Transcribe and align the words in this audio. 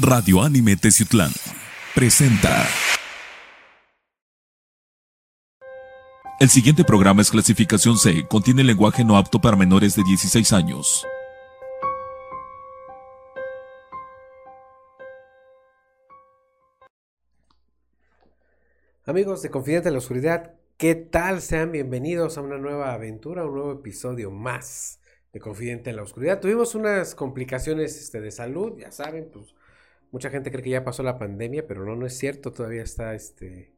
Radio 0.00 0.42
Anime 0.42 0.76
Teciutlán 0.76 1.32
presenta. 1.92 2.64
El 6.38 6.48
siguiente 6.48 6.84
programa 6.84 7.20
es 7.22 7.32
clasificación 7.32 7.98
C, 7.98 8.24
contiene 8.28 8.62
lenguaje 8.62 9.04
no 9.04 9.16
apto 9.16 9.40
para 9.40 9.56
menores 9.56 9.96
de 9.96 10.04
16 10.04 10.52
años. 10.52 11.04
Amigos 19.04 19.42
de 19.42 19.50
Confidente 19.50 19.88
en 19.88 19.94
la 19.94 19.98
Oscuridad, 19.98 20.54
¿qué 20.76 20.94
tal? 20.94 21.42
Sean 21.42 21.72
bienvenidos 21.72 22.38
a 22.38 22.42
una 22.42 22.58
nueva 22.58 22.92
aventura, 22.92 23.44
un 23.44 23.54
nuevo 23.54 23.72
episodio 23.72 24.30
más 24.30 25.00
de 25.32 25.40
Confidente 25.40 25.90
en 25.90 25.96
la 25.96 26.02
Oscuridad. 26.04 26.38
Tuvimos 26.38 26.76
unas 26.76 27.16
complicaciones 27.16 28.00
este, 28.00 28.20
de 28.20 28.30
salud, 28.30 28.78
ya 28.78 28.92
saben, 28.92 29.28
pues 29.32 29.57
mucha 30.10 30.30
gente 30.30 30.50
cree 30.50 30.62
que 30.62 30.70
ya 30.70 30.84
pasó 30.84 31.02
la 31.02 31.18
pandemia, 31.18 31.66
pero 31.66 31.84
no, 31.84 31.96
no 31.96 32.06
es 32.06 32.16
cierto, 32.16 32.52
todavía 32.52 32.82
está 32.82 33.14
este, 33.14 33.74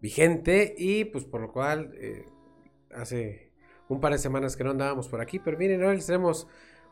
vigente 0.00 0.74
y 0.76 1.04
pues 1.04 1.24
por 1.24 1.40
lo 1.40 1.52
cual 1.52 1.92
eh, 1.94 2.26
hace 2.94 3.52
un 3.88 4.00
par 4.00 4.12
de 4.12 4.18
semanas 4.18 4.56
que 4.56 4.64
no 4.64 4.70
andábamos 4.70 5.08
por 5.08 5.20
aquí, 5.20 5.38
pero 5.38 5.58
miren, 5.58 5.82
hoy 5.82 5.96
les 5.96 6.06
tenemos 6.06 6.46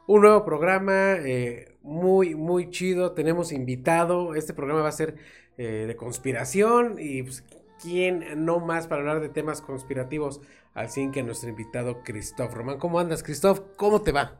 un 0.06 0.22
nuevo 0.22 0.44
programa 0.44 1.16
eh, 1.16 1.76
muy, 1.82 2.34
muy 2.34 2.70
chido, 2.70 3.12
tenemos 3.12 3.52
invitado, 3.52 4.34
este 4.34 4.54
programa 4.54 4.82
va 4.82 4.88
a 4.88 4.92
ser 4.92 5.16
eh, 5.58 5.84
de 5.86 5.96
conspiración 5.96 6.96
y 6.98 7.22
pues 7.22 7.44
quién 7.80 8.44
no 8.44 8.58
más 8.58 8.86
para 8.86 9.02
hablar 9.02 9.20
de 9.20 9.28
temas 9.28 9.60
conspirativos 9.60 10.40
fin 10.86 11.10
que 11.10 11.22
nuestro 11.24 11.48
invitado 11.48 12.02
Christoph 12.04 12.54
Román. 12.54 12.78
¿Cómo 12.78 13.00
andas, 13.00 13.22
Christoph? 13.24 13.60
¿Cómo 13.76 14.02
te 14.02 14.12
va? 14.12 14.38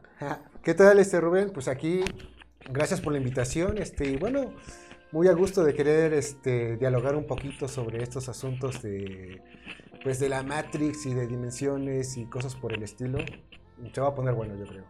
¿Qué 0.63 0.73
tal, 0.73 0.99
este 0.99 1.19
Rubén? 1.19 1.51
Pues 1.51 1.67
aquí, 1.67 2.03
gracias 2.67 3.01
por 3.01 3.13
la 3.13 3.19
invitación. 3.19 3.77
Este, 3.77 4.09
y 4.09 4.17
bueno, 4.17 4.53
muy 5.11 5.27
a 5.27 5.33
gusto 5.33 5.63
de 5.63 5.73
querer 5.73 6.13
este, 6.13 6.77
dialogar 6.77 7.15
un 7.15 7.25
poquito 7.25 7.67
sobre 7.67 8.03
estos 8.03 8.29
asuntos 8.29 8.81
de, 8.81 9.41
pues, 10.03 10.19
de 10.19 10.29
la 10.29 10.43
Matrix 10.43 11.05
y 11.05 11.13
de 11.13 11.27
dimensiones 11.27 12.17
y 12.17 12.25
cosas 12.25 12.55
por 12.55 12.73
el 12.73 12.83
estilo. 12.83 13.19
Se 13.93 14.01
va 14.01 14.09
a 14.09 14.15
poner 14.15 14.33
bueno, 14.33 14.55
yo 14.55 14.65
creo. 14.65 14.85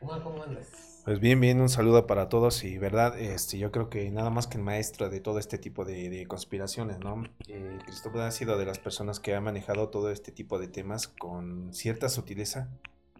¿Cómo 0.00 0.42
andas? 0.42 0.94
Pues 1.04 1.20
bien, 1.20 1.38
bien, 1.38 1.60
un 1.60 1.68
saludo 1.68 2.06
para 2.06 2.30
todos 2.30 2.64
y 2.64 2.78
verdad, 2.78 3.18
este, 3.18 3.58
yo 3.58 3.70
creo 3.70 3.90
que 3.90 4.10
nada 4.10 4.30
más 4.30 4.46
que 4.46 4.56
el 4.56 4.64
maestro 4.64 5.10
de 5.10 5.20
todo 5.20 5.38
este 5.38 5.58
tipo 5.58 5.84
de, 5.84 6.08
de 6.08 6.26
conspiraciones, 6.26 6.98
¿no? 6.98 7.24
Eh, 7.46 7.78
Cristóbal 7.84 8.22
ha 8.22 8.30
sido 8.30 8.56
de 8.56 8.64
las 8.64 8.78
personas 8.78 9.20
que 9.20 9.34
ha 9.34 9.40
manejado 9.42 9.90
todo 9.90 10.10
este 10.10 10.32
tipo 10.32 10.58
de 10.58 10.68
temas 10.68 11.08
con 11.08 11.74
cierta 11.74 12.08
sutileza 12.08 12.70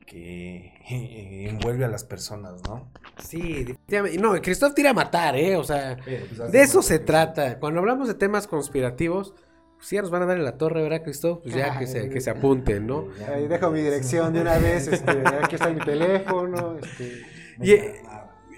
que 0.06 0.74
eh, 0.88 1.48
envuelve 1.50 1.84
a 1.84 1.88
las 1.88 2.04
personas, 2.04 2.62
¿no? 2.64 2.90
Sí, 3.18 3.64
definitivamente. 3.64 4.18
No, 4.18 4.32
Christoph 4.40 4.74
tira 4.74 4.90
a 4.90 4.94
matar, 4.94 5.36
¿eh? 5.36 5.56
O 5.56 5.64
sea, 5.64 5.96
pues, 6.04 6.52
de 6.52 6.62
eso 6.62 6.82
se 6.82 6.98
trata. 6.98 7.58
Cuando 7.58 7.80
hablamos 7.80 8.08
de 8.08 8.14
temas 8.14 8.46
conspirativos, 8.46 9.34
pues 9.76 9.90
ya 9.90 10.02
nos 10.02 10.10
van 10.10 10.22
a 10.22 10.26
dar 10.26 10.38
en 10.38 10.44
la 10.44 10.56
torre, 10.56 10.82
¿verdad, 10.82 11.02
Christoph? 11.02 11.42
Pues 11.42 11.54
ya 11.54 11.78
que 11.78 11.86
se, 11.86 12.08
que 12.08 12.20
se 12.20 12.30
apunten, 12.30 12.86
¿no? 12.86 13.08
Ahí 13.32 13.46
dejo 13.46 13.70
mi 13.70 13.80
dirección 13.80 14.32
de 14.32 14.40
una 14.40 14.58
vez, 14.58 14.88
este, 14.88 15.10
aquí 15.42 15.56
está 15.56 15.70
mi 15.70 15.80
teléfono. 15.84 16.78
Este, 16.78 17.22
Y 17.60 17.72
eh, 17.72 18.02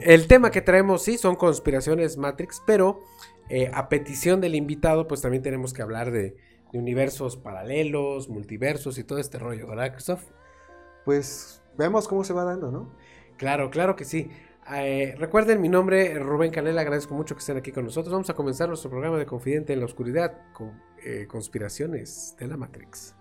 el 0.01 0.27
tema 0.29 0.51
que 0.51 0.61
traemos, 0.61 1.03
sí, 1.03 1.19
son 1.19 1.37
conspiraciones 1.37 2.17
Matrix, 2.17 2.63
pero 2.67 3.01
eh, 3.49 3.71
a 3.73 3.89
petición 3.89 4.41
del 4.41 4.55
invitado, 4.55 5.09
pues 5.09 5.21
también 5.21 5.43
tenemos 5.43 5.73
que 5.73 5.83
hablar 5.83 6.11
de, 6.11 6.37
de 6.73 6.79
universos 6.79 7.37
paralelos, 7.37 8.29
multiversos 8.29 8.99
y 8.99 9.05
todo 9.05 9.19
este 9.19 9.39
rollo, 9.39 9.67
¿verdad, 9.67 9.93
Christoph? 9.93 10.23
Pues 11.07 11.63
veamos 11.79 12.09
cómo 12.09 12.25
se 12.25 12.33
va 12.33 12.43
dando, 12.43 12.73
¿no? 12.73 12.93
Claro, 13.37 13.71
claro 13.71 13.95
que 13.95 14.05
sí. 14.05 14.29
Eh, 14.75 15.15
recuerden, 15.17 15.61
mi 15.63 15.69
nombre 15.69 16.13
es 16.13 16.19
Rubén 16.21 16.51
Canela, 16.51 16.81
agradezco 16.81 17.15
mucho 17.15 17.37
que 17.37 17.39
estén 17.39 17.57
aquí 17.57 17.71
con 17.71 17.85
nosotros. 17.85 18.13
Vamos 18.13 18.29
a 18.29 18.35
comenzar 18.35 18.69
nuestro 18.69 18.91
programa 18.91 19.17
de 19.17 19.25
Confidente 19.25 19.73
en 19.73 19.79
la 19.79 19.87
Oscuridad 19.87 20.33
con 20.53 20.83
eh, 21.05 21.29
conspiraciones 21.29 22.35
de 22.41 22.49
la 22.49 22.57
Matrix. 22.57 23.15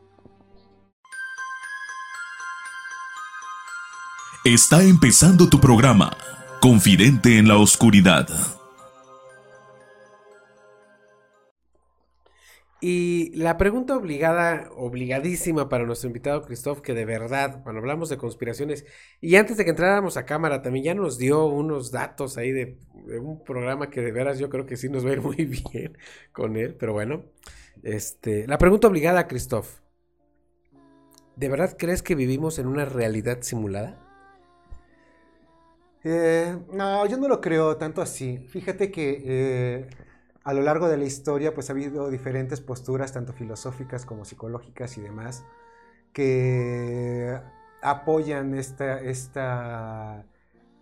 Está 4.43 4.81
empezando 4.83 5.47
tu 5.47 5.59
programa, 5.59 6.17
Confidente 6.61 7.37
en 7.37 7.47
la 7.47 7.57
Oscuridad. 7.57 8.27
Y 12.81 13.31
la 13.35 13.57
pregunta 13.57 13.95
obligada, 13.95 14.69
obligadísima 14.75 15.69
para 15.69 15.85
nuestro 15.85 16.07
invitado 16.07 16.43
Christoph, 16.43 16.81
que 16.81 16.93
de 16.93 17.05
verdad, 17.05 17.63
cuando 17.63 17.79
hablamos 17.79 18.09
de 18.09 18.17
conspiraciones, 18.17 18.85
y 19.21 19.37
antes 19.37 19.57
de 19.57 19.63
que 19.63 19.69
entráramos 19.69 20.17
a 20.17 20.25
cámara, 20.25 20.61
también 20.61 20.85
ya 20.85 20.93
nos 20.93 21.17
dio 21.17 21.45
unos 21.45 21.91
datos 21.91 22.37
ahí 22.37 22.51
de, 22.51 22.77
un 23.21 23.43
programa 23.43 23.89
que 23.89 24.01
de 24.01 24.11
veras 24.11 24.39
yo 24.39 24.49
creo 24.49 24.65
que 24.65 24.77
sí 24.77 24.89
nos 24.89 25.05
va 25.05 25.11
a 25.11 25.13
ir 25.13 25.21
muy 25.23 25.45
bien 25.45 25.97
con 26.31 26.57
él, 26.57 26.75
pero 26.75 26.93
bueno. 26.93 27.23
Este, 27.81 28.47
la 28.47 28.57
pregunta 28.57 28.87
obligada, 28.87 29.27
Christoph. 29.27 29.79
¿De 31.35 31.49
verdad 31.49 31.75
crees 31.77 32.01
que 32.01 32.15
vivimos 32.15 32.59
en 32.59 32.67
una 32.67 32.85
realidad 32.85 33.39
simulada? 33.41 34.01
Eh, 36.03 36.55
no, 36.71 37.05
yo 37.07 37.17
no 37.17 37.27
lo 37.27 37.41
creo 37.41 37.77
tanto 37.77 38.01
así. 38.01 38.37
Fíjate 38.37 38.91
que 38.91 39.23
eh, 39.25 39.87
a 40.45 40.53
lo 40.53 40.61
largo 40.63 40.89
de 40.89 40.97
la 40.97 41.05
historia 41.05 41.53
pues 41.55 41.69
ha 41.69 41.73
habido 41.73 42.09
diferentes 42.11 42.61
posturas, 42.61 43.13
tanto 43.13 43.33
filosóficas 43.33 44.05
como 44.05 44.25
psicológicas 44.25 44.97
y 44.97 45.01
demás, 45.01 45.45
que 46.13 47.39
apoyan 47.81 48.55
esta, 48.55 48.99
esta, 49.01 50.25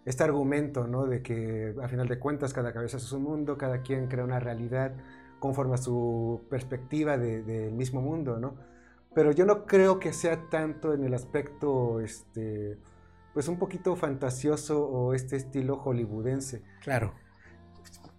este 0.05 0.23
argumento, 0.23 0.87
¿no? 0.87 1.05
De 1.07 1.21
que 1.23 1.75
a 1.81 1.87
final 1.87 2.07
de 2.07 2.19
cuentas 2.19 2.53
cada 2.53 2.73
cabeza 2.73 2.97
es 2.97 3.11
un 3.13 3.23
mundo, 3.23 3.57
cada 3.57 3.81
quien 3.81 4.07
crea 4.07 4.23
una 4.25 4.39
realidad 4.39 4.95
conforme 5.39 5.75
a 5.75 5.77
su 5.77 6.45
perspectiva 6.49 7.17
de- 7.17 7.43
del 7.43 7.73
mismo 7.73 8.01
mundo, 8.01 8.39
¿no? 8.39 8.55
Pero 9.13 9.31
yo 9.31 9.45
no 9.45 9.65
creo 9.65 9.99
que 9.99 10.13
sea 10.13 10.49
tanto 10.49 10.93
en 10.93 11.03
el 11.05 11.13
aspecto, 11.13 11.99
este, 12.01 12.79
pues 13.33 13.47
un 13.47 13.59
poquito 13.59 13.95
fantasioso 13.95 14.87
o 14.87 15.13
este 15.13 15.35
estilo 15.37 15.77
hollywoodense. 15.77 16.63
Claro. 16.79 17.13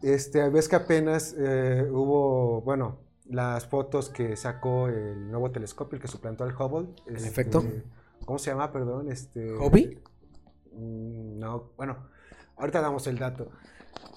Este, 0.04 0.48
ves 0.50 0.68
que 0.68 0.76
apenas 0.76 1.34
eh, 1.38 1.88
hubo, 1.90 2.60
bueno, 2.62 2.98
las 3.28 3.66
fotos 3.66 4.10
que 4.10 4.36
sacó 4.36 4.88
el 4.88 5.30
nuevo 5.30 5.50
telescopio, 5.50 5.96
el 5.96 6.02
que 6.02 6.08
suplantó 6.08 6.44
al 6.44 6.54
Hubble. 6.54 6.88
este, 7.06 7.28
efecto. 7.28 7.64
¿Cómo 8.26 8.38
se 8.38 8.50
llama, 8.50 8.70
perdón? 8.72 9.10
Este, 9.10 9.54
¿Hobby? 9.56 9.98
Mm, 10.72 11.38
No, 11.38 11.70
bueno, 11.76 12.08
ahorita 12.56 12.80
damos 12.80 13.06
el 13.06 13.18
dato. 13.18 13.50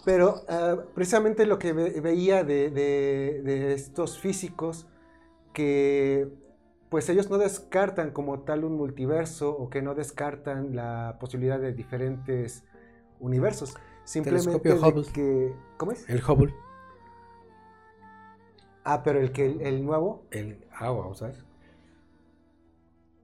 Pero 0.05 0.41
ah, 0.49 0.77
precisamente 0.95 1.45
lo 1.45 1.59
que 1.59 1.73
ve- 1.73 1.99
veía 2.01 2.43
de, 2.43 2.69
de- 2.69 3.41
de 3.43 3.73
estos 3.73 4.19
físicos, 4.19 4.87
que 5.53 6.27
pues 6.89 7.09
ellos 7.09 7.29
no 7.29 7.37
descartan 7.37 8.11
como 8.11 8.41
tal 8.41 8.63
un 8.63 8.75
multiverso 8.77 9.51
o 9.51 9.69
que 9.69 9.81
no 9.81 9.93
descartan 9.95 10.75
la 10.75 11.17
posibilidad 11.19 11.59
de 11.59 11.73
diferentes 11.73 12.63
universos. 13.19 13.75
Simplemente 14.07 14.69
de 14.69 14.73
Hubble. 14.73 15.05
que... 15.13 15.53
¿Cómo 15.75 15.91
es? 15.91 16.09
El 16.09 16.23
Hubble. 16.23 16.55
Ah, 18.85 19.03
pero 19.03 19.19
el 19.19 19.33
que 19.33 19.45
el, 19.45 19.85
nuevo, 19.85 20.23
El 20.31 20.65
agua, 20.71 21.01
vamos 21.01 21.21
a 21.21 21.27
ver. 21.27 21.43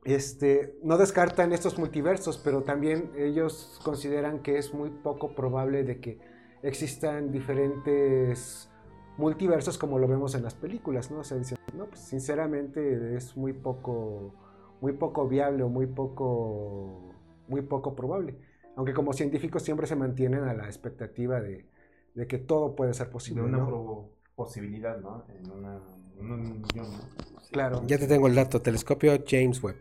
este, 0.03 0.77
no 0.83 0.97
descartan 0.97 1.53
estos 1.53 1.79
multiversos, 1.79 2.37
pero 2.37 2.63
también 2.63 3.11
ellos 3.17 3.79
consideran 3.85 4.39
que 4.39 4.57
es 4.57 4.73
muy 4.73 4.89
poco 4.89 5.33
probable 5.35 5.85
de 5.85 6.01
que 6.01 6.19
existan 6.63 7.31
diferentes 7.31 8.69
multiversos 9.17 9.77
como 9.77 9.99
lo 9.99 10.07
vemos 10.09 10.35
en 10.35 10.43
las 10.43 10.53
películas, 10.53 11.11
¿no? 11.11 11.19
O 11.19 11.23
sea, 11.23 11.37
dicen, 11.37 11.57
no, 11.77 11.85
pues 11.85 12.01
sinceramente 12.01 13.15
es 13.15 13.37
muy 13.37 13.53
poco, 13.53 14.33
muy 14.81 14.91
poco 14.91 15.29
viable 15.29 15.63
o 15.63 15.69
muy 15.69 15.87
poco, 15.87 17.13
muy 17.47 17.61
poco 17.61 17.95
probable. 17.95 18.35
Aunque 18.75 18.93
como 18.93 19.13
científicos 19.13 19.63
siempre 19.63 19.87
se 19.87 19.95
mantienen 19.95 20.43
a 20.43 20.53
la 20.53 20.65
expectativa 20.65 21.39
de, 21.39 21.65
de 22.15 22.27
que 22.27 22.37
todo 22.39 22.75
puede 22.75 22.93
ser 22.93 23.07
De 23.07 23.11
posible, 23.13 23.43
una 23.43 23.57
¿no? 23.59 23.67
pro- 23.67 24.09
posibilidad, 24.35 24.97
¿no? 24.99 25.25
En, 25.29 25.51
una, 25.51 25.79
en 26.19 26.31
un 26.31 26.61
millón, 26.61 26.91
¿no? 26.91 26.99
Claro. 27.51 27.83
Ya 27.85 27.97
te 27.99 28.07
tengo 28.07 28.27
el 28.27 28.35
dato. 28.35 28.61
Telescopio 28.61 29.23
James 29.27 29.61
Webb. 29.61 29.77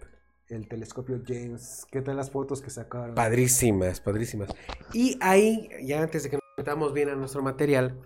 El 0.48 0.68
telescopio 0.68 1.22
James, 1.26 1.86
¿qué 1.90 2.02
tal 2.02 2.16
las 2.16 2.30
fotos 2.30 2.60
que 2.60 2.68
sacaron? 2.68 3.14
Padrísimas, 3.14 4.00
padrísimas. 4.00 4.50
Y 4.92 5.16
ahí, 5.22 5.70
ya 5.82 6.02
antes 6.02 6.24
de 6.24 6.30
que 6.30 6.36
nos 6.36 6.42
metamos 6.58 6.92
bien 6.92 7.08
a 7.08 7.14
nuestro 7.14 7.40
material, 7.42 7.98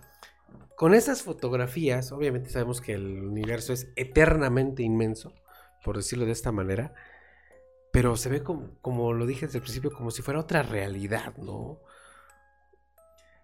con 0.77 0.93
esas 0.93 1.23
fotografías, 1.23 2.13
obviamente 2.13 2.49
sabemos 2.49 2.79
que 2.79 2.93
el 2.93 3.25
universo 3.25 3.73
es 3.73 3.89
eternamente 3.97 4.83
inmenso, 4.83 5.33
por 5.83 5.97
decirlo 5.97 6.25
de 6.25 6.31
esta 6.31 6.53
manera, 6.53 6.93
pero 7.97 8.15
se 8.15 8.29
ve 8.29 8.43
como, 8.43 8.79
como 8.79 9.11
lo 9.11 9.25
dije 9.25 9.47
desde 9.47 9.57
el 9.57 9.63
principio, 9.63 9.91
como 9.91 10.11
si 10.11 10.21
fuera 10.21 10.39
otra 10.39 10.61
realidad, 10.61 11.35
¿no? 11.37 11.79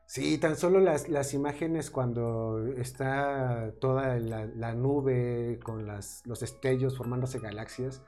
Sí, 0.05 0.37
tan 0.37 0.57
solo 0.57 0.79
las, 0.79 1.09
las 1.09 1.33
imágenes 1.33 1.89
cuando 1.89 2.63
está 2.77 3.73
toda 3.81 4.19
la, 4.19 4.45
la 4.45 4.75
nube 4.75 5.59
con 5.63 5.87
las, 5.87 6.21
los 6.27 6.41
destellos 6.41 6.95
formándose 6.95 7.39
galaxias. 7.39 8.03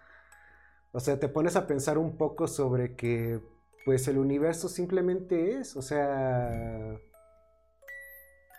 O 0.92 1.00
sea, 1.00 1.20
te 1.20 1.30
pones 1.30 1.56
a 1.56 1.66
pensar 1.66 1.98
un 1.98 2.16
poco 2.16 2.48
sobre 2.48 2.96
que 2.96 3.42
pues 3.84 4.08
el 4.08 4.20
universo 4.20 4.70
simplemente 4.70 5.58
es, 5.58 5.76
o 5.76 5.82
sea, 5.82 7.00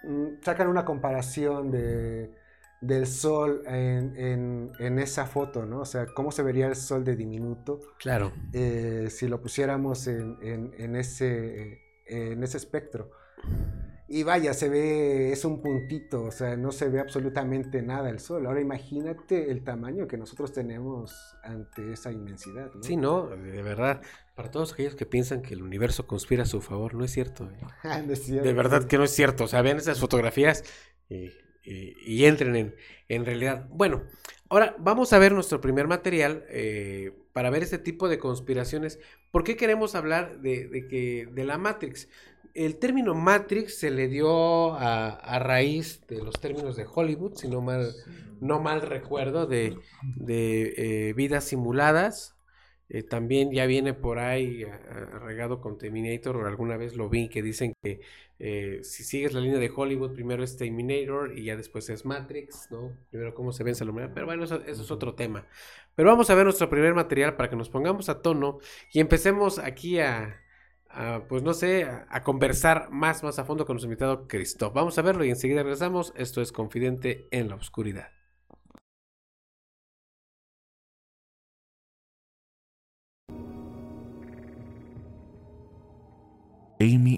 mm, 0.02 0.42
sacan 0.42 0.66
una 0.66 0.84
comparación 0.84 1.70
de, 1.70 2.34
del 2.80 3.06
sol 3.06 3.62
en, 3.66 4.70
esa 4.98 5.26
foto, 5.26 5.66
¿no? 5.66 5.80
O 5.80 5.84
sea, 5.84 6.06
cómo 6.06 6.30
se 6.30 6.42
vería 6.42 6.66
el 6.66 6.76
sol 6.76 7.04
de 7.04 7.16
diminuto. 7.16 7.80
Claro. 7.98 8.32
Eh, 8.52 9.08
si 9.10 9.28
lo 9.28 9.40
pusiéramos 9.40 10.06
en, 10.06 10.96
ese, 10.96 11.80
en 12.06 12.42
ese 12.42 12.56
espectro. 12.56 13.10
Y 14.08 14.22
vaya, 14.22 14.54
se 14.54 14.68
ve, 14.68 15.32
es 15.32 15.44
un 15.44 15.60
puntito, 15.60 16.22
o 16.22 16.30
sea, 16.30 16.56
no 16.56 16.70
se 16.70 16.88
ve 16.88 17.00
absolutamente 17.00 17.82
nada 17.82 18.08
el 18.08 18.20
sol. 18.20 18.46
Ahora 18.46 18.60
imagínate 18.60 19.50
el 19.50 19.64
tamaño 19.64 20.06
que 20.06 20.16
nosotros 20.16 20.52
tenemos 20.52 21.12
ante 21.42 21.92
esa 21.92 22.12
inmensidad. 22.12 22.70
¿no? 22.72 22.82
Sí, 22.84 22.96
no, 22.96 23.26
de 23.26 23.62
verdad. 23.62 24.00
Para 24.36 24.50
todos 24.52 24.74
aquellos 24.74 24.94
que 24.94 25.06
piensan 25.06 25.42
que 25.42 25.54
el 25.54 25.62
universo 25.62 26.06
conspira 26.06 26.44
a 26.44 26.46
su 26.46 26.60
favor, 26.60 26.94
no 26.94 27.04
es 27.04 27.10
cierto. 27.10 27.50
¿eh? 27.50 28.02
De 28.42 28.52
verdad 28.52 28.84
que 28.84 28.96
no 28.96 29.02
es 29.02 29.10
cierto. 29.10 29.44
O 29.44 29.48
sea, 29.48 29.62
vean 29.62 29.78
esas 29.78 29.98
fotografías 29.98 30.62
y, 31.08 31.30
entren 31.66 32.56
en, 32.56 32.74
en, 33.08 33.24
realidad. 33.24 33.66
Bueno, 33.70 34.02
ahora 34.48 34.76
vamos 34.78 35.12
a 35.12 35.18
ver 35.18 35.32
nuestro 35.32 35.60
primer 35.60 35.88
material 35.88 36.44
eh, 36.48 37.12
para 37.32 37.50
ver 37.50 37.62
este 37.62 37.78
tipo 37.78 38.08
de 38.08 38.18
conspiraciones. 38.18 38.98
¿Por 39.30 39.44
qué 39.44 39.56
queremos 39.56 39.94
hablar 39.94 40.40
de, 40.40 40.68
de, 40.68 40.88
que, 40.88 41.28
de 41.32 41.44
la 41.44 41.58
Matrix? 41.58 42.08
el 42.56 42.78
término 42.78 43.14
Matrix 43.14 43.78
se 43.78 43.90
le 43.90 44.08
dio 44.08 44.72
a, 44.74 45.38
raíz 45.38 46.00
de 46.08 46.22
los 46.22 46.40
términos 46.40 46.74
de 46.76 46.86
Hollywood, 46.92 47.34
si 47.34 47.48
no 47.48 47.60
mal, 47.60 47.92
no 48.40 48.60
mal 48.60 48.80
recuerdo, 48.80 49.46
de, 49.46 49.76
de 50.16 50.74
eh, 51.08 51.12
vidas 51.12 51.44
simuladas. 51.44 52.35
Eh, 52.88 53.02
también 53.02 53.50
ya 53.52 53.66
viene 53.66 53.94
por 53.94 54.18
ahí 54.18 54.64
regado 55.20 55.60
con 55.60 55.76
Terminator, 55.76 56.36
o 56.36 56.46
alguna 56.46 56.76
vez 56.76 56.94
lo 56.96 57.08
vi, 57.08 57.28
que 57.28 57.42
dicen 57.42 57.74
que 57.82 58.00
eh, 58.38 58.80
si 58.82 59.02
sigues 59.02 59.32
la 59.32 59.40
línea 59.40 59.58
de 59.58 59.72
Hollywood, 59.74 60.12
primero 60.12 60.44
es 60.44 60.56
Terminator 60.56 61.36
y 61.36 61.44
ya 61.44 61.56
después 61.56 61.88
es 61.88 62.04
Matrix, 62.04 62.68
¿no? 62.70 62.92
Primero 63.10 63.34
cómo 63.34 63.52
se 63.52 63.64
vence 63.64 63.84
la 63.84 63.90
humanidad, 63.90 64.12
pero 64.14 64.26
bueno, 64.26 64.44
eso, 64.44 64.62
eso, 64.66 64.82
es 64.82 64.90
otro 64.90 65.14
tema. 65.14 65.46
Pero 65.94 66.10
vamos 66.10 66.28
a 66.30 66.34
ver 66.34 66.44
nuestro 66.44 66.68
primer 66.68 66.94
material 66.94 67.36
para 67.36 67.48
que 67.48 67.56
nos 67.56 67.70
pongamos 67.70 68.08
a 68.08 68.20
tono 68.20 68.58
y 68.92 69.00
empecemos 69.00 69.58
aquí 69.58 69.98
a, 70.00 70.42
pues 71.28 71.42
no 71.42 71.54
sé, 71.54 71.84
a, 71.84 72.22
conversar 72.22 72.90
más, 72.90 73.22
más 73.22 73.38
a 73.38 73.44
fondo 73.44 73.64
con 73.66 73.74
nuestro 73.74 73.88
invitado 73.88 74.28
Christoph. 74.28 74.74
Vamos 74.74 74.98
a 74.98 75.02
verlo 75.02 75.24
y 75.24 75.30
enseguida 75.30 75.62
regresamos. 75.62 76.12
Esto 76.16 76.42
es 76.42 76.52
Confidente 76.52 77.26
en 77.30 77.48
la 77.48 77.56
Oscuridad. 77.56 78.10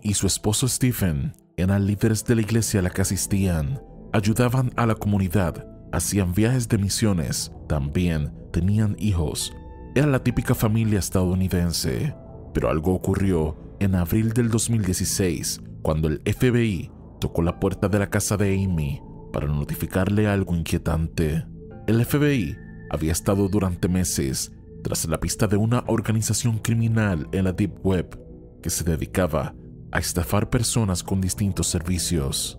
Y 0.09 0.15
su 0.15 0.27
esposo 0.27 0.67
Stephen 0.67 1.35
eran 1.59 1.87
líderes 1.87 2.25
de 2.25 2.35
la 2.35 2.41
iglesia 2.41 2.81
a 2.81 2.83
la 2.83 2.89
que 2.89 3.03
asistían, 3.03 3.83
ayudaban 4.15 4.73
a 4.77 4.87
la 4.87 4.95
comunidad, 4.95 5.67
hacían 5.93 6.33
viajes 6.33 6.67
de 6.67 6.79
misiones, 6.79 7.53
también 7.69 8.33
tenían 8.51 8.97
hijos. 8.99 9.53
Era 9.95 10.07
la 10.07 10.25
típica 10.25 10.55
familia 10.55 10.99
estadounidense, 10.99 12.15
pero 12.55 12.71
algo 12.71 12.95
ocurrió 12.95 13.77
en 13.81 13.97
abril 13.97 14.33
del 14.33 14.49
2016 14.49 15.61
cuando 15.83 16.09
el 16.09 16.23
FBI 16.25 16.91
tocó 17.21 17.43
la 17.43 17.61
puerta 17.61 17.89
de 17.89 17.99
la 17.99 18.09
casa 18.09 18.39
de 18.39 18.55
Amy 18.65 19.03
para 19.31 19.47
notificarle 19.47 20.27
algo 20.27 20.55
inquietante. 20.55 21.45
El 21.87 22.03
FBI 22.03 22.57
había 22.89 23.13
estado 23.13 23.47
durante 23.49 23.89
meses 23.89 24.53
tras 24.83 25.07
la 25.07 25.21
pista 25.21 25.47
de 25.47 25.59
una 25.59 25.85
organización 25.87 26.59
criminal 26.59 27.29
en 27.33 27.45
la 27.45 27.53
Deep 27.53 27.85
Web 27.85 28.19
que 28.63 28.71
se 28.71 28.85
dedicaba 28.85 29.55
a 29.93 29.99
estafar 29.99 30.51
personas 30.51 31.03
con 31.03 31.21
distintos 31.21 31.67
servicios. 31.67 32.59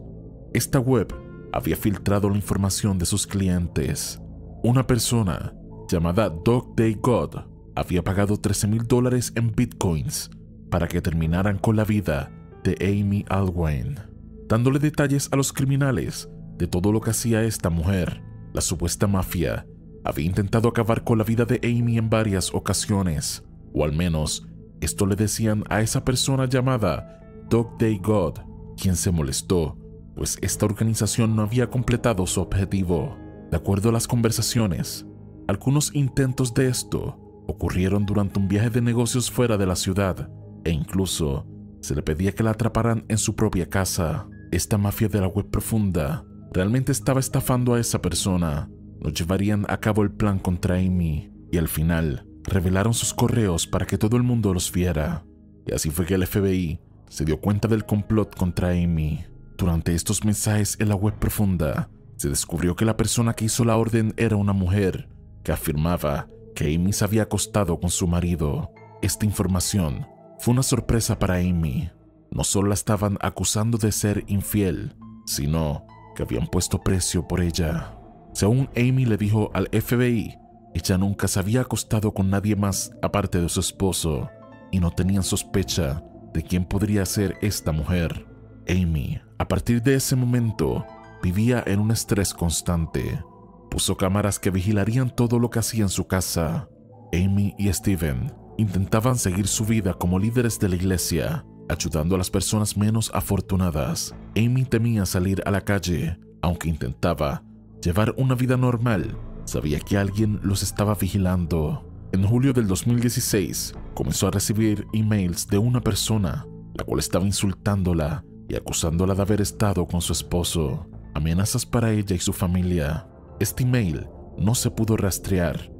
Esta 0.53 0.79
web 0.79 1.13
había 1.53 1.75
filtrado 1.75 2.29
la 2.29 2.35
información 2.35 2.97
de 2.97 3.05
sus 3.05 3.27
clientes. 3.27 4.21
Una 4.63 4.85
persona 4.85 5.53
llamada 5.89 6.29
Dog 6.29 6.75
Day 6.75 6.97
God 7.01 7.35
había 7.75 8.03
pagado 8.03 8.37
13 8.37 8.67
mil 8.67 8.87
dólares 8.87 9.31
en 9.35 9.55
bitcoins 9.55 10.29
para 10.69 10.87
que 10.87 11.01
terminaran 11.01 11.57
con 11.57 11.75
la 11.75 11.85
vida 11.85 12.31
de 12.63 12.75
Amy 12.81 13.25
Alwyn, 13.29 13.99
dándole 14.47 14.79
detalles 14.79 15.29
a 15.31 15.35
los 15.35 15.53
criminales 15.53 16.29
de 16.57 16.67
todo 16.67 16.91
lo 16.91 17.01
que 17.01 17.11
hacía 17.11 17.43
esta 17.43 17.69
mujer. 17.69 18.21
La 18.53 18.61
supuesta 18.61 19.07
mafia 19.07 19.65
había 20.03 20.25
intentado 20.25 20.69
acabar 20.69 21.03
con 21.03 21.17
la 21.17 21.23
vida 21.23 21.45
de 21.45 21.59
Amy 21.63 21.97
en 21.97 22.09
varias 22.09 22.53
ocasiones, 22.53 23.43
o 23.73 23.83
al 23.83 23.93
menos 23.93 24.48
esto 24.81 25.05
le 25.05 25.15
decían 25.15 25.63
a 25.69 25.81
esa 25.81 26.03
persona 26.05 26.45
llamada 26.45 27.21
Dog 27.49 27.77
Day 27.77 27.99
God, 27.99 28.39
quien 28.77 28.95
se 28.95 29.11
molestó, 29.11 29.77
pues 30.15 30.37
esta 30.41 30.65
organización 30.65 31.35
no 31.35 31.41
había 31.41 31.69
completado 31.69 32.25
su 32.27 32.41
objetivo. 32.41 33.17
De 33.51 33.57
acuerdo 33.57 33.89
a 33.89 33.91
las 33.91 34.07
conversaciones, 34.07 35.05
algunos 35.47 35.93
intentos 35.95 36.53
de 36.53 36.67
esto 36.67 37.19
ocurrieron 37.47 38.05
durante 38.05 38.39
un 38.39 38.47
viaje 38.47 38.69
de 38.69 38.81
negocios 38.81 39.31
fuera 39.31 39.57
de 39.57 39.65
la 39.65 39.75
ciudad, 39.75 40.29
e 40.63 40.71
incluso 40.71 41.47
se 41.81 41.95
le 41.95 42.03
pedía 42.03 42.33
que 42.33 42.43
la 42.43 42.51
atraparan 42.51 43.05
en 43.07 43.17
su 43.17 43.35
propia 43.35 43.67
casa. 43.67 44.27
Esta 44.51 44.77
mafia 44.77 45.07
de 45.07 45.21
la 45.21 45.27
web 45.27 45.49
profunda 45.49 46.25
realmente 46.53 46.91
estaba 46.91 47.19
estafando 47.19 47.73
a 47.73 47.79
esa 47.79 48.01
persona. 48.01 48.69
No 48.99 49.09
llevarían 49.09 49.65
a 49.69 49.79
cabo 49.79 50.03
el 50.03 50.11
plan 50.11 50.39
contra 50.39 50.75
Amy 50.75 51.31
y 51.51 51.57
al 51.57 51.67
final 51.67 52.28
revelaron 52.49 52.93
sus 52.93 53.13
correos 53.13 53.67
para 53.67 53.85
que 53.85 53.97
todo 53.97 54.17
el 54.17 54.23
mundo 54.23 54.53
los 54.53 54.71
viera. 54.71 55.23
Y 55.65 55.73
así 55.73 55.89
fue 55.89 56.05
que 56.05 56.15
el 56.15 56.25
FBI 56.25 56.79
se 57.09 57.25
dio 57.25 57.39
cuenta 57.39 57.67
del 57.67 57.85
complot 57.85 58.35
contra 58.35 58.69
Amy. 58.69 59.25
Durante 59.57 59.93
estos 59.93 60.23
mensajes 60.23 60.77
en 60.79 60.89
la 60.89 60.95
web 60.95 61.15
profunda, 61.19 61.89
se 62.17 62.29
descubrió 62.29 62.75
que 62.75 62.85
la 62.85 62.97
persona 62.97 63.33
que 63.33 63.45
hizo 63.45 63.63
la 63.65 63.77
orden 63.77 64.13
era 64.17 64.35
una 64.35 64.53
mujer 64.53 65.09
que 65.43 65.51
afirmaba 65.51 66.27
que 66.55 66.73
Amy 66.75 66.93
se 66.93 67.05
había 67.05 67.23
acostado 67.23 67.79
con 67.79 67.89
su 67.89 68.07
marido. 68.07 68.71
Esta 69.01 69.25
información 69.25 70.05
fue 70.39 70.53
una 70.53 70.63
sorpresa 70.63 71.17
para 71.19 71.35
Amy. 71.35 71.89
No 72.31 72.43
solo 72.43 72.69
la 72.69 72.73
estaban 72.73 73.17
acusando 73.21 73.77
de 73.77 73.91
ser 73.91 74.23
infiel, 74.27 74.95
sino 75.25 75.85
que 76.15 76.23
habían 76.23 76.47
puesto 76.47 76.81
precio 76.81 77.27
por 77.27 77.41
ella. 77.41 77.97
Según 78.33 78.69
Amy 78.75 79.05
le 79.05 79.17
dijo 79.17 79.51
al 79.53 79.67
FBI, 79.69 80.37
ella 80.73 80.97
nunca 80.97 81.27
se 81.27 81.39
había 81.39 81.61
acostado 81.61 82.13
con 82.13 82.29
nadie 82.29 82.55
más 82.55 82.91
aparte 83.01 83.41
de 83.41 83.49
su 83.49 83.59
esposo 83.59 84.29
y 84.71 84.79
no 84.79 84.91
tenían 84.91 85.23
sospecha 85.23 86.03
de 86.33 86.43
quién 86.43 86.65
podría 86.65 87.05
ser 87.05 87.37
esta 87.41 87.71
mujer. 87.71 88.27
Amy, 88.67 89.19
a 89.39 89.47
partir 89.47 89.81
de 89.81 89.95
ese 89.95 90.15
momento, 90.15 90.85
vivía 91.23 91.63
en 91.65 91.79
un 91.79 91.91
estrés 91.91 92.33
constante. 92.33 93.23
Puso 93.71 93.97
cámaras 93.97 94.39
que 94.39 94.51
vigilarían 94.51 95.09
todo 95.09 95.39
lo 95.39 95.49
que 95.49 95.59
hacía 95.59 95.83
en 95.83 95.89
su 95.89 96.07
casa. 96.07 96.69
Amy 97.11 97.55
y 97.57 97.71
Steven 97.73 98.31
intentaban 98.57 99.17
seguir 99.17 99.47
su 99.47 99.65
vida 99.65 99.93
como 99.93 100.19
líderes 100.19 100.59
de 100.59 100.69
la 100.69 100.75
iglesia, 100.75 101.45
ayudando 101.67 102.15
a 102.15 102.17
las 102.19 102.29
personas 102.29 102.77
menos 102.77 103.11
afortunadas. 103.13 104.13
Amy 104.35 104.65
temía 104.65 105.05
salir 105.05 105.41
a 105.45 105.51
la 105.51 105.61
calle, 105.61 106.19
aunque 106.41 106.69
intentaba 106.69 107.43
llevar 107.81 108.13
una 108.17 108.35
vida 108.35 108.57
normal, 108.57 109.17
sabía 109.49 109.79
que 109.79 109.97
alguien 109.97 110.39
los 110.43 110.63
estaba 110.63 110.95
vigilando. 110.95 111.85
En 112.11 112.25
julio 112.25 112.53
del 112.53 112.67
2016, 112.67 113.73
comenzó 113.93 114.27
a 114.27 114.31
recibir 114.31 114.87
emails 114.93 115.47
de 115.47 115.57
una 115.57 115.81
persona, 115.81 116.47
la 116.73 116.83
cual 116.83 116.99
estaba 116.99 117.25
insultándola 117.25 118.23
y 118.47 118.55
acusándola 118.55 119.13
de 119.15 119.21
haber 119.21 119.41
estado 119.41 119.85
con 119.85 120.01
su 120.01 120.13
esposo. 120.13 120.87
Amenazas 121.13 121.65
para 121.65 121.91
ella 121.91 122.15
y 122.15 122.19
su 122.19 122.33
familia. 122.33 123.07
Este 123.39 123.63
email 123.63 124.07
no 124.37 124.55
se 124.55 124.71
pudo 124.71 124.97
rastrear. 124.97 125.71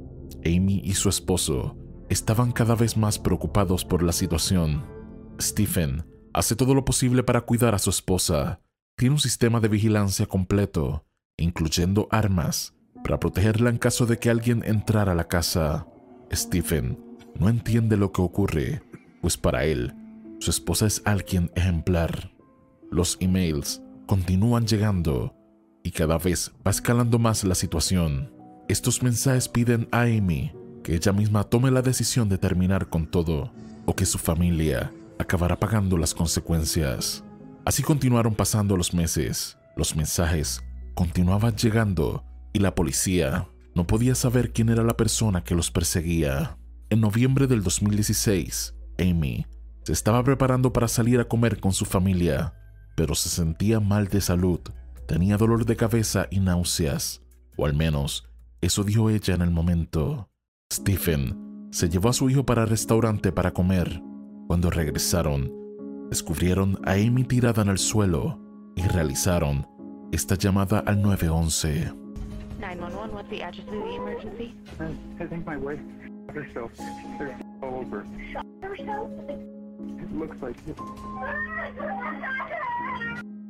Amy 0.44 0.80
y 0.84 0.94
su 0.94 1.08
esposo 1.08 1.76
estaban 2.08 2.52
cada 2.52 2.74
vez 2.74 2.96
más 2.96 3.18
preocupados 3.18 3.84
por 3.84 4.02
la 4.02 4.12
situación. 4.12 4.84
Stephen 5.40 6.04
hace 6.32 6.56
todo 6.56 6.74
lo 6.74 6.84
posible 6.84 7.22
para 7.22 7.42
cuidar 7.42 7.74
a 7.74 7.78
su 7.78 7.90
esposa. 7.90 8.60
Tiene 8.96 9.14
un 9.14 9.20
sistema 9.20 9.60
de 9.60 9.68
vigilancia 9.68 10.26
completo, 10.26 11.06
incluyendo 11.36 12.08
armas, 12.10 12.74
para 13.02 13.20
protegerla 13.20 13.70
en 13.70 13.78
caso 13.78 14.06
de 14.06 14.18
que 14.18 14.30
alguien 14.30 14.62
entrara 14.64 15.12
a 15.12 15.14
la 15.14 15.28
casa. 15.28 15.86
Stephen 16.32 16.98
no 17.38 17.48
entiende 17.48 17.96
lo 17.96 18.12
que 18.12 18.22
ocurre, 18.22 18.82
pues 19.20 19.36
para 19.36 19.64
él, 19.64 19.94
su 20.38 20.50
esposa 20.50 20.86
es 20.86 21.02
alguien 21.04 21.50
ejemplar. 21.54 22.30
Los 22.90 23.16
emails 23.20 23.82
continúan 24.06 24.66
llegando 24.66 25.34
y 25.82 25.90
cada 25.90 26.18
vez 26.18 26.52
va 26.66 26.70
escalando 26.70 27.18
más 27.18 27.44
la 27.44 27.54
situación. 27.54 28.32
Estos 28.68 29.02
mensajes 29.02 29.48
piden 29.48 29.88
a 29.90 30.02
Amy 30.02 30.52
que 30.82 30.94
ella 30.94 31.12
misma 31.12 31.44
tome 31.44 31.70
la 31.70 31.82
decisión 31.82 32.28
de 32.28 32.38
terminar 32.38 32.88
con 32.88 33.06
todo 33.06 33.52
o 33.84 33.94
que 33.94 34.06
su 34.06 34.18
familia 34.18 34.92
acabará 35.18 35.58
pagando 35.58 35.96
las 35.96 36.14
consecuencias. 36.14 37.22
Así 37.64 37.82
continuaron 37.82 38.34
pasando 38.34 38.76
los 38.76 38.94
meses, 38.94 39.58
los 39.76 39.94
mensajes 39.94 40.62
continuaban 40.94 41.54
llegando 41.56 42.24
y 42.52 42.58
la 42.58 42.74
policía 42.74 43.48
no 43.74 43.86
podía 43.86 44.14
saber 44.14 44.52
quién 44.52 44.68
era 44.68 44.82
la 44.82 44.96
persona 44.96 45.44
que 45.44 45.54
los 45.54 45.70
perseguía. 45.70 46.58
En 46.88 47.00
noviembre 47.00 47.46
del 47.46 47.62
2016, 47.62 48.74
Amy 48.98 49.46
se 49.84 49.92
estaba 49.92 50.22
preparando 50.22 50.72
para 50.72 50.88
salir 50.88 51.20
a 51.20 51.28
comer 51.28 51.60
con 51.60 51.72
su 51.72 51.84
familia, 51.84 52.54
pero 52.96 53.14
se 53.14 53.28
sentía 53.28 53.80
mal 53.80 54.08
de 54.08 54.20
salud, 54.20 54.60
tenía 55.06 55.36
dolor 55.36 55.64
de 55.64 55.76
cabeza 55.76 56.26
y 56.30 56.40
náuseas, 56.40 57.22
o 57.56 57.66
al 57.66 57.74
menos 57.74 58.28
eso 58.60 58.84
dijo 58.84 59.08
ella 59.08 59.34
en 59.34 59.42
el 59.42 59.50
momento. 59.50 60.28
Stephen 60.72 61.68
se 61.70 61.88
llevó 61.88 62.10
a 62.10 62.12
su 62.12 62.28
hijo 62.28 62.44
para 62.44 62.62
el 62.62 62.68
restaurante 62.68 63.32
para 63.32 63.52
comer. 63.52 64.02
Cuando 64.48 64.70
regresaron, 64.70 65.52
descubrieron 66.10 66.78
a 66.84 66.92
Amy 66.92 67.24
tirada 67.24 67.62
en 67.62 67.68
el 67.68 67.78
suelo 67.78 68.40
y 68.76 68.82
realizaron 68.82 69.66
esta 70.12 70.34
llamada 70.34 70.80
al 70.80 71.00
911. 71.00 71.99
911, 72.60 73.14
what's 73.14 73.28
the 73.30 73.42
address 73.42 73.66
of 73.66 73.72
the 73.72 73.94
emergency? 73.96 74.54
I 75.18 75.26
think 75.26 75.46
my 75.46 75.56
wife 75.56 75.80
shot 76.26 76.36
herself. 76.36 76.70
They're 77.18 77.36
all 77.62 77.80
over. 77.80 78.04
It 78.62 80.12
looks 80.12 80.36
like 80.42 80.56
it. 80.66 80.76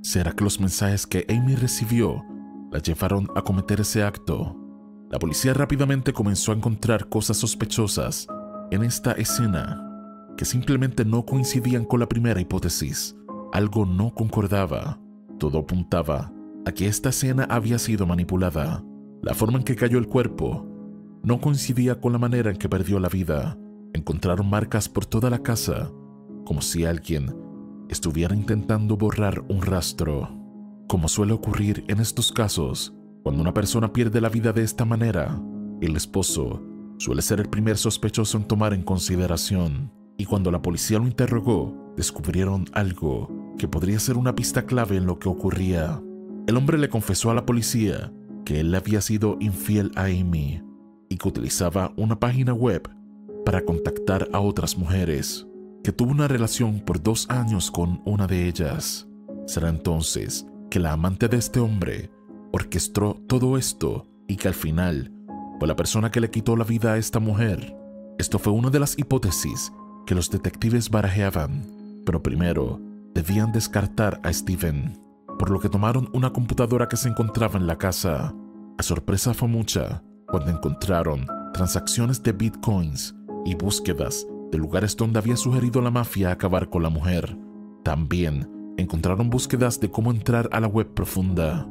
¿Será 0.02 0.32
que 0.32 0.44
los 0.44 0.60
mensajes 0.60 1.06
que 1.06 1.26
Amy 1.28 1.56
recibió 1.56 2.24
la 2.70 2.78
llevaron 2.78 3.28
a 3.34 3.42
cometer 3.42 3.80
ese 3.80 4.02
acto? 4.02 4.56
La 5.10 5.18
policía 5.18 5.54
rápidamente 5.54 6.12
comenzó 6.12 6.52
a 6.52 6.54
encontrar 6.54 7.08
cosas 7.08 7.36
sospechosas 7.36 8.28
en 8.70 8.84
esta 8.84 9.12
escena 9.12 9.86
que 10.36 10.44
simplemente 10.44 11.04
no 11.04 11.26
coincidían 11.26 11.84
con 11.84 12.00
la 12.00 12.08
primera 12.08 12.40
hipótesis. 12.40 13.16
Algo 13.52 13.84
no 13.84 14.14
concordaba. 14.14 14.98
Todo 15.38 15.58
apuntaba 15.58 16.32
a 16.64 16.72
que 16.72 16.86
esta 16.86 17.08
escena 17.08 17.44
había 17.50 17.78
sido 17.78 18.06
manipulada. 18.06 18.82
La 19.22 19.34
forma 19.34 19.58
en 19.58 19.64
que 19.64 19.76
cayó 19.76 19.98
el 19.98 20.06
cuerpo 20.06 20.66
no 21.22 21.40
coincidía 21.40 22.00
con 22.00 22.12
la 22.12 22.18
manera 22.18 22.50
en 22.50 22.56
que 22.56 22.70
perdió 22.70 22.98
la 22.98 23.10
vida. 23.10 23.58
Encontraron 23.92 24.48
marcas 24.48 24.88
por 24.88 25.04
toda 25.04 25.28
la 25.28 25.42
casa, 25.42 25.90
como 26.46 26.62
si 26.62 26.86
alguien 26.86 27.34
estuviera 27.90 28.34
intentando 28.34 28.96
borrar 28.96 29.44
un 29.48 29.60
rastro. 29.60 30.30
Como 30.88 31.06
suele 31.06 31.34
ocurrir 31.34 31.84
en 31.88 32.00
estos 32.00 32.32
casos, 32.32 32.94
cuando 33.22 33.42
una 33.42 33.52
persona 33.52 33.92
pierde 33.92 34.22
la 34.22 34.30
vida 34.30 34.52
de 34.54 34.62
esta 34.62 34.86
manera, 34.86 35.38
el 35.82 35.96
esposo 35.96 36.62
suele 36.96 37.20
ser 37.20 37.40
el 37.40 37.50
primer 37.50 37.76
sospechoso 37.76 38.38
en 38.38 38.44
tomar 38.44 38.72
en 38.72 38.82
consideración. 38.82 39.92
Y 40.16 40.24
cuando 40.24 40.50
la 40.50 40.62
policía 40.62 40.98
lo 40.98 41.06
interrogó, 41.06 41.92
descubrieron 41.96 42.64
algo 42.72 43.54
que 43.58 43.68
podría 43.68 43.98
ser 43.98 44.16
una 44.16 44.34
pista 44.34 44.64
clave 44.64 44.96
en 44.96 45.04
lo 45.04 45.18
que 45.18 45.28
ocurría. 45.28 46.02
El 46.46 46.56
hombre 46.56 46.78
le 46.78 46.88
confesó 46.88 47.30
a 47.30 47.34
la 47.34 47.44
policía 47.44 48.12
que 48.44 48.60
él 48.60 48.74
había 48.74 49.00
sido 49.00 49.36
infiel 49.40 49.92
a 49.96 50.04
Amy 50.04 50.62
y 51.08 51.16
que 51.16 51.28
utilizaba 51.28 51.92
una 51.96 52.18
página 52.18 52.52
web 52.54 52.88
para 53.44 53.64
contactar 53.64 54.28
a 54.32 54.40
otras 54.40 54.76
mujeres, 54.76 55.46
que 55.82 55.92
tuvo 55.92 56.12
una 56.12 56.28
relación 56.28 56.80
por 56.80 57.02
dos 57.02 57.28
años 57.30 57.70
con 57.70 58.02
una 58.04 58.26
de 58.26 58.48
ellas. 58.48 59.08
Será 59.46 59.68
entonces 59.68 60.46
que 60.70 60.78
la 60.78 60.92
amante 60.92 61.28
de 61.28 61.36
este 61.38 61.60
hombre 61.60 62.10
orquestó 62.52 63.20
todo 63.26 63.56
esto 63.56 64.06
y 64.28 64.36
que 64.36 64.48
al 64.48 64.54
final 64.54 65.12
fue 65.58 65.66
la 65.68 65.76
persona 65.76 66.10
que 66.10 66.20
le 66.20 66.30
quitó 66.30 66.56
la 66.56 66.64
vida 66.64 66.92
a 66.92 66.98
esta 66.98 67.18
mujer. 67.18 67.76
Esto 68.18 68.38
fue 68.38 68.52
una 68.52 68.70
de 68.70 68.80
las 68.80 68.98
hipótesis 68.98 69.72
que 70.06 70.14
los 70.14 70.30
detectives 70.30 70.90
barajeaban, 70.90 71.64
pero 72.04 72.22
primero 72.22 72.80
debían 73.14 73.52
descartar 73.52 74.20
a 74.22 74.32
Steven, 74.32 74.99
por 75.40 75.48
lo 75.48 75.58
que 75.58 75.70
tomaron 75.70 76.10
una 76.12 76.34
computadora 76.34 76.86
que 76.86 76.98
se 76.98 77.08
encontraba 77.08 77.58
en 77.58 77.66
la 77.66 77.78
casa. 77.78 78.34
La 78.76 78.82
sorpresa 78.84 79.32
fue 79.32 79.48
mucha 79.48 80.02
cuando 80.28 80.50
encontraron 80.50 81.26
transacciones 81.54 82.22
de 82.22 82.32
bitcoins 82.32 83.14
y 83.46 83.54
búsquedas 83.54 84.26
de 84.52 84.58
lugares 84.58 84.94
donde 84.98 85.18
había 85.18 85.38
sugerido 85.38 85.80
la 85.80 85.90
mafia 85.90 86.30
acabar 86.30 86.68
con 86.68 86.82
la 86.82 86.90
mujer. 86.90 87.38
También 87.82 88.74
encontraron 88.76 89.30
búsquedas 89.30 89.80
de 89.80 89.90
cómo 89.90 90.10
entrar 90.10 90.46
a 90.52 90.60
la 90.60 90.66
web 90.66 90.92
profunda. 90.92 91.66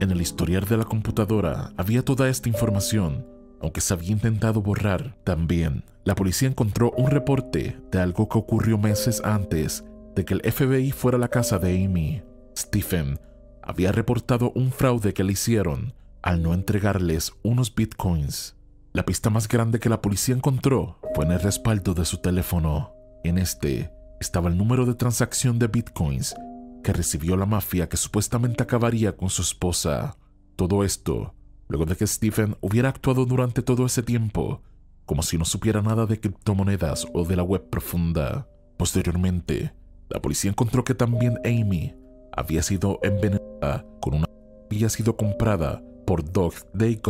En 0.00 0.10
el 0.10 0.20
historial 0.20 0.64
de 0.64 0.78
la 0.78 0.84
computadora 0.84 1.72
había 1.76 2.04
toda 2.04 2.28
esta 2.28 2.48
información, 2.48 3.24
aunque 3.60 3.80
se 3.80 3.94
había 3.94 4.10
intentado 4.10 4.62
borrar. 4.62 5.16
También, 5.22 5.84
la 6.04 6.16
policía 6.16 6.48
encontró 6.48 6.90
un 6.96 7.08
reporte 7.08 7.80
de 7.92 8.00
algo 8.00 8.28
que 8.28 8.38
ocurrió 8.38 8.78
meses 8.78 9.22
antes 9.24 9.84
de 10.16 10.24
que 10.24 10.34
el 10.34 10.40
FBI 10.40 10.90
fuera 10.90 11.18
a 11.18 11.20
la 11.20 11.28
casa 11.28 11.60
de 11.60 11.84
Amy. 11.84 12.20
Stephen 12.56 13.18
había 13.62 13.92
reportado 13.92 14.52
un 14.54 14.72
fraude 14.72 15.14
que 15.14 15.24
le 15.24 15.32
hicieron 15.32 15.94
al 16.22 16.42
no 16.42 16.54
entregarles 16.54 17.32
unos 17.42 17.74
bitcoins. 17.74 18.56
La 18.92 19.04
pista 19.04 19.30
más 19.30 19.48
grande 19.48 19.80
que 19.80 19.88
la 19.88 20.02
policía 20.02 20.34
encontró 20.34 20.98
fue 21.14 21.24
en 21.24 21.32
el 21.32 21.40
respaldo 21.40 21.94
de 21.94 22.04
su 22.04 22.18
teléfono. 22.18 22.92
En 23.24 23.38
este 23.38 23.90
estaba 24.20 24.48
el 24.48 24.56
número 24.56 24.86
de 24.86 24.94
transacción 24.94 25.58
de 25.58 25.68
bitcoins 25.68 26.34
que 26.82 26.92
recibió 26.92 27.36
la 27.36 27.46
mafia 27.46 27.88
que 27.88 27.96
supuestamente 27.96 28.62
acabaría 28.62 29.16
con 29.16 29.30
su 29.30 29.42
esposa. 29.42 30.16
Todo 30.56 30.84
esto, 30.84 31.34
luego 31.68 31.86
de 31.86 31.96
que 31.96 32.06
Stephen 32.06 32.56
hubiera 32.60 32.88
actuado 32.88 33.24
durante 33.24 33.62
todo 33.62 33.86
ese 33.86 34.02
tiempo, 34.02 34.62
como 35.06 35.22
si 35.22 35.38
no 35.38 35.44
supiera 35.44 35.82
nada 35.82 36.06
de 36.06 36.20
criptomonedas 36.20 37.06
o 37.14 37.24
de 37.24 37.36
la 37.36 37.42
web 37.42 37.68
profunda. 37.70 38.48
Posteriormente, 38.76 39.74
la 40.08 40.20
policía 40.20 40.50
encontró 40.50 40.84
que 40.84 40.94
también 40.94 41.38
Amy 41.44 41.94
había 42.32 42.62
sido 42.62 42.98
envenenada 43.02 43.84
con 44.00 44.14
una 44.14 44.26
había 44.70 44.88
sido 44.88 45.16
comprada 45.16 45.82
por 46.06 46.24
Dog 46.32 46.54
Day 46.72 47.00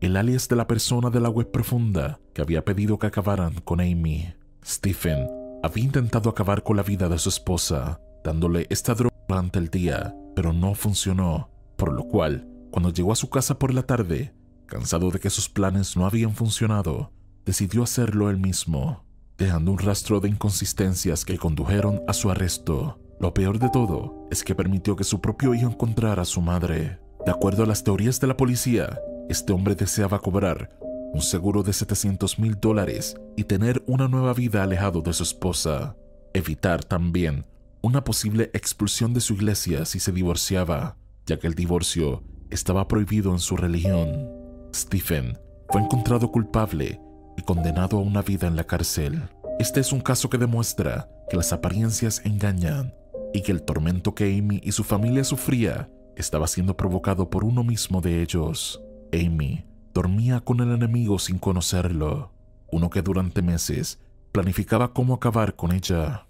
el 0.00 0.16
alias 0.16 0.48
de 0.48 0.56
la 0.56 0.66
persona 0.66 1.10
de 1.10 1.20
la 1.20 1.28
web 1.28 1.50
profunda 1.50 2.20
que 2.32 2.42
había 2.42 2.64
pedido 2.64 2.98
que 2.98 3.06
acabaran 3.06 3.54
con 3.64 3.80
Amy. 3.80 4.34
Stephen 4.64 5.28
había 5.62 5.84
intentado 5.84 6.30
acabar 6.30 6.62
con 6.62 6.76
la 6.76 6.82
vida 6.82 7.08
de 7.08 7.18
su 7.18 7.28
esposa, 7.28 8.00
dándole 8.24 8.66
esta 8.70 8.94
droga 8.94 9.16
durante 9.28 9.58
el 9.58 9.68
día, 9.68 10.14
pero 10.34 10.52
no 10.52 10.74
funcionó, 10.74 11.50
por 11.76 11.92
lo 11.92 12.04
cual, 12.04 12.48
cuando 12.70 12.90
llegó 12.90 13.12
a 13.12 13.16
su 13.16 13.30
casa 13.30 13.58
por 13.58 13.74
la 13.74 13.82
tarde, 13.82 14.34
cansado 14.66 15.10
de 15.10 15.18
que 15.18 15.30
sus 15.30 15.48
planes 15.48 15.96
no 15.96 16.06
habían 16.06 16.34
funcionado, 16.34 17.12
decidió 17.44 17.82
hacerlo 17.82 18.30
él 18.30 18.38
mismo, 18.38 19.04
dejando 19.38 19.72
un 19.72 19.78
rastro 19.78 20.20
de 20.20 20.28
inconsistencias 20.28 21.24
que 21.24 21.38
condujeron 21.38 22.02
a 22.08 22.12
su 22.12 22.30
arresto. 22.30 22.98
Lo 23.18 23.32
peor 23.32 23.58
de 23.58 23.70
todo 23.70 24.26
es 24.30 24.44
que 24.44 24.54
permitió 24.54 24.94
que 24.94 25.04
su 25.04 25.20
propio 25.20 25.54
hijo 25.54 25.68
encontrara 25.68 26.22
a 26.22 26.26
su 26.26 26.42
madre. 26.42 26.98
De 27.24 27.32
acuerdo 27.32 27.62
a 27.62 27.66
las 27.66 27.82
teorías 27.82 28.20
de 28.20 28.26
la 28.26 28.36
policía, 28.36 29.00
este 29.28 29.52
hombre 29.52 29.74
deseaba 29.74 30.18
cobrar 30.18 30.78
un 31.12 31.22
seguro 31.22 31.62
de 31.62 31.72
700 31.72 32.38
mil 32.38 32.60
dólares 32.60 33.16
y 33.36 33.44
tener 33.44 33.82
una 33.86 34.06
nueva 34.06 34.34
vida 34.34 34.62
alejado 34.62 35.00
de 35.00 35.14
su 35.14 35.22
esposa. 35.22 35.96
Evitar 36.34 36.84
también 36.84 37.46
una 37.80 38.04
posible 38.04 38.50
expulsión 38.52 39.14
de 39.14 39.20
su 39.20 39.32
iglesia 39.32 39.86
si 39.86 39.98
se 39.98 40.12
divorciaba, 40.12 40.98
ya 41.24 41.38
que 41.38 41.46
el 41.46 41.54
divorcio 41.54 42.22
estaba 42.50 42.86
prohibido 42.86 43.32
en 43.32 43.38
su 43.38 43.56
religión. 43.56 44.28
Stephen 44.74 45.38
fue 45.70 45.80
encontrado 45.80 46.30
culpable 46.30 47.00
y 47.38 47.42
condenado 47.42 47.96
a 47.96 48.02
una 48.02 48.20
vida 48.20 48.46
en 48.46 48.56
la 48.56 48.64
cárcel. 48.64 49.22
Este 49.58 49.80
es 49.80 49.92
un 49.92 50.00
caso 50.00 50.28
que 50.28 50.36
demuestra 50.36 51.08
que 51.30 51.36
las 51.38 51.54
apariencias 51.54 52.20
engañan 52.26 52.94
y 53.36 53.42
que 53.42 53.52
el 53.52 53.62
tormento 53.62 54.14
que 54.14 54.38
Amy 54.38 54.62
y 54.64 54.72
su 54.72 54.82
familia 54.82 55.22
sufría 55.22 55.90
estaba 56.16 56.46
siendo 56.46 56.74
provocado 56.74 57.28
por 57.28 57.44
uno 57.44 57.62
mismo 57.64 58.00
de 58.00 58.22
ellos. 58.22 58.82
Amy 59.12 59.66
dormía 59.92 60.40
con 60.40 60.60
el 60.60 60.72
enemigo 60.72 61.18
sin 61.18 61.38
conocerlo, 61.38 62.32
uno 62.72 62.88
que 62.88 63.02
durante 63.02 63.42
meses 63.42 64.00
planificaba 64.32 64.94
cómo 64.94 65.12
acabar 65.12 65.54
con 65.54 65.72
ella. 65.72 66.26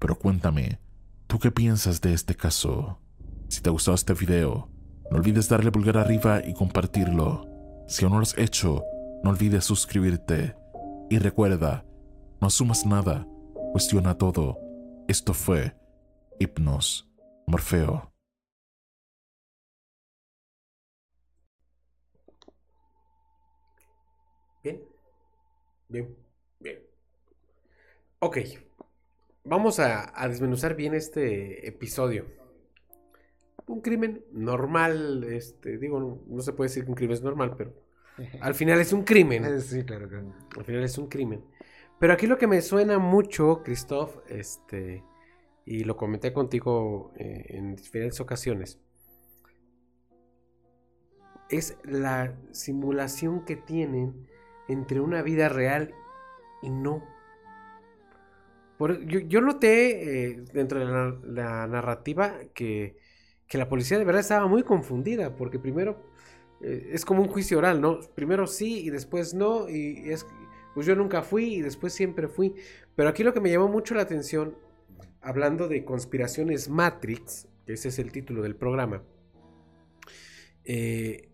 Pero 0.00 0.18
cuéntame, 0.18 0.80
¿tú 1.28 1.38
qué 1.38 1.52
piensas 1.52 2.00
de 2.00 2.14
este 2.14 2.34
caso? 2.34 2.98
Si 3.46 3.60
te 3.60 3.68
ha 3.68 3.72
gustado 3.72 3.94
este 3.94 4.14
video, 4.14 4.68
no 5.08 5.18
olvides 5.18 5.48
darle 5.48 5.70
pulgar 5.70 5.98
arriba 5.98 6.42
y 6.44 6.52
compartirlo. 6.52 7.46
Si 7.86 8.04
aún 8.04 8.14
no 8.14 8.18
lo 8.18 8.24
has 8.24 8.36
hecho, 8.36 8.82
no 9.22 9.30
olvides 9.30 9.64
suscribirte. 9.64 10.56
Y 11.10 11.18
recuerda, 11.18 11.84
no 12.40 12.48
asumas 12.48 12.86
nada, 12.86 13.24
cuestiona 13.70 14.18
todo. 14.18 14.58
Esto 15.06 15.32
fue 15.32 15.79
Hipnos 16.40 17.06
Morfeo. 17.46 18.10
Bien. 24.62 24.80
Bien. 25.88 26.16
Bien. 26.58 26.78
Ok. 28.20 28.38
Vamos 29.44 29.78
a, 29.80 30.12
a 30.14 30.28
desmenuzar 30.28 30.76
bien 30.76 30.94
este 30.94 31.66
episodio. 31.66 32.26
Un 33.66 33.80
crimen 33.80 34.24
normal, 34.32 35.24
este, 35.24 35.78
digo, 35.78 36.00
no, 36.00 36.22
no 36.26 36.42
se 36.42 36.52
puede 36.52 36.68
decir 36.68 36.84
que 36.84 36.90
un 36.90 36.96
crimen 36.96 37.14
es 37.14 37.22
normal, 37.22 37.54
pero 37.56 37.72
al 38.40 38.54
final 38.54 38.80
es 38.80 38.92
un 38.92 39.04
crimen. 39.04 39.44
Eh, 39.44 39.60
Sí, 39.60 39.84
claro, 39.84 40.08
claro. 40.08 40.34
Al 40.56 40.64
final 40.64 40.82
es 40.84 40.98
un 40.98 41.08
crimen. 41.08 41.44
Pero 41.98 42.12
aquí 42.12 42.26
lo 42.26 42.38
que 42.38 42.46
me 42.46 42.62
suena 42.62 42.98
mucho, 42.98 43.62
Christoph, 43.62 44.16
este, 44.28 45.04
y 45.64 45.84
lo 45.84 45.96
comenté 45.96 46.32
contigo 46.32 47.12
eh, 47.16 47.44
en 47.50 47.76
diferentes 47.76 48.20
ocasiones, 48.20 48.80
es 51.48 51.76
la 51.84 52.34
simulación 52.52 53.44
que 53.44 53.56
tienen 53.56 54.26
entre 54.68 55.00
una 55.00 55.22
vida 55.22 55.48
real 55.48 55.92
y 56.62 56.70
no. 56.70 57.04
Por- 58.78 59.04
yo, 59.06 59.20
yo 59.20 59.40
noté 59.40 60.30
eh, 60.30 60.44
dentro 60.52 60.78
de 60.78 60.86
la, 61.32 61.66
narrativa 61.66 62.38
que, 62.54 62.96
que 63.46 63.58
la 63.58 63.68
policía 63.68 63.98
de 63.98 64.04
verdad 64.04 64.20
estaba 64.20 64.46
muy 64.46 64.62
confundida, 64.62 65.36
porque 65.36 65.58
primero 65.58 66.02
eh, 66.62 66.90
es 66.92 67.04
como 67.04 67.22
un 67.22 67.28
juicio 67.28 67.58
oral, 67.58 67.80
¿no? 67.80 68.00
Primero 68.14 68.46
sí 68.46 68.80
y 68.86 68.90
después 68.90 69.34
no, 69.34 69.68
y 69.68 70.10
es, 70.10 70.26
pues 70.74 70.86
yo 70.86 70.94
nunca 70.96 71.22
fui 71.22 71.54
y 71.56 71.60
después 71.62 71.92
siempre 71.92 72.28
fui. 72.28 72.54
Pero 72.96 73.08
aquí 73.10 73.22
lo 73.22 73.34
que 73.34 73.40
me 73.40 73.50
llamó 73.50 73.68
mucho 73.68 73.94
la 73.94 74.02
atención, 74.02 74.56
hablando 75.20 75.68
de 75.68 75.84
conspiraciones 75.84 76.68
Matrix, 76.68 77.48
que 77.66 77.74
ese 77.74 77.88
es 77.88 77.98
el 77.98 78.12
título 78.12 78.42
del 78.42 78.56
programa, 78.56 79.02
eh, 80.64 81.28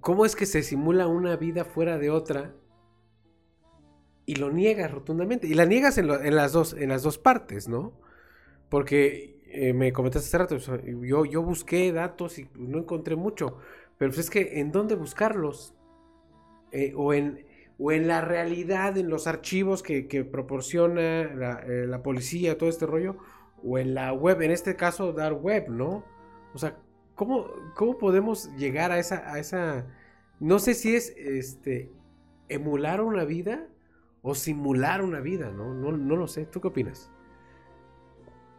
¿cómo 0.00 0.24
es 0.24 0.36
que 0.36 0.46
se 0.46 0.62
simula 0.62 1.06
una 1.06 1.36
vida 1.36 1.64
fuera 1.64 1.98
de 1.98 2.10
otra? 2.10 2.54
y 4.26 4.34
lo 4.34 4.50
niegas 4.50 4.90
rotundamente. 4.90 5.46
Y 5.46 5.54
la 5.54 5.64
niegas 5.64 5.96
en, 5.98 6.08
las, 6.08 6.52
dos, 6.52 6.74
en 6.74 6.90
las 6.90 7.02
dos 7.02 7.16
partes, 7.16 7.68
¿no? 7.68 7.92
Porque 8.68 9.40
eh, 9.46 9.72
me 9.72 9.92
comentaste 9.92 10.26
hace 10.26 10.38
rato, 10.38 10.82
yo, 10.84 11.24
yo 11.24 11.42
busqué 11.42 11.92
datos 11.92 12.38
y 12.38 12.48
no 12.56 12.78
encontré 12.78 13.14
mucho. 13.14 13.58
Pero 13.96 14.10
pues 14.10 14.18
es 14.18 14.30
que, 14.30 14.60
¿en 14.60 14.72
dónde 14.72 14.96
buscarlos? 14.96 15.72
Eh, 16.72 16.92
o, 16.96 17.14
en, 17.14 17.45
o 17.78 17.92
en 17.92 18.08
la 18.08 18.20
realidad, 18.22 18.96
en 18.96 19.10
los 19.10 19.26
archivos 19.26 19.82
que, 19.82 20.08
que 20.08 20.24
proporciona 20.24 21.24
la, 21.24 21.60
eh, 21.66 21.86
la 21.86 22.02
policía, 22.02 22.56
todo 22.56 22.68
este 22.68 22.86
rollo. 22.86 23.16
O 23.62 23.78
en 23.78 23.94
la 23.94 24.12
web, 24.12 24.40
en 24.42 24.50
este 24.50 24.76
caso, 24.76 25.12
dar 25.12 25.34
web, 25.34 25.68
¿no? 25.68 26.04
O 26.54 26.58
sea, 26.58 26.78
¿cómo, 27.14 27.46
cómo 27.74 27.98
podemos 27.98 28.50
llegar 28.56 28.92
a 28.92 28.98
esa, 28.98 29.30
a 29.30 29.38
esa... 29.38 29.86
No 30.40 30.58
sé 30.58 30.74
si 30.74 30.94
es 30.94 31.10
este 31.16 31.90
emular 32.48 33.00
una 33.00 33.24
vida 33.24 33.66
o 34.22 34.34
simular 34.34 35.02
una 35.02 35.20
vida, 35.20 35.50
¿no? 35.50 35.74
No, 35.74 35.92
no 35.92 36.16
lo 36.16 36.28
sé. 36.28 36.46
¿Tú 36.46 36.60
qué 36.60 36.68
opinas? 36.68 37.10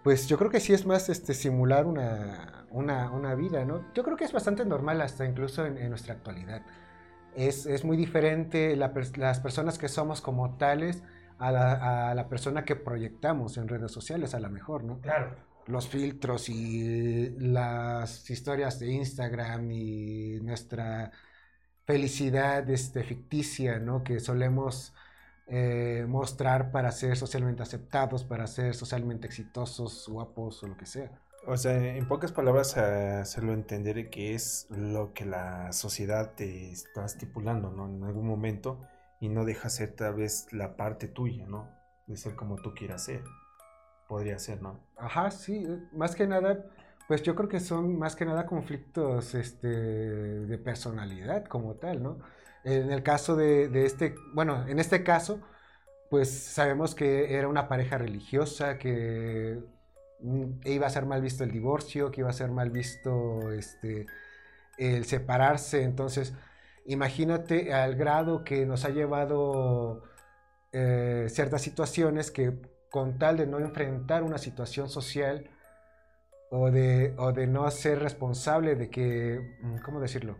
Pues 0.04 0.28
yo 0.28 0.38
creo 0.38 0.52
que 0.52 0.60
sí 0.60 0.74
es 0.74 0.86
más 0.86 1.10
este, 1.10 1.34
simular 1.34 1.86
una, 1.86 2.68
una, 2.70 3.12
una 3.12 3.36
vida, 3.36 3.66
¿no? 3.66 3.84
Yo 3.94 4.04
creo 4.04 4.16
que 4.16 4.26
es 4.26 4.32
bastante 4.32 4.66
normal 4.66 5.02
hasta 5.02 5.26
incluso 5.26 5.66
en 5.66 5.90
nuestra 5.90 6.14
actualidad. 6.14 6.64
Es, 7.38 7.66
es 7.68 7.86
muy 7.86 7.96
diferente 7.98 8.76
la 8.76 8.92
las 9.16 9.40
personas 9.40 9.78
que 9.78 9.88
somos 9.88 10.22
como 10.22 10.58
tales 10.58 11.04
a 11.38 11.52
la, 11.52 12.10
a 12.10 12.16
la 12.16 12.28
persona 12.28 12.66
que 12.66 12.76
proyectamos 12.76 13.58
en 13.58 13.68
redes 13.68 13.92
sociales, 13.92 14.34
a 14.34 14.40
lo 14.40 14.50
mejor, 14.50 14.84
¿no? 14.84 15.00
Claro. 15.02 15.36
Los 15.68 15.88
filtros 15.88 16.50
y 16.50 17.30
las 17.38 18.30
historias 18.30 18.80
de 18.80 18.92
Instagram 18.92 19.72
y 19.72 20.40
nuestra 20.42 21.12
felicidad 21.86 22.70
este, 22.70 23.04
ficticia, 23.04 23.80
¿no? 23.80 24.04
Que 24.04 24.20
solemos 24.20 24.94
eh, 25.48 26.06
mostrar 26.08 26.72
para 26.72 26.92
ser 26.92 27.16
socialmente 27.16 27.64
aceptados, 27.64 28.24
para 28.26 28.48
ser 28.48 28.76
socialmente 28.76 29.28
exitosos, 29.28 30.08
guapos 30.10 30.64
o 30.64 30.68
lo 30.68 30.76
que 30.76 30.86
sea. 30.86 31.12
O 31.50 31.56
sea, 31.56 31.96
en 31.96 32.06
pocas 32.10 32.34
palabras, 32.34 32.76
hacerlo 32.76 33.54
entender 33.54 34.10
que 34.10 34.34
es 34.34 34.68
lo 34.70 35.14
que 35.14 35.26
la 35.26 35.72
sociedad 35.72 36.34
te 36.36 36.72
está 36.72 37.06
estipulando, 37.06 37.72
¿no? 37.72 37.88
En 37.88 38.04
algún 38.04 38.28
momento 38.28 38.82
y 39.22 39.30
no 39.30 39.46
deja 39.46 39.70
ser 39.70 39.96
tal 39.96 40.16
vez 40.16 40.52
la 40.52 40.76
parte 40.76 41.08
tuya, 41.08 41.46
¿no? 41.48 41.70
De 42.06 42.18
ser 42.18 42.36
como 42.36 42.58
tú 42.58 42.74
quieras 42.74 43.06
ser. 43.06 43.24
Podría 44.10 44.40
ser, 44.40 44.62
¿no? 44.62 44.82
Ajá, 44.98 45.32
sí, 45.32 45.64
eh, 45.66 45.80
más 45.94 46.18
que 46.18 46.28
nada, 46.28 46.66
pues 47.08 47.24
yo 47.24 47.34
creo 47.34 47.48
que 47.48 47.62
son 47.62 47.98
más 47.98 48.18
que 48.18 48.26
nada 48.26 48.46
conflictos 48.46 49.34
este, 49.34 49.70
de 49.70 50.58
personalidad 50.58 51.46
como 51.46 51.76
tal, 51.76 52.04
¿no? 52.04 52.20
En 52.66 52.92
el 52.92 53.04
caso 53.04 53.38
de, 53.38 53.70
de 53.70 53.86
este, 53.86 54.16
bueno, 54.34 54.68
en 54.68 54.80
este 54.80 55.02
caso, 55.02 55.40
pues 56.10 56.30
sabemos 56.30 56.94
que 56.94 57.36
era 57.38 57.48
una 57.48 57.70
pareja 57.70 57.98
religiosa, 57.98 58.78
que 58.78 59.77
iba 60.66 60.88
a 60.88 60.90
ser 60.90 61.06
mal 61.06 61.22
visto 61.22 61.44
el 61.44 61.52
divorcio, 61.52 62.12
que 62.12 62.22
iba 62.22 62.30
a 62.30 62.34
ser 62.34 62.50
mal 62.52 62.70
visto 62.72 63.52
este, 63.52 64.06
el 64.78 65.06
separarse, 65.06 65.84
entonces 65.84 66.34
imagínate 66.86 67.74
al 67.74 67.96
grado 67.96 68.44
que 68.44 68.66
nos 68.66 68.86
ha 68.86 68.90
llevado 68.90 70.04
eh, 70.72 71.28
ciertas 71.30 71.62
situaciones 71.62 72.32
que 72.32 72.54
con 72.90 73.20
tal 73.20 73.38
de 73.38 73.46
no 73.48 73.60
enfrentar 73.60 74.24
una 74.24 74.38
situación 74.38 74.90
social 74.90 75.50
o 76.50 76.72
de, 76.72 77.14
o 77.18 77.34
de 77.34 77.46
no 77.46 77.70
ser 77.72 78.00
responsable 78.00 78.76
de 78.76 78.90
que, 78.90 79.58
mm, 79.62 79.78
¿cómo 79.84 80.00
decirlo? 80.00 80.38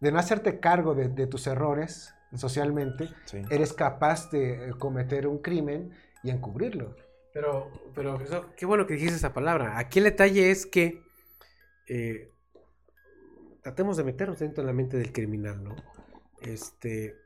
De 0.00 0.10
no 0.10 0.18
hacerte 0.18 0.58
cargo 0.60 0.94
de, 0.94 1.08
de 1.08 1.26
tus 1.26 1.46
errores 1.46 2.14
socialmente, 2.34 3.08
Sí. 3.26 3.42
eres 3.50 3.74
capaz 3.74 4.30
de 4.30 4.70
eh, 4.70 4.72
cometer 4.78 5.26
un 5.26 5.38
crimen 5.38 5.92
y 6.22 6.30
encubrirlo. 6.30 6.96
Pero, 7.32 7.70
pero 7.94 8.18
Jesús, 8.18 8.42
qué 8.56 8.66
bueno 8.66 8.86
que 8.86 8.94
dijiste 8.94 9.16
esa 9.16 9.32
palabra. 9.32 9.78
Aquí 9.78 9.98
el 9.98 10.04
detalle 10.04 10.50
es 10.50 10.66
que 10.66 11.02
eh, 11.88 12.30
tratemos 13.62 13.96
de 13.96 14.04
meternos 14.04 14.38
dentro 14.38 14.62
de 14.62 14.66
la 14.66 14.72
mente 14.72 14.96
del 14.98 15.12
criminal, 15.12 15.62
¿no? 15.62 15.76
Este, 16.40 17.16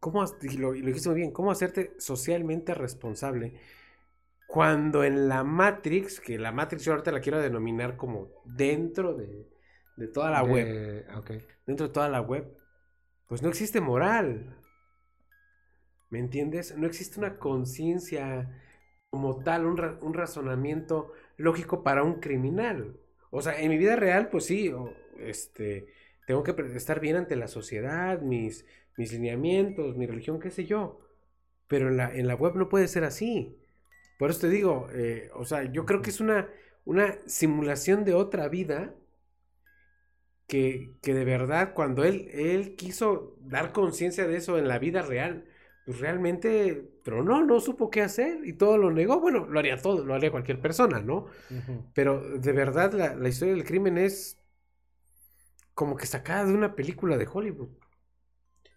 ¿cómo, 0.00 0.24
y 0.42 0.56
lo, 0.56 0.74
y 0.74 0.80
lo 0.80 0.88
dijiste 0.88 1.08
muy 1.08 1.18
bien, 1.18 1.30
cómo 1.30 1.50
hacerte 1.50 1.94
socialmente 1.98 2.74
responsable 2.74 3.60
cuando 4.52 5.02
en 5.02 5.28
la 5.28 5.44
Matrix, 5.44 6.20
que 6.20 6.38
la 6.38 6.52
Matrix 6.52 6.84
yo 6.84 6.92
ahorita 6.92 7.10
la 7.10 7.20
quiero 7.20 7.40
denominar 7.40 7.96
como 7.96 8.28
dentro 8.44 9.14
de, 9.14 9.48
de 9.96 10.08
toda 10.08 10.30
la 10.30 10.42
web, 10.42 11.06
dentro 11.66 11.86
de 11.86 11.92
toda 11.92 12.08
la 12.10 12.20
web, 12.20 12.54
pues 13.28 13.40
no 13.40 13.48
existe 13.48 13.80
moral. 13.80 14.58
¿Me 16.10 16.18
entiendes? 16.18 16.76
No 16.76 16.86
existe 16.86 17.18
una 17.18 17.38
conciencia 17.38 18.50
como 19.12 19.42
tal, 19.44 19.66
un, 19.66 19.78
un 20.00 20.14
razonamiento 20.14 21.12
lógico 21.36 21.82
para 21.82 22.02
un 22.02 22.14
criminal. 22.20 22.96
O 23.30 23.42
sea, 23.42 23.60
en 23.60 23.68
mi 23.68 23.76
vida 23.76 23.94
real, 23.96 24.30
pues 24.30 24.46
sí, 24.46 24.72
este, 25.18 25.86
tengo 26.26 26.42
que 26.42 26.52
estar 26.74 26.98
bien 26.98 27.16
ante 27.16 27.36
la 27.36 27.46
sociedad, 27.48 28.22
mis, 28.22 28.64
mis 28.96 29.12
lineamientos, 29.12 29.96
mi 29.98 30.06
religión, 30.06 30.40
qué 30.40 30.50
sé 30.50 30.64
yo. 30.64 31.00
Pero 31.68 31.88
en 31.88 31.98
la, 31.98 32.14
en 32.14 32.26
la 32.28 32.36
web 32.36 32.56
no 32.56 32.68
puede 32.70 32.88
ser 32.88 33.04
así. 33.04 33.58
Por 34.18 34.30
eso 34.30 34.40
te 34.42 34.50
digo, 34.50 34.88
eh, 34.92 35.30
o 35.34 35.44
sea, 35.44 35.64
yo 35.64 35.86
creo 35.86 36.02
que 36.02 36.10
es 36.10 36.20
una, 36.20 36.48
una 36.86 37.18
simulación 37.26 38.04
de 38.04 38.14
otra 38.14 38.48
vida 38.48 38.94
que, 40.46 40.94
que 41.02 41.14
de 41.14 41.24
verdad 41.24 41.74
cuando 41.74 42.04
él, 42.04 42.28
él 42.32 42.76
quiso 42.76 43.36
dar 43.40 43.72
conciencia 43.72 44.26
de 44.26 44.36
eso 44.36 44.58
en 44.58 44.68
la 44.68 44.78
vida 44.78 45.02
real, 45.02 45.44
pues 45.84 46.00
realmente, 46.00 46.88
pero 47.04 47.22
no, 47.24 47.44
no 47.44 47.60
supo 47.60 47.90
qué 47.90 48.02
hacer 48.02 48.40
y 48.46 48.54
todo 48.54 48.78
lo 48.78 48.90
negó. 48.90 49.20
Bueno, 49.20 49.46
lo 49.46 49.58
haría 49.58 49.76
todo, 49.80 50.04
lo 50.04 50.14
haría 50.14 50.30
cualquier 50.30 50.60
persona, 50.60 51.00
¿no? 51.00 51.26
Pero 51.94 52.20
de 52.38 52.52
verdad 52.52 52.92
la, 52.94 53.14
la 53.16 53.28
historia 53.28 53.54
del 53.54 53.64
crimen 53.64 53.98
es 53.98 54.38
como 55.74 55.96
que 55.96 56.06
sacada 56.06 56.46
de 56.46 56.54
una 56.54 56.74
película 56.74 57.18
de 57.18 57.28
Hollywood. 57.30 57.68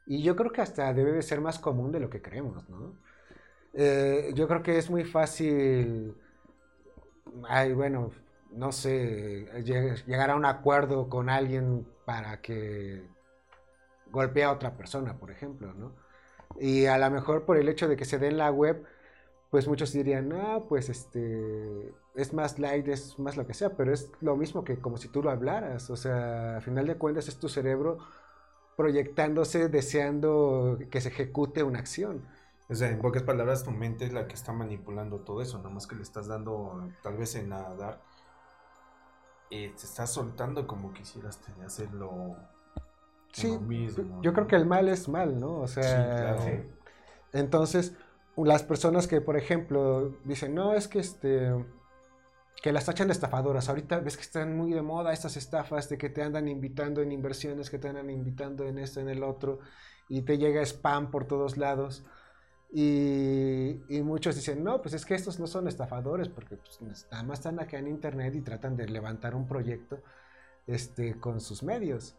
Y 0.06 0.22
yo 0.24 0.36
creo 0.36 0.52
que 0.52 0.62
hasta 0.62 0.94
debe 0.94 1.12
de 1.12 1.22
ser 1.24 1.42
más 1.42 1.60
común 1.60 1.92
de 1.92 2.00
lo 2.00 2.10
que 2.10 2.22
creemos, 2.22 2.70
¿no? 2.70 2.94
Eh, 3.74 4.32
yo 4.36 4.48
creo 4.48 4.64
que 4.64 4.78
es 4.78 4.90
muy 4.90 5.06
fácil, 5.06 6.16
ay, 7.48 7.74
bueno, 7.74 8.12
no 8.52 8.72
sé, 8.72 9.48
lleg- 9.64 10.06
llegar 10.06 10.30
a 10.30 10.36
un 10.36 10.46
acuerdo 10.46 11.10
con 11.10 11.30
alguien 11.30 11.86
para 12.06 12.42
que 12.42 13.08
golpee 14.12 14.44
a 14.44 14.52
otra 14.52 14.76
persona, 14.78 15.18
por 15.20 15.32
ejemplo, 15.32 15.74
¿no? 15.74 15.96
Y 16.60 16.86
a 16.86 16.98
lo 16.98 17.10
mejor 17.12 17.46
por 17.46 17.58
el 17.58 17.70
hecho 17.70 17.88
de 17.88 17.98
que 17.98 18.06
se 18.06 18.20
dé 18.20 18.28
en 18.28 18.38
la 18.38 18.52
web, 18.52 18.86
pues 19.50 19.68
muchos 19.68 19.94
dirían, 19.94 20.30
no, 20.30 20.66
pues 20.68 20.90
este, 20.90 21.94
es 22.16 22.34
más 22.34 22.60
light, 22.60 22.88
es 22.88 23.18
más 23.20 23.38
lo 23.38 23.48
que 23.48 23.54
sea, 23.54 23.76
pero 23.78 23.94
es 23.94 24.12
lo 24.22 24.36
mismo 24.36 24.64
que 24.64 24.80
como 24.80 24.98
si 24.98 25.08
tú 25.08 25.24
lo 25.24 25.30
hablaras, 25.30 25.90
o 25.90 25.96
sea, 25.96 26.58
a 26.58 26.62
final 26.62 26.88
de 26.88 26.96
cuentas 26.96 27.28
es 27.28 27.38
tu 27.40 27.50
cerebro 27.50 28.00
proyectándose, 28.76 29.70
deseando 29.70 30.78
que 30.92 31.02
se 31.02 31.10
ejecute 31.10 31.64
una 31.64 31.80
acción. 31.80 32.28
O 32.68 32.76
sea, 32.76 32.90
en 32.90 33.00
pocas 33.00 33.24
palabras, 33.24 33.64
tu 33.64 33.72
mente 33.72 34.06
es 34.06 34.14
la 34.14 34.28
que 34.28 34.34
está 34.34 34.52
manipulando 34.52 35.20
todo 35.20 35.42
eso, 35.42 35.58
nada 35.58 35.70
más 35.70 35.88
que 35.88 35.96
le 35.96 36.02
estás 36.04 36.28
dando, 36.28 36.90
tal 37.04 37.16
vez 37.18 37.36
en 37.36 37.50
nadar, 37.50 38.02
eh, 39.52 39.70
te 39.70 39.86
estás 39.86 40.12
soltando 40.12 40.68
como 40.68 40.92
quisieras 40.94 41.40
hacerlo 41.64 42.36
Sí, 43.36 43.48
uno 43.48 43.62
mismo. 43.62 44.22
yo 44.22 44.34
creo 44.34 44.48
que 44.48 44.56
el 44.56 44.66
mal 44.66 44.88
es 44.88 45.10
mal, 45.10 45.40
¿no? 45.40 45.60
O 45.60 45.68
sea, 45.68 46.36
claro. 46.36 46.64
entonces 47.34 47.94
las 48.38 48.64
personas 48.64 49.08
que, 49.08 49.22
por 49.22 49.38
ejemplo, 49.38 50.18
dicen, 50.24 50.56
no, 50.56 50.74
es 50.74 50.88
que 50.88 51.00
este, 51.00 51.52
que 52.62 52.72
las 52.72 52.86
tachan 52.86 53.08
de 53.08 53.14
estafadoras. 53.14 53.70
Ahorita 53.70 54.00
ves 54.00 54.18
que 54.18 54.24
están 54.24 54.58
muy 54.58 54.74
de 54.74 54.82
moda 54.82 55.14
estas 55.14 55.38
estafas 55.38 55.88
de 55.90 55.98
que 55.98 56.10
te 56.10 56.24
andan 56.24 56.48
invitando 56.48 57.02
en 57.02 57.12
inversiones, 57.12 57.70
que 57.70 57.78
te 57.78 57.88
andan 57.88 58.10
invitando 58.10 58.66
en 58.66 58.78
esto, 58.78 59.00
en 59.00 59.10
el 59.10 59.24
otro, 59.24 59.60
y 60.10 60.22
te 60.24 60.38
llega 60.38 60.62
spam 60.62 61.12
por 61.12 61.26
todos 61.26 61.58
lados. 61.58 62.06
Y, 62.72 63.82
y 63.88 64.02
muchos 64.02 64.36
dicen, 64.36 64.64
no, 64.64 64.82
pues 64.82 64.94
es 64.96 65.06
que 65.06 65.16
estos 65.16 65.40
no 65.40 65.48
son 65.48 65.68
estafadores, 65.68 66.28
porque 66.28 66.58
pues, 66.58 66.80
nada 67.12 67.24
más 67.24 67.40
están 67.40 67.60
acá 67.60 67.78
en 67.78 67.88
internet 67.88 68.36
y 68.36 68.42
tratan 68.42 68.76
de 68.76 68.90
levantar 68.90 69.36
un 69.36 69.48
proyecto 69.48 70.02
este, 70.68 71.20
con 71.20 71.40
sus 71.40 71.64
medios. 71.64 72.16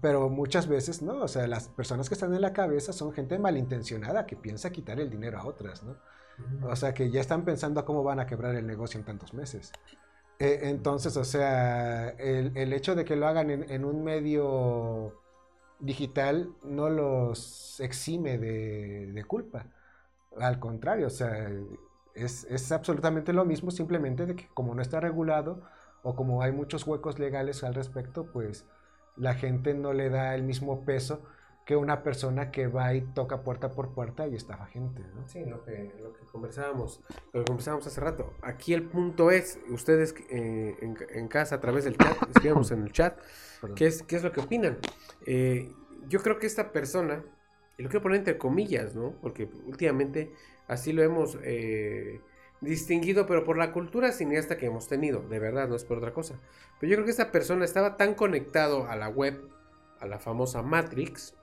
Pero 0.00 0.28
muchas 0.28 0.68
veces 0.68 1.02
no, 1.02 1.22
o 1.22 1.28
sea, 1.28 1.46
las 1.46 1.68
personas 1.68 2.08
que 2.08 2.14
están 2.14 2.34
en 2.34 2.40
la 2.40 2.52
cabeza 2.52 2.92
son 2.92 3.12
gente 3.12 3.38
malintencionada 3.38 4.26
que 4.26 4.36
piensa 4.36 4.70
quitar 4.70 5.00
el 5.00 5.10
dinero 5.10 5.38
a 5.38 5.46
otras, 5.46 5.82
¿no? 5.82 5.96
O 6.68 6.76
sea, 6.76 6.92
que 6.92 7.10
ya 7.10 7.20
están 7.20 7.44
pensando 7.44 7.84
cómo 7.84 8.02
van 8.02 8.20
a 8.20 8.26
quebrar 8.26 8.54
el 8.54 8.66
negocio 8.66 8.98
en 9.00 9.06
tantos 9.06 9.32
meses. 9.32 9.72
Eh, 10.38 10.60
entonces, 10.64 11.16
o 11.16 11.24
sea, 11.24 12.10
el, 12.10 12.56
el 12.56 12.72
hecho 12.72 12.94
de 12.94 13.04
que 13.04 13.16
lo 13.16 13.26
hagan 13.26 13.50
en, 13.50 13.70
en 13.70 13.84
un 13.84 14.04
medio 14.04 15.22
digital 15.78 16.50
no 16.62 16.90
los 16.90 17.80
exime 17.80 18.38
de, 18.38 19.12
de 19.12 19.24
culpa. 19.24 19.66
Al 20.38 20.58
contrario, 20.58 21.06
o 21.06 21.10
sea, 21.10 21.50
es, 22.14 22.44
es 22.44 22.72
absolutamente 22.72 23.32
lo 23.32 23.44
mismo, 23.44 23.70
simplemente 23.70 24.26
de 24.26 24.36
que 24.36 24.48
como 24.52 24.74
no 24.74 24.82
está 24.82 25.00
regulado 25.00 25.62
o 26.02 26.14
como 26.14 26.42
hay 26.42 26.52
muchos 26.52 26.86
huecos 26.86 27.18
legales 27.18 27.64
al 27.64 27.74
respecto, 27.74 28.26
pues 28.32 28.66
la 29.16 29.34
gente 29.34 29.74
no 29.74 29.92
le 29.92 30.10
da 30.10 30.34
el 30.34 30.42
mismo 30.42 30.84
peso 30.84 31.22
que 31.66 31.74
una 31.74 32.04
persona 32.04 32.52
que 32.52 32.68
va 32.68 32.94
y 32.94 33.00
toca 33.00 33.42
puerta 33.42 33.70
por 33.70 33.92
puerta 33.92 34.28
y 34.28 34.36
estafa 34.36 34.66
gente, 34.66 35.02
¿no? 35.14 35.26
Sí, 35.28 35.44
lo 35.44 35.64
que, 35.64 35.92
lo 36.00 36.12
que 36.12 36.24
conversábamos, 36.26 37.02
lo 37.32 37.40
que 37.40 37.44
conversábamos 37.44 37.84
hace 37.88 38.00
rato. 38.00 38.34
Aquí 38.40 38.72
el 38.72 38.84
punto 38.84 39.32
es, 39.32 39.58
ustedes 39.68 40.14
eh, 40.30 40.76
en, 40.80 40.96
en 41.10 41.26
casa 41.26 41.56
a 41.56 41.60
través 41.60 41.84
del 41.84 41.96
chat, 41.98 42.16
escribamos 42.30 42.70
en 42.70 42.82
el 42.82 42.92
chat. 42.92 43.18
¿qué 43.74 43.86
es, 43.86 44.04
qué 44.04 44.14
es 44.14 44.22
lo 44.22 44.30
que 44.30 44.40
opinan? 44.40 44.78
Eh, 45.26 45.72
yo 46.08 46.22
creo 46.22 46.38
que 46.38 46.46
esta 46.46 46.70
persona, 46.70 47.24
y 47.76 47.82
lo 47.82 47.88
quiero 47.88 48.02
poner 48.02 48.18
entre 48.18 48.38
comillas, 48.38 48.94
¿no? 48.94 49.16
Porque 49.20 49.50
últimamente 49.66 50.32
así 50.68 50.92
lo 50.92 51.02
hemos 51.02 51.36
eh, 51.42 52.20
distinguido, 52.60 53.26
pero 53.26 53.44
por 53.44 53.58
la 53.58 53.72
cultura 53.72 54.12
cineasta 54.12 54.56
que 54.56 54.66
hemos 54.66 54.88
tenido, 54.88 55.20
de 55.20 55.38
verdad, 55.38 55.68
no 55.68 55.76
es 55.76 55.84
por 55.84 55.98
otra 55.98 56.12
cosa. 56.12 56.40
Pero 56.80 56.90
yo 56.90 56.96
creo 56.96 57.04
que 57.04 57.10
esta 57.10 57.32
persona 57.32 57.64
estaba 57.64 57.96
tan 57.96 58.14
conectado 58.14 58.88
a 58.88 58.96
la 58.96 59.08
web, 59.08 59.48
a 60.00 60.06
la 60.06 60.18
famosa 60.18 60.62
Matrix, 60.62 61.34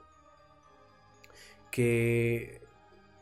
que 1.71 2.61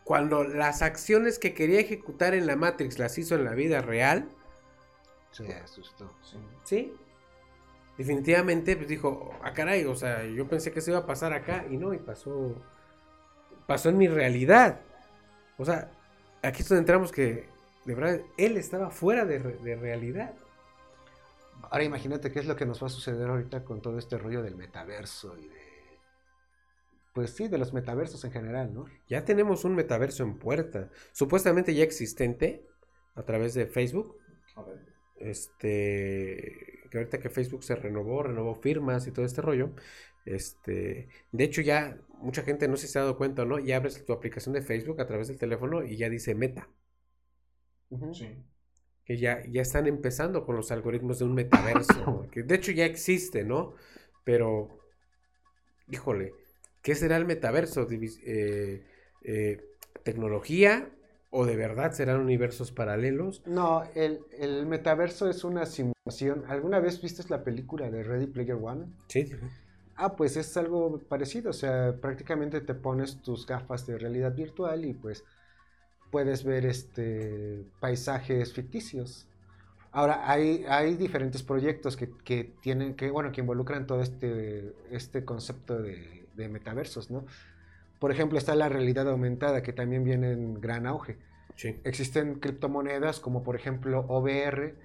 cuando 0.03 0.43
las 0.43 0.81
acciones 0.81 1.39
que 1.39 1.53
quería 1.53 1.79
ejecutar 1.79 2.33
en 2.33 2.47
la 2.47 2.55
Matrix 2.55 2.99
las 2.99 3.17
hizo 3.17 3.35
en 3.35 3.45
la 3.45 3.53
vida 3.53 3.81
real, 3.81 4.29
Se 5.31 5.53
asustó. 5.53 6.11
¿sí? 6.63 6.93
Definitivamente 7.97 8.75
pues 8.75 8.87
dijo, 8.89 9.33
ah 9.43 9.53
caray, 9.53 9.85
o 9.85 9.95
sea, 9.95 10.25
yo 10.25 10.47
pensé 10.47 10.71
que 10.71 10.81
se 10.81 10.91
iba 10.91 10.99
a 10.99 11.05
pasar 11.05 11.33
acá 11.33 11.65
y 11.69 11.77
no, 11.77 11.93
y 11.93 11.99
pasó, 11.99 12.55
pasó 13.67 13.89
en 13.89 13.97
mi 13.97 14.07
realidad. 14.07 14.81
O 15.57 15.65
sea, 15.65 15.91
aquí 16.41 16.61
es 16.61 16.69
donde 16.69 16.79
entramos 16.79 17.11
que, 17.11 17.50
de 17.85 17.95
verdad, 17.95 18.21
él 18.37 18.57
estaba 18.57 18.89
fuera 18.91 19.25
de, 19.25 19.39
re- 19.39 19.57
de 19.57 19.75
realidad. 19.75 20.33
Ahora 21.69 21.83
imagínate 21.83 22.31
qué 22.31 22.39
es 22.39 22.45
lo 22.45 22.55
que 22.55 22.65
nos 22.65 22.81
va 22.81 22.87
a 22.87 22.89
suceder 22.89 23.27
ahorita 23.27 23.63
con 23.63 23.81
todo 23.81 23.97
este 23.97 24.17
rollo 24.17 24.41
del 24.41 24.55
metaverso 24.55 25.37
y 25.37 25.47
de... 25.47 25.71
Pues 27.13 27.31
sí, 27.31 27.47
de 27.47 27.57
los 27.57 27.73
metaversos 27.73 28.23
en 28.23 28.31
general, 28.31 28.73
¿no? 28.73 28.85
Ya 29.09 29.25
tenemos 29.25 29.65
un 29.65 29.75
metaverso 29.75 30.23
en 30.23 30.39
puerta, 30.39 30.89
supuestamente 31.11 31.73
ya 31.73 31.83
existente 31.83 32.65
a 33.15 33.23
través 33.23 33.53
de 33.53 33.65
Facebook. 33.67 34.17
Este, 35.17 36.79
que 36.89 36.97
ahorita 36.97 37.19
que 37.19 37.29
Facebook 37.29 37.63
se 37.63 37.75
renovó, 37.75 38.23
renovó 38.23 38.55
firmas 38.55 39.07
y 39.07 39.11
todo 39.11 39.25
este 39.25 39.41
rollo. 39.41 39.71
Este, 40.25 41.09
de 41.31 41.43
hecho 41.43 41.61
ya 41.61 41.97
mucha 42.19 42.43
gente 42.43 42.67
no 42.67 42.77
sé 42.77 42.87
si 42.87 42.93
se 42.93 42.99
ha 42.99 43.03
dado 43.03 43.17
cuenta 43.17 43.41
o 43.41 43.45
no, 43.45 43.59
ya 43.59 43.77
abres 43.77 44.05
tu 44.05 44.13
aplicación 44.13 44.53
de 44.53 44.61
Facebook 44.61 45.01
a 45.01 45.07
través 45.07 45.27
del 45.27 45.37
teléfono 45.37 45.83
y 45.83 45.97
ya 45.97 46.09
dice 46.09 46.33
Meta, 46.35 46.69
Sí. 48.13 48.27
que 49.05 49.17
ya, 49.17 49.41
ya 49.49 49.61
están 49.61 49.87
empezando 49.87 50.45
con 50.45 50.55
los 50.55 50.71
algoritmos 50.71 51.19
de 51.19 51.25
un 51.25 51.33
metaverso, 51.33 52.27
que 52.31 52.43
de 52.43 52.55
hecho 52.55 52.71
ya 52.71 52.85
existe, 52.85 53.43
¿no? 53.43 53.73
Pero, 54.23 54.69
híjole, 55.89 56.33
¿qué 56.81 56.95
será 56.95 57.17
el 57.17 57.25
metaverso? 57.25 57.87
Eh, 57.91 58.83
eh, 59.23 59.61
¿Tecnología 60.03 60.89
o 61.29 61.45
de 61.45 61.55
verdad 61.55 61.91
serán 61.93 62.19
universos 62.19 62.71
paralelos? 62.71 63.41
No, 63.45 63.83
el, 63.95 64.19
el 64.37 64.65
metaverso 64.65 65.29
es 65.29 65.43
una 65.43 65.65
simulación. 65.65 66.43
¿Alguna 66.47 66.79
vez 66.79 67.01
viste 67.01 67.23
la 67.29 67.43
película 67.43 67.89
de 67.89 68.03
Ready 68.03 68.27
Player 68.27 68.57
One? 68.61 68.87
Sí, 69.07 69.31
Ah, 69.95 70.15
pues 70.15 70.35
es 70.35 70.57
algo 70.57 70.99
parecido, 71.07 71.51
o 71.51 71.53
sea, 71.53 71.95
prácticamente 72.01 72.61
te 72.61 72.73
pones 72.73 73.21
tus 73.21 73.45
gafas 73.45 73.85
de 73.85 73.99
realidad 73.99 74.33
virtual 74.33 74.83
y 74.85 74.93
pues 74.93 75.23
puedes 76.11 76.43
ver 76.43 76.65
este 76.65 77.63
paisajes 77.79 78.53
ficticios. 78.53 79.27
Ahora, 79.91 80.29
hay, 80.29 80.63
hay 80.69 80.95
diferentes 80.95 81.43
proyectos 81.43 81.97
que, 81.97 82.09
que 82.23 82.53
tienen, 82.61 82.95
que, 82.95 83.09
bueno, 83.11 83.31
que 83.31 83.41
involucran 83.41 83.87
todo 83.87 84.01
este, 84.01 84.73
este 84.89 85.25
concepto 85.25 85.81
de, 85.81 86.27
de 86.35 86.47
metaversos, 86.47 87.11
¿no? 87.11 87.25
Por 87.99 88.11
ejemplo, 88.11 88.37
está 88.37 88.55
la 88.55 88.69
realidad 88.69 89.09
aumentada, 89.09 89.61
que 89.61 89.73
también 89.73 90.03
viene 90.03 90.31
en 90.31 90.61
gran 90.61 90.87
auge. 90.87 91.17
sí. 91.55 91.79
Existen 91.83 92.39
criptomonedas 92.39 93.19
como 93.19 93.43
por 93.43 93.55
ejemplo 93.55 94.05
OBR, 94.07 94.75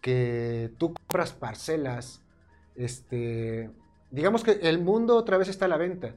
que 0.00 0.70
tú 0.78 0.94
compras 0.94 1.32
parcelas, 1.32 2.20
este, 2.76 3.70
digamos 4.10 4.44
que 4.44 4.52
el 4.62 4.78
mundo 4.80 5.16
otra 5.16 5.38
vez 5.38 5.48
está 5.48 5.64
a 5.64 5.68
la 5.68 5.76
venta, 5.76 6.14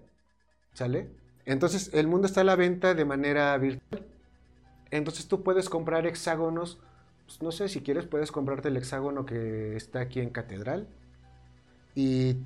¿sale? 0.74 1.08
Entonces 1.46 1.92
el 1.94 2.08
mundo 2.08 2.28
está 2.28 2.42
a 2.42 2.44
la 2.44 2.56
venta 2.56 2.94
de 2.94 3.06
manera 3.06 3.58
virtual. 3.58 4.06
Entonces 4.92 5.28
tú 5.28 5.44
puedes 5.44 5.70
comprar 5.70 6.06
hexágonos, 6.06 6.80
pues, 7.26 7.42
no 7.42 7.52
sé, 7.52 7.68
si 7.70 7.82
quieres 7.82 8.06
puedes 8.06 8.32
comprarte 8.32 8.68
el 8.70 8.78
hexágono 8.78 9.26
que 9.26 9.76
está 9.76 10.00
aquí 10.00 10.20
en 10.20 10.30
Catedral 10.30 10.88
y 11.96 12.38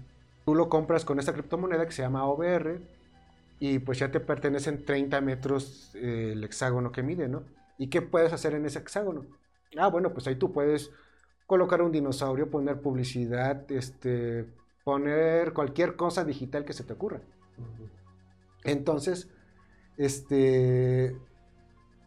tú 0.46 0.56
lo 0.56 0.70
compras 0.70 1.06
con 1.06 1.20
esta 1.20 1.34
criptomoneda 1.34 1.86
que 1.86 1.92
se 1.92 2.02
llama 2.02 2.26
OBR 2.26 2.80
y 3.60 3.80
pues 3.80 4.00
ya 4.00 4.12
te 4.12 4.20
pertenecen 4.20 4.86
30 4.86 5.20
metros 5.22 5.92
eh, 5.96 6.32
el 6.34 6.44
hexágono 6.44 6.92
que 6.92 7.04
mide, 7.04 7.28
¿no? 7.28 7.44
¿Y 7.78 7.88
qué 7.88 8.02
puedes 8.02 8.32
hacer 8.32 8.54
en 8.54 8.66
ese 8.66 8.80
hexágono? 8.80 9.26
Ah, 9.78 9.88
bueno, 9.88 10.14
pues 10.14 10.28
ahí 10.28 10.36
tú 10.36 10.52
puedes 10.52 10.92
colocar 11.46 11.82
un 11.82 11.92
dinosaurio, 11.92 12.50
poner 12.50 12.80
publicidad, 12.82 13.70
este, 13.72 14.46
poner 14.84 15.54
cualquier 15.54 15.96
cosa 15.96 16.24
digital 16.24 16.64
que 16.64 16.74
se 16.74 16.84
te 16.84 16.94
ocurra. 16.94 17.22
Entonces, 18.64 19.30
este, 19.98 21.16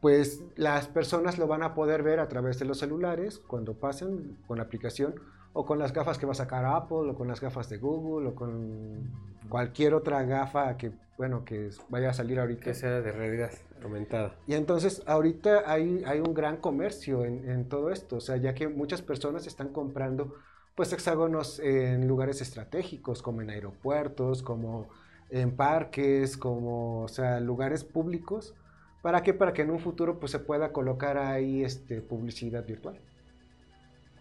pues 0.03 0.43
las 0.57 0.89
personas 0.89 1.39
lo 1.39 1.47
van 1.47 1.63
a 1.63 1.75
poder 1.75 2.03
ver 2.03 2.19
a 2.19 2.29
través 2.29 2.59
de 2.59 2.65
los 2.65 2.81
celulares 2.81 3.39
cuando 3.39 3.75
pasen 3.75 4.37
con 4.49 4.59
la 4.59 4.65
aplicación 4.65 5.15
o 5.53 5.65
con 5.65 5.79
las 5.79 5.93
gafas 5.93 6.19
que 6.19 6.27
va 6.27 6.33
a 6.33 6.35
sacar 6.35 6.65
Apple 6.65 7.09
o 7.11 7.15
con 7.15 7.29
las 7.29 7.41
gafas 7.41 7.69
de 7.69 7.79
Google 7.79 8.31
o 8.31 8.35
con 8.35 9.09
cualquier 9.49 9.95
otra 9.95 10.25
gafa 10.25 10.77
que, 10.77 10.91
bueno, 11.17 11.45
que 11.45 11.71
vaya 11.89 12.11
a 12.11 12.15
salir 12.15 12.41
ahorita. 12.41 12.65
Que 12.65 12.75
sea 12.75 13.01
de 13.01 13.13
realidad 13.13 13.53
aumentada. 13.81 14.35
Y 14.49 14.55
entonces 14.55 15.05
ahorita 15.07 15.71
hay, 15.71 16.03
hay 16.05 16.19
un 16.19 16.35
gran 16.35 16.57
comercio 16.57 17.25
en, 17.25 17.49
en 17.49 17.69
todo 17.69 17.93
esto, 17.93 18.17
o 18.17 18.21
sea, 18.21 18.37
ya 18.39 18.55
que 18.55 18.67
muchas 18.67 19.03
personas 19.03 19.47
están 19.47 19.69
comprando 19.69 20.35
pues 20.75 20.93
hexágonos 20.93 21.61
en 21.61 22.09
lugares 22.09 22.41
estratégicos, 22.41 23.23
como 23.23 23.41
en 23.41 23.51
aeropuertos, 23.51 24.43
como 24.43 24.89
en 25.31 25.55
parques, 25.55 26.37
como, 26.37 27.03
o 27.03 27.09
sea, 27.09 27.39
lugares 27.39 27.85
públicos. 27.85 28.57
¿Para 29.03 29.23
qué? 29.23 29.35
Para 29.35 29.53
que 29.53 29.63
en 29.63 29.71
un 29.71 29.81
futuro 29.81 30.19
pues 30.21 30.33
se 30.33 30.39
pueda 30.39 30.73
colocar 30.73 31.19
ahí 31.19 31.65
este, 31.65 32.01
publicidad 32.01 32.65
virtual. 32.65 33.01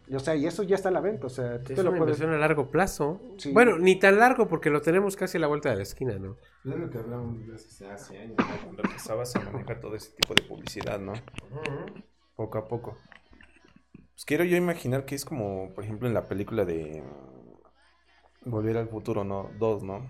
Y, 0.07 0.15
o 0.15 0.19
sea, 0.19 0.35
y 0.35 0.45
eso 0.45 0.63
ya 0.63 0.75
está 0.75 0.89
a 0.89 0.91
la 0.91 0.99
venta, 0.99 1.27
o 1.27 1.29
sea, 1.29 1.63
tú 1.63 1.71
Es 1.71 1.77
te 1.77 1.83
lo 1.83 1.91
una 1.91 1.99
puedes... 1.99 2.17
inversión 2.17 2.33
a 2.33 2.37
largo 2.37 2.69
plazo. 2.69 3.21
Sí. 3.37 3.53
Bueno, 3.53 3.77
ni 3.77 3.97
tan 3.97 4.17
largo 4.17 4.47
porque 4.47 4.69
lo 4.69 4.81
tenemos 4.81 5.15
casi 5.15 5.37
a 5.37 5.41
la 5.41 5.47
vuelta 5.47 5.69
de 5.69 5.77
la 5.77 5.83
esquina, 5.83 6.17
¿no? 6.19 6.35
Es 6.65 6.75
lo 6.75 6.89
que 6.89 6.97
hablamos 6.97 7.47
desde 7.47 7.89
hace 7.89 8.17
años, 8.17 8.35
¿no? 8.37 8.45
Cuando 8.63 8.83
empezabas 8.83 9.35
a 9.35 9.39
manejar 9.39 9.79
todo 9.79 9.95
ese 9.95 10.11
tipo 10.15 10.33
de 10.33 10.41
publicidad, 10.41 10.99
¿no? 10.99 11.13
Poco 12.35 12.57
a 12.57 12.67
poco. 12.67 12.97
Pues 13.93 14.25
quiero 14.25 14.43
yo 14.43 14.57
imaginar 14.57 15.05
que 15.05 15.15
es 15.15 15.23
como, 15.23 15.73
por 15.73 15.83
ejemplo, 15.85 16.07
en 16.07 16.13
la 16.13 16.27
película 16.27 16.65
de 16.65 17.01
mm, 17.03 18.49
Volver 18.49 18.77
al 18.77 18.89
Futuro, 18.89 19.23
¿no? 19.23 19.49
Dos, 19.59 19.81
¿no? 19.83 20.09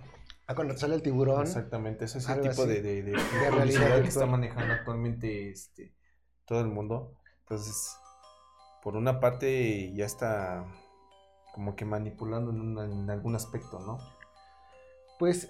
Ah, 0.52 0.56
cuando 0.56 0.78
sale 0.78 0.96
el 0.96 1.02
tiburón. 1.02 1.42
Exactamente, 1.44 2.06
ese 2.06 2.18
es 2.18 2.28
el 2.30 2.42
tipo 2.42 2.66
de, 2.66 2.82
de, 2.82 3.02
de 3.04 3.52
realidad 3.52 4.02
que 4.02 4.08
está 4.08 4.26
manejando 4.26 4.74
actualmente 4.74 5.50
este, 5.50 5.94
todo 6.46 6.60
el 6.62 6.68
mundo. 6.68 7.14
Entonces, 7.42 7.96
por 8.84 8.96
una 8.96 9.20
parte 9.20 9.94
ya 9.94 10.06
está 10.06 10.66
como 11.54 11.76
que 11.76 11.86
manipulando 11.86 12.52
en, 12.52 12.62
una- 12.62 12.86
en 12.86 13.10
algún 13.10 13.36
aspecto, 13.36 13.80
¿no? 13.80 14.00
Pues 15.20 15.50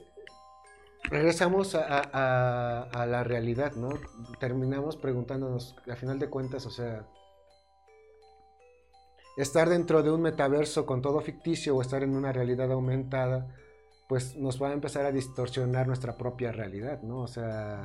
regresamos 1.10 1.76
a- 1.76 2.84
a 2.84 3.06
la 3.06 3.24
realidad, 3.24 3.74
¿no? 3.74 3.90
Terminamos 4.40 4.98
preguntándonos, 4.98 5.76
a 5.92 5.96
final 5.96 6.20
de 6.20 6.30
cuentas, 6.30 6.66
o 6.66 6.70
sea, 6.72 7.08
estar 9.38 9.70
dentro 9.70 10.04
de 10.04 10.12
un 10.12 10.22
metaverso 10.22 10.86
con 10.86 11.02
todo 11.02 11.22
ficticio 11.22 11.76
o 11.76 11.82
estar 11.82 12.04
en 12.04 12.16
una 12.16 12.32
realidad 12.32 12.72
aumentada, 12.72 13.48
pues 14.12 14.36
nos 14.36 14.62
va 14.62 14.68
a 14.68 14.74
empezar 14.74 15.06
a 15.06 15.12
distorsionar 15.14 15.88
nuestra 15.88 16.18
propia 16.18 16.52
realidad, 16.52 17.02
¿no? 17.02 17.20
O 17.20 17.30
sea, 17.30 17.82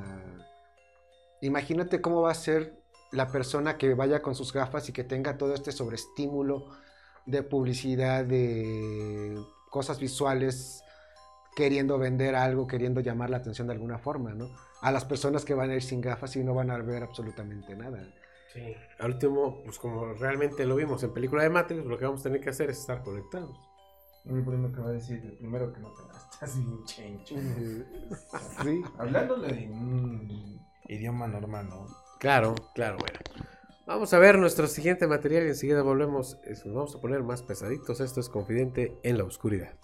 imagínate 1.39 2.01
cómo 2.01 2.23
va 2.23 2.31
a 2.31 2.35
ser 2.35 2.81
la 3.13 3.29
persona 3.29 3.77
que 3.77 3.93
vaya 3.93 4.21
con 4.21 4.35
sus 4.35 4.51
gafas 4.51 4.89
y 4.89 4.91
que 4.91 5.05
tenga 5.05 5.37
todo 5.37 5.53
este 5.53 5.71
sobreestímulo 5.71 6.65
de 7.25 7.43
publicidad, 7.43 8.25
de 8.25 9.41
cosas 9.69 10.01
visuales 10.01 10.83
queriendo 11.55 11.97
vender 11.97 12.35
algo, 12.35 12.67
queriendo 12.67 12.99
llamar 12.99 13.29
la 13.29 13.37
atención 13.37 13.67
de 13.67 13.75
alguna 13.75 13.97
forma, 13.97 14.33
¿no? 14.33 14.49
A 14.81 14.91
las 14.91 15.05
personas 15.05 15.45
que 15.45 15.53
van 15.53 15.69
a 15.69 15.75
ir 15.75 15.81
sin 15.81 16.01
gafas 16.01 16.35
y 16.35 16.43
no 16.43 16.53
van 16.53 16.71
a 16.71 16.77
ver 16.79 17.03
absolutamente 17.03 17.73
nada. 17.73 18.05
Sí. 18.53 18.75
Al 18.99 19.11
último, 19.11 19.61
pues 19.63 19.79
como 19.79 20.11
realmente 20.11 20.65
lo 20.65 20.75
vimos 20.75 21.01
en 21.03 21.13
película 21.13 21.43
de 21.43 21.49
Matrix, 21.51 21.85
lo 21.85 21.97
que 21.97 22.03
vamos 22.03 22.19
a 22.19 22.23
tener 22.23 22.41
que 22.41 22.49
hacer 22.49 22.69
es 22.69 22.79
estar 22.79 23.01
conectados. 23.01 23.57
El 24.29 24.43
primero 24.43 24.73
que 24.73 24.81
va 24.81 24.89
a 24.89 24.91
decir, 24.91 25.21
el 25.23 25.37
primero 25.37 25.71
que 25.71 25.79
no 25.79 25.93
te 25.93 26.17
estás 26.17 26.57
bien 26.57 26.83
chencho. 26.83 27.35
Sí. 28.63 28.81
Hablándole 28.97 29.53
de 29.53 29.69
un 29.69 30.59
idioma 30.87 31.27
normal, 31.27 31.69
¿no? 31.69 31.87
Claro, 32.19 32.55
claro, 32.73 32.97
bueno. 32.97 33.19
Vamos 33.85 34.13
a 34.13 34.19
ver 34.19 34.37
nuestro 34.37 34.67
siguiente 34.67 35.07
material 35.07 35.45
y 35.45 35.49
enseguida 35.49 35.81
volvemos. 35.81 36.37
Nos 36.65 36.73
vamos 36.73 36.95
a 36.95 36.99
poner 36.99 37.23
más 37.23 37.41
pesaditos. 37.41 38.01
Esto 38.01 38.19
es 38.19 38.27
Confidente 38.27 38.99
en 39.03 39.17
la 39.17 39.23
Oscuridad. 39.23 39.77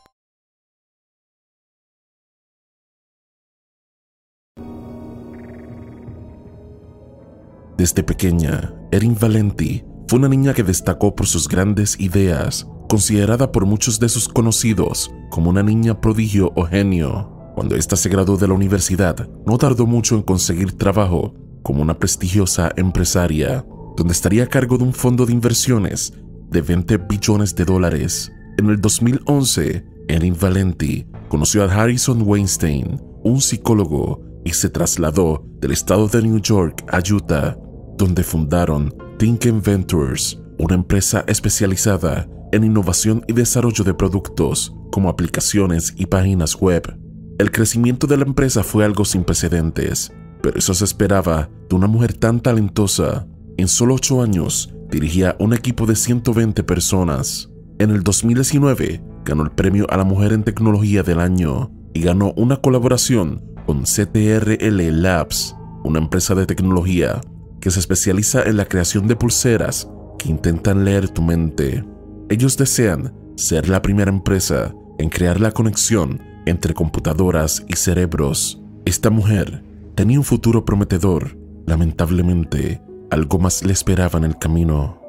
Desde 7.78 8.04
pequeña, 8.04 8.74
Erin 8.92 9.16
Valenti 9.20 9.84
fue 10.08 10.20
una 10.20 10.30
niña 10.30 10.54
que 10.54 10.64
destacó 10.64 11.16
por 11.16 11.28
sus 11.28 11.48
grandes 11.48 12.00
ideas, 12.00 12.68
considerada 12.88 13.52
por 13.52 13.66
muchos 13.66 14.00
de 14.00 14.10
sus 14.10 14.28
conocidos 14.28 15.12
como 15.30 15.50
una 15.50 15.64
niña 15.64 16.00
prodigio 16.00 16.52
o 16.56 16.66
genio. 16.66 17.30
Cuando 17.56 17.76
ésta 17.76 17.96
se 17.96 18.10
graduó 18.10 18.38
de 18.38 18.48
la 18.48 18.54
universidad, 18.54 19.30
no 19.46 19.58
tardó 19.58 19.86
mucho 19.86 20.16
en 20.16 20.24
conseguir 20.24 20.78
trabajo 20.78 21.34
como 21.62 21.82
una 21.82 21.98
prestigiosa 21.98 22.72
empresaria, 22.76 23.66
donde 23.96 24.14
estaría 24.14 24.44
a 24.44 24.48
cargo 24.48 24.78
de 24.78 24.84
un 24.84 24.94
fondo 24.94 25.26
de 25.26 25.34
inversiones 25.34 26.14
de 26.50 26.62
20 26.62 26.98
billones 26.98 27.56
de 27.56 27.66
dólares. 27.66 28.32
En 28.58 28.70
el 28.70 28.80
2011, 28.82 29.86
Erin 30.08 30.36
Valenti 30.40 31.08
conoció 31.30 31.64
a 31.64 31.74
Harrison 31.74 32.22
Weinstein, 32.24 33.02
un 33.24 33.42
psicólogo, 33.42 34.22
y 34.46 34.52
se 34.52 34.70
trasladó 34.70 35.46
del 35.62 35.72
estado 35.72 36.08
de 36.08 36.22
New 36.22 36.40
York 36.40 36.84
a 36.92 37.00
Utah, 37.00 37.58
donde 37.98 38.24
fundaron 38.24 38.94
Thinken 39.18 39.62
Ventures, 39.62 40.40
una 40.60 40.76
empresa 40.76 41.24
especializada 41.28 42.28
en 42.54 42.64
innovación 42.64 43.24
y 43.28 43.34
desarrollo 43.34 43.84
de 43.84 43.94
productos 43.94 44.74
como 44.92 45.10
aplicaciones 45.10 45.94
y 45.98 46.06
páginas 46.06 46.56
web. 46.56 46.98
El 47.40 47.52
crecimiento 47.52 48.08
de 48.08 48.18
la 48.18 48.26
empresa 48.26 48.64
fue 48.64 48.86
algo 48.86 49.06
sin 49.06 49.24
precedentes, 49.24 50.14
pero 50.42 50.58
eso 50.58 50.74
se 50.74 50.86
esperaba 50.86 51.50
de 51.70 51.76
una 51.76 51.88
mujer 51.88 52.14
tan 52.14 52.40
talentosa. 52.40 53.28
En 53.58 53.68
solo 53.68 53.96
ocho 53.96 54.22
años 54.22 54.74
dirigía 54.92 55.36
un 55.40 55.54
equipo 55.54 55.86
de 55.86 55.96
120 55.96 56.64
personas. 56.64 57.50
En 57.80 57.90
el 57.90 58.04
2019 58.04 59.04
ganó 59.26 59.44
el 59.44 59.52
premio 59.52 59.88
a 59.90 59.98
la 59.98 60.04
mujer 60.04 60.32
en 60.34 60.44
tecnología 60.44 61.02
del 61.02 61.20
año 61.20 61.72
y 61.94 62.02
ganó 62.02 62.34
una 62.36 62.58
colaboración 62.58 63.44
con 63.66 63.84
CTRL 63.84 65.02
Labs, 65.02 65.56
una 65.84 66.00
empresa 66.00 66.36
de 66.36 66.46
tecnología 66.46 67.22
que 67.60 67.72
se 67.72 67.80
especializa 67.80 68.44
en 68.44 68.58
la 68.58 68.66
creación 68.66 69.08
de 69.08 69.16
pulseras 69.16 69.90
que 70.20 70.30
intentan 70.30 70.86
leer 70.86 71.10
tu 71.10 71.22
mente. 71.22 71.84
Ellos 72.30 72.58
desean 72.58 73.14
ser 73.36 73.70
la 73.70 73.82
primera 73.82 74.12
empresa 74.12 74.74
en 74.98 75.10
crear 75.10 75.40
la 75.40 75.52
conexión 75.52 76.22
entre 76.46 76.74
computadoras 76.74 77.64
y 77.68 77.76
cerebros. 77.76 78.62
Esta 78.86 79.10
mujer 79.10 79.64
tenía 79.96 80.20
un 80.20 80.26
futuro 80.26 80.66
prometedor. 80.66 81.38
Lamentablemente, 81.66 82.82
algo 83.10 83.40
más 83.40 83.64
le 83.64 83.74
esperaba 83.74 84.20
en 84.20 84.26
el 84.26 84.38
camino. 84.38 85.00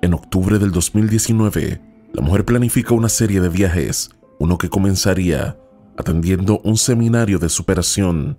En 0.00 0.14
octubre 0.14 0.58
del 0.58 0.70
2019, 0.70 1.80
la 2.12 2.22
mujer 2.22 2.44
planifica 2.44 2.94
una 2.94 3.08
serie 3.08 3.40
de 3.40 3.48
viajes, 3.48 4.10
uno 4.38 4.56
que 4.58 4.68
comenzaría 4.68 5.56
atendiendo 5.96 6.60
un 6.62 6.76
seminario 6.76 7.38
de 7.38 7.48
superación 7.48 8.36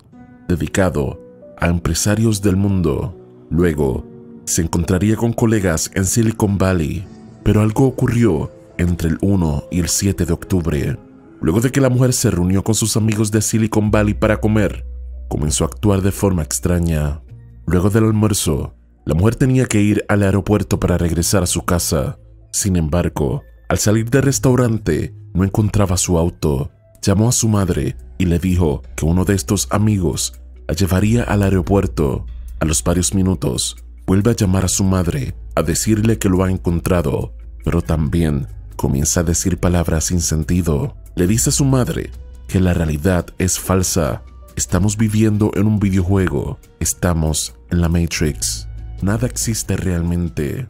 dedicado 0.48 1.20
a 1.58 1.68
empresarios 1.68 2.42
del 2.42 2.56
mundo. 2.56 3.16
Luego, 3.50 4.06
se 4.50 4.64
encontraría 4.64 5.16
con 5.16 5.32
colegas 5.32 5.92
en 5.94 6.06
Silicon 6.06 6.58
Valley, 6.58 7.06
pero 7.44 7.62
algo 7.62 7.86
ocurrió 7.86 8.52
entre 8.80 9.10
el 9.10 9.20
1 9.22 9.66
y 9.70 9.80
el 9.80 9.90
7 9.90 10.26
de 10.26 10.34
octubre. 10.34 10.98
Luego 11.40 11.62
de 11.62 11.72
que 11.72 11.80
la 11.80 11.90
mujer 11.90 12.14
se 12.14 12.32
reunió 12.32 12.64
con 12.64 12.74
sus 12.74 12.98
amigos 12.98 13.32
de 13.32 13.44
Silicon 13.44 13.92
Valley 13.92 14.16
para 14.16 14.42
comer, 14.42 14.88
comenzó 15.30 15.64
a 15.64 15.68
actuar 15.68 16.02
de 16.02 16.12
forma 16.12 16.42
extraña. 16.42 17.22
Luego 17.68 17.92
del 17.92 18.06
almuerzo, 18.06 18.74
la 19.06 19.14
mujer 19.14 19.36
tenía 19.36 19.68
que 19.68 19.82
ir 19.82 20.04
al 20.10 20.24
aeropuerto 20.24 20.80
para 20.80 20.98
regresar 20.98 21.44
a 21.44 21.48
su 21.48 21.64
casa. 21.64 22.18
Sin 22.52 22.76
embargo, 22.76 23.44
al 23.70 23.78
salir 23.78 24.10
del 24.10 24.24
restaurante, 24.24 25.14
no 25.36 25.44
encontraba 25.44 25.96
su 25.96 26.18
auto. 26.18 26.72
Llamó 27.04 27.30
a 27.30 27.34
su 27.34 27.48
madre 27.48 27.96
y 28.18 28.26
le 28.26 28.40
dijo 28.40 28.82
que 28.96 29.06
uno 29.06 29.26
de 29.26 29.36
estos 29.36 29.68
amigos 29.70 30.34
la 30.68 30.74
llevaría 30.74 31.22
al 31.24 31.44
aeropuerto. 31.44 32.26
A 32.60 32.66
los 32.66 32.84
varios 32.84 33.14
minutos, 33.14 33.78
vuelve 34.10 34.32
a 34.32 34.36
llamar 34.36 34.66
a 34.66 34.68
su 34.68 34.84
madre 34.84 35.36
a 35.54 35.62
decirle 35.62 36.18
que 36.18 36.30
lo 36.30 36.44
ha 36.44 36.50
encontrado, 36.50 37.36
pero 37.64 37.84
también 37.84 38.48
comienza 38.76 39.20
a 39.20 39.24
decir 39.24 39.60
palabras 39.60 40.06
sin 40.06 40.20
sentido. 40.20 40.96
Le 41.14 41.28
dice 41.28 41.52
a 41.52 41.54
su 41.54 41.64
madre 41.64 42.10
que 42.48 42.60
la 42.60 42.74
realidad 42.74 43.28
es 43.38 43.60
falsa. 43.60 44.24
Estamos 44.56 44.98
viviendo 44.98 45.52
en 45.54 45.68
un 45.68 45.78
videojuego. 45.78 46.58
Estamos 46.80 47.54
en 47.70 47.82
la 47.82 47.88
Matrix. 47.88 48.68
Nada 49.04 49.28
existe 49.28 49.78
realmente. 49.78 50.68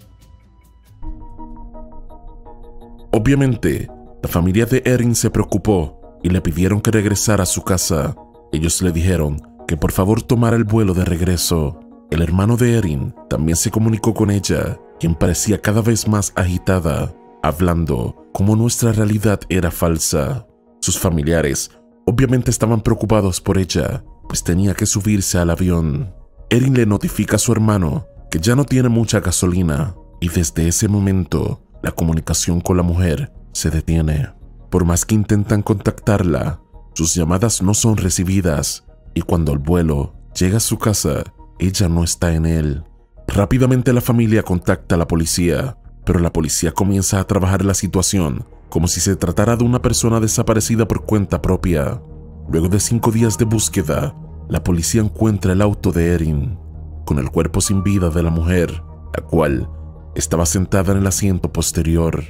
Obviamente, 3.13 3.89
la 4.21 4.27
familia 4.27 4.65
de 4.65 4.83
Erin 4.83 5.15
se 5.15 5.29
preocupó 5.29 6.19
y 6.21 6.29
le 6.29 6.41
pidieron 6.41 6.81
que 6.81 6.91
regresara 6.91 7.43
a 7.43 7.45
su 7.45 7.63
casa. 7.63 8.17
Ellos 8.51 8.81
le 8.81 8.91
dijeron 8.91 9.41
que 9.65 9.77
por 9.77 9.93
favor 9.93 10.23
tomara 10.23 10.57
el 10.57 10.65
vuelo 10.65 10.93
de 10.93 11.05
regreso. 11.05 11.79
El 12.11 12.23
hermano 12.23 12.57
de 12.57 12.77
Erin 12.77 13.13
también 13.29 13.55
se 13.55 13.69
comunicó 13.69 14.13
con 14.13 14.31
ella, 14.31 14.79
quien 14.99 15.13
parecía 15.13 15.61
cada 15.61 15.81
vez 15.81 16.07
más 16.07 16.33
agitada, 16.35 17.13
hablando 17.43 18.25
como 18.33 18.55
nuestra 18.55 18.91
realidad 18.91 19.39
era 19.47 19.69
falsa. 19.69 20.47
Sus 20.81 20.97
familiares 20.97 21.71
obviamente 22.05 22.49
estaban 22.49 22.81
preocupados 22.81 23.39
por 23.39 23.59
ella, 23.59 24.03
pues 24.27 24.43
tenía 24.43 24.73
que 24.73 24.87
subirse 24.87 25.37
al 25.37 25.51
avión. 25.51 26.13
Erin 26.49 26.73
le 26.73 26.87
notifica 26.87 27.35
a 27.35 27.39
su 27.39 27.51
hermano 27.51 28.07
que 28.31 28.39
ya 28.39 28.55
no 28.55 28.65
tiene 28.65 28.89
mucha 28.89 29.19
gasolina 29.19 29.95
y 30.19 30.29
desde 30.29 30.67
ese 30.67 30.87
momento 30.87 31.61
la 31.83 31.91
comunicación 31.91 32.59
con 32.59 32.77
la 32.77 32.83
mujer 32.83 33.31
se 33.53 33.69
detiene. 33.69 34.29
Por 34.71 34.83
más 34.83 35.05
que 35.05 35.15
intentan 35.15 35.61
contactarla, 35.61 36.61
sus 36.93 37.13
llamadas 37.13 37.61
no 37.61 37.75
son 37.75 37.97
recibidas 37.97 38.85
y 39.13 39.21
cuando 39.21 39.51
el 39.53 39.59
vuelo 39.59 40.15
llega 40.35 40.57
a 40.57 40.61
su 40.61 40.77
casa, 40.77 41.23
ella 41.59 41.89
no 41.89 42.03
está 42.03 42.33
en 42.33 42.45
él. 42.45 42.83
Rápidamente 43.27 43.93
la 43.93 44.01
familia 44.01 44.43
contacta 44.43 44.95
a 44.95 44.97
la 44.97 45.07
policía, 45.07 45.77
pero 46.05 46.19
la 46.19 46.33
policía 46.33 46.71
comienza 46.71 47.19
a 47.19 47.27
trabajar 47.27 47.63
la 47.63 47.73
situación 47.73 48.45
como 48.69 48.87
si 48.87 49.01
se 49.01 49.15
tratara 49.15 49.55
de 49.55 49.63
una 49.63 49.81
persona 49.81 50.19
desaparecida 50.19 50.87
por 50.87 51.05
cuenta 51.05 51.41
propia. 51.41 52.01
Luego 52.49 52.69
de 52.69 52.79
cinco 52.79 53.11
días 53.11 53.37
de 53.37 53.45
búsqueda, 53.45 54.15
la 54.47 54.63
policía 54.63 55.01
encuentra 55.01 55.53
el 55.53 55.61
auto 55.61 55.91
de 55.91 56.13
Erin, 56.13 56.57
con 57.05 57.19
el 57.19 57.29
cuerpo 57.31 57.61
sin 57.61 57.83
vida 57.83 58.09
de 58.09 58.23
la 58.23 58.29
mujer, 58.29 58.83
la 59.15 59.23
cual 59.23 59.69
estaba 60.15 60.45
sentada 60.45 60.91
en 60.91 60.99
el 60.99 61.07
asiento 61.07 61.51
posterior. 61.51 62.23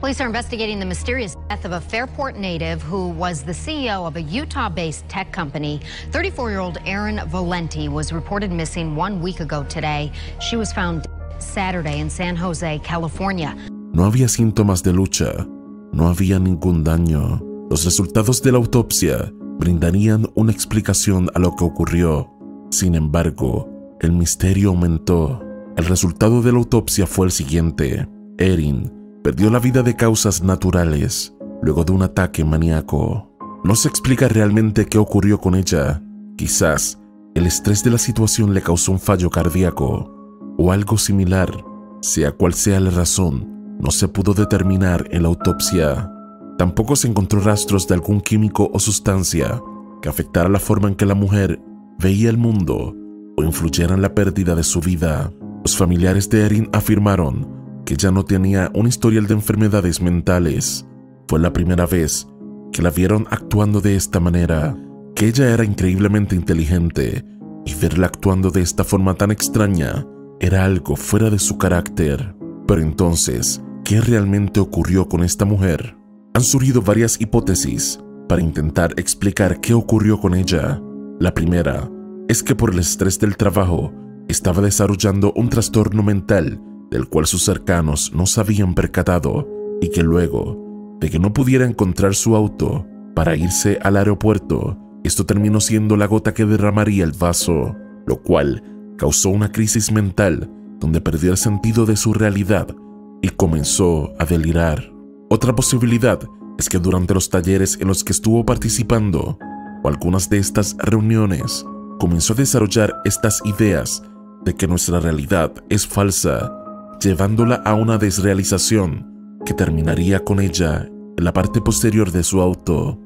Police 0.00 0.20
are 0.20 0.26
investigating 0.26 0.78
the 0.78 0.86
mysterious 0.86 1.36
death 1.48 1.64
of 1.64 1.72
a 1.72 1.80
Fairport 1.80 2.36
native 2.36 2.82
who 2.82 3.08
was 3.08 3.42
the 3.42 3.52
CEO 3.52 4.06
of 4.06 4.16
a 4.16 4.22
Utah 4.22 4.68
based 4.68 5.08
tech 5.08 5.32
company. 5.32 5.80
34 6.12 6.50
year 6.50 6.60
old 6.60 6.78
Erin 6.86 7.20
Valenti 7.28 7.88
was 7.88 8.12
reported 8.12 8.50
missing 8.50 8.96
one 8.96 9.20
week 9.20 9.40
ago 9.40 9.64
today. 9.64 10.10
She 10.40 10.56
was 10.56 10.72
found 10.72 11.06
Saturday 11.38 12.00
in 12.00 12.10
San 12.10 12.36
Jose, 12.36 12.78
California. 12.80 13.56
No 13.92 14.04
había 14.04 14.28
síntomas 14.28 14.82
de 14.82 14.92
lucha, 14.92 15.46
no 15.92 16.08
había 16.08 16.38
ningún 16.38 16.84
daño. 16.84 17.40
Los 17.70 17.84
resultados 17.84 18.42
de 18.42 18.52
la 18.52 18.58
autopsia 18.58 19.32
brindarían 19.58 20.28
una 20.34 20.52
explicación 20.52 21.30
a 21.34 21.38
lo 21.38 21.54
que 21.56 21.64
ocurrió. 21.64 22.30
Sin 22.70 22.94
embargo, 22.94 23.68
el 24.00 24.12
misterio 24.12 24.70
aumentó. 24.70 25.42
El 25.76 25.86
resultado 25.86 26.42
de 26.42 26.52
la 26.52 26.58
autopsia 26.58 27.06
fue 27.06 27.26
el 27.26 27.32
siguiente. 27.32 28.08
Erin 28.38 28.99
perdió 29.22 29.50
la 29.50 29.58
vida 29.58 29.82
de 29.82 29.96
causas 29.96 30.42
naturales 30.42 31.34
luego 31.62 31.84
de 31.84 31.92
un 31.92 32.02
ataque 32.02 32.44
maníaco. 32.44 33.30
No 33.64 33.74
se 33.74 33.88
explica 33.88 34.28
realmente 34.28 34.86
qué 34.86 34.98
ocurrió 34.98 35.38
con 35.38 35.54
ella. 35.54 36.02
Quizás 36.36 36.98
el 37.34 37.46
estrés 37.46 37.84
de 37.84 37.90
la 37.90 37.98
situación 37.98 38.54
le 38.54 38.62
causó 38.62 38.92
un 38.92 38.98
fallo 38.98 39.30
cardíaco 39.30 40.10
o 40.56 40.72
algo 40.72 40.96
similar. 40.96 41.52
Sea 42.00 42.32
cual 42.32 42.54
sea 42.54 42.80
la 42.80 42.90
razón, 42.90 43.76
no 43.78 43.90
se 43.90 44.08
pudo 44.08 44.32
determinar 44.32 45.06
en 45.10 45.22
la 45.22 45.28
autopsia. 45.28 46.10
Tampoco 46.56 46.96
se 46.96 47.08
encontró 47.08 47.40
rastros 47.40 47.86
de 47.86 47.94
algún 47.94 48.20
químico 48.20 48.70
o 48.72 48.78
sustancia 48.78 49.62
que 50.00 50.08
afectara 50.08 50.48
la 50.48 50.58
forma 50.58 50.88
en 50.88 50.94
que 50.94 51.06
la 51.06 51.14
mujer 51.14 51.60
veía 51.98 52.30
el 52.30 52.38
mundo 52.38 52.96
o 53.36 53.42
influyera 53.42 53.94
en 53.94 54.02
la 54.02 54.14
pérdida 54.14 54.54
de 54.54 54.62
su 54.62 54.80
vida. 54.80 55.30
Los 55.62 55.76
familiares 55.76 56.30
de 56.30 56.46
Erin 56.46 56.70
afirmaron 56.72 57.59
que 57.90 57.96
ya 57.96 58.12
no 58.12 58.24
tenía 58.24 58.70
un 58.72 58.86
historial 58.86 59.26
de 59.26 59.34
enfermedades 59.34 60.00
mentales. 60.00 60.86
fue 61.26 61.40
la 61.40 61.52
primera 61.52 61.86
vez 61.86 62.28
que 62.72 62.82
la 62.82 62.90
vieron 62.90 63.26
actuando 63.32 63.80
de 63.80 63.96
esta 63.96 64.20
manera, 64.20 64.76
que 65.16 65.26
ella 65.26 65.52
era 65.52 65.64
increíblemente 65.64 66.36
inteligente 66.36 67.24
y 67.66 67.74
verla 67.74 68.06
actuando 68.06 68.52
de 68.52 68.60
esta 68.60 68.84
forma 68.84 69.14
tan 69.14 69.32
extraña 69.32 70.06
era 70.38 70.64
algo 70.64 70.94
fuera 70.94 71.30
de 71.30 71.40
su 71.40 71.58
carácter. 71.58 72.36
Pero 72.68 72.80
entonces, 72.80 73.60
¿qué 73.82 74.00
realmente 74.00 74.60
ocurrió 74.60 75.08
con 75.08 75.24
esta 75.24 75.44
mujer? 75.44 75.96
Han 76.34 76.44
surgido 76.44 76.82
varias 76.82 77.20
hipótesis 77.20 77.98
para 78.28 78.40
intentar 78.40 78.94
explicar 78.98 79.60
qué 79.60 79.74
ocurrió 79.74 80.20
con 80.20 80.36
ella. 80.36 80.80
La 81.18 81.34
primera 81.34 81.90
es 82.28 82.44
que 82.44 82.54
por 82.54 82.72
el 82.72 82.78
estrés 82.78 83.18
del 83.18 83.36
trabajo 83.36 83.92
estaba 84.28 84.62
desarrollando 84.62 85.32
un 85.34 85.48
trastorno 85.48 86.04
mental 86.04 86.62
del 86.90 87.08
cual 87.08 87.26
sus 87.26 87.44
cercanos 87.44 88.12
no 88.14 88.26
se 88.26 88.40
habían 88.40 88.74
percatado 88.74 89.48
y 89.80 89.90
que 89.90 90.02
luego 90.02 90.96
de 91.00 91.08
que 91.08 91.18
no 91.18 91.32
pudiera 91.32 91.66
encontrar 91.66 92.14
su 92.14 92.36
auto 92.36 92.86
para 93.14 93.36
irse 93.36 93.78
al 93.82 93.96
aeropuerto, 93.96 94.78
esto 95.02 95.24
terminó 95.24 95.60
siendo 95.60 95.96
la 95.96 96.06
gota 96.06 96.34
que 96.34 96.44
derramaría 96.44 97.04
el 97.04 97.12
vaso, 97.12 97.74
lo 98.06 98.22
cual 98.22 98.62
causó 98.98 99.30
una 99.30 99.50
crisis 99.50 99.90
mental 99.90 100.50
donde 100.78 101.00
perdió 101.00 101.30
el 101.30 101.38
sentido 101.38 101.86
de 101.86 101.96
su 101.96 102.12
realidad 102.12 102.74
y 103.22 103.28
comenzó 103.30 104.12
a 104.18 104.24
delirar. 104.24 104.92
Otra 105.30 105.54
posibilidad 105.54 106.20
es 106.58 106.68
que 106.68 106.78
durante 106.78 107.14
los 107.14 107.30
talleres 107.30 107.78
en 107.80 107.88
los 107.88 108.04
que 108.04 108.12
estuvo 108.12 108.44
participando 108.44 109.38
o 109.82 109.88
algunas 109.88 110.28
de 110.28 110.38
estas 110.38 110.76
reuniones, 110.78 111.64
comenzó 111.98 112.34
a 112.34 112.36
desarrollar 112.36 112.94
estas 113.04 113.40
ideas 113.44 114.02
de 114.44 114.54
que 114.54 114.66
nuestra 114.66 115.00
realidad 115.00 115.52
es 115.68 115.86
falsa, 115.86 116.52
llevándola 117.00 117.56
a 117.56 117.74
una 117.74 117.96
desrealización 117.98 119.38
que 119.46 119.54
terminaría 119.54 120.20
con 120.20 120.40
ella 120.40 120.86
en 121.16 121.24
la 121.24 121.32
parte 121.32 121.60
posterior 121.60 122.12
de 122.12 122.22
su 122.22 122.40
auto. 122.40 123.00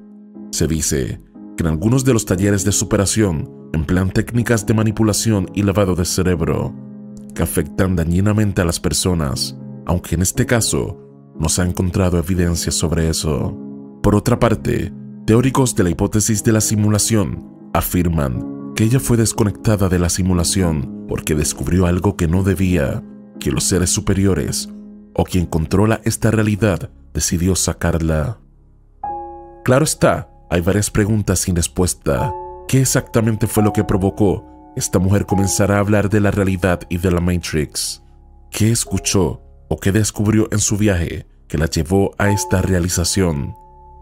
Se 0.50 0.66
dice 0.66 1.20
que 1.57 1.62
en 1.62 1.68
algunos 1.68 2.04
de 2.04 2.12
los 2.12 2.26
talleres 2.26 2.64
de 2.64 2.72
superación 2.72 3.48
emplean 3.72 4.11
técnicas 4.11 4.66
de 4.66 4.74
manipulación 4.74 5.48
y 5.54 5.62
lavado 5.62 5.94
de 5.94 6.04
cerebro 6.04 6.74
que 7.35 7.42
afectan 7.42 7.96
dañinamente 7.96 8.62
a 8.62 8.64
las 8.64 8.80
personas, 8.80 9.57
aunque 9.87 10.14
en 10.14 10.22
este 10.22 10.46
caso 10.46 11.00
no 11.38 11.48
se 11.48 11.62
ha 11.62 11.66
encontrado 11.66 12.18
evidencia 12.18 12.72
sobre 12.72 13.09
eso. 13.09 13.57
Por 14.02 14.14
otra 14.14 14.38
parte, 14.38 14.92
teóricos 15.26 15.74
de 15.74 15.85
la 15.85 15.90
hipótesis 15.90 16.44
de 16.44 16.52
la 16.52 16.61
simulación 16.61 17.70
afirman 17.72 18.72
que 18.74 18.85
ella 18.85 19.00
fue 19.00 19.16
desconectada 19.16 19.88
de 19.88 19.98
la 19.98 20.09
simulación 20.09 21.07
porque 21.09 21.35
descubrió 21.35 21.87
algo 21.87 22.16
que 22.16 22.28
no 22.28 22.42
debía, 22.42 23.02
que 23.44 23.50
los 23.50 23.64
seres 23.64 23.90
superiores 23.90 24.70
o 25.12 25.22
quien 25.24 25.44
controla 25.44 26.00
esta 26.04 26.30
realidad 26.30 26.88
decidió 27.12 27.54
sacarla. 27.54 28.38
Claro 29.66 29.85
está, 29.85 30.30
hay 30.48 30.62
varias 30.62 30.90
preguntas 30.90 31.40
sin 31.40 31.54
respuesta. 31.54 32.33
¿Qué 32.66 32.80
exactamente 32.80 33.46
fue 33.46 33.62
lo 33.62 33.74
que 33.74 33.85
provocó 33.85 34.72
esta 34.76 34.98
mujer 34.98 35.26
comenzar 35.26 35.72
a 35.72 35.78
hablar 35.78 36.09
de 36.09 36.20
la 36.20 36.30
realidad 36.30 36.80
y 36.88 36.96
de 36.96 37.11
la 37.11 37.20
Matrix? 37.20 38.02
¿Qué 38.50 38.70
escuchó 38.70 39.42
o 39.68 39.76
qué 39.76 39.92
descubrió 39.92 40.48
en 40.50 40.59
su 40.59 40.78
viaje 40.78 41.26
que 41.46 41.59
la 41.59 41.66
llevó 41.66 42.14
a 42.16 42.30
esta 42.30 42.62
realización? 42.62 43.54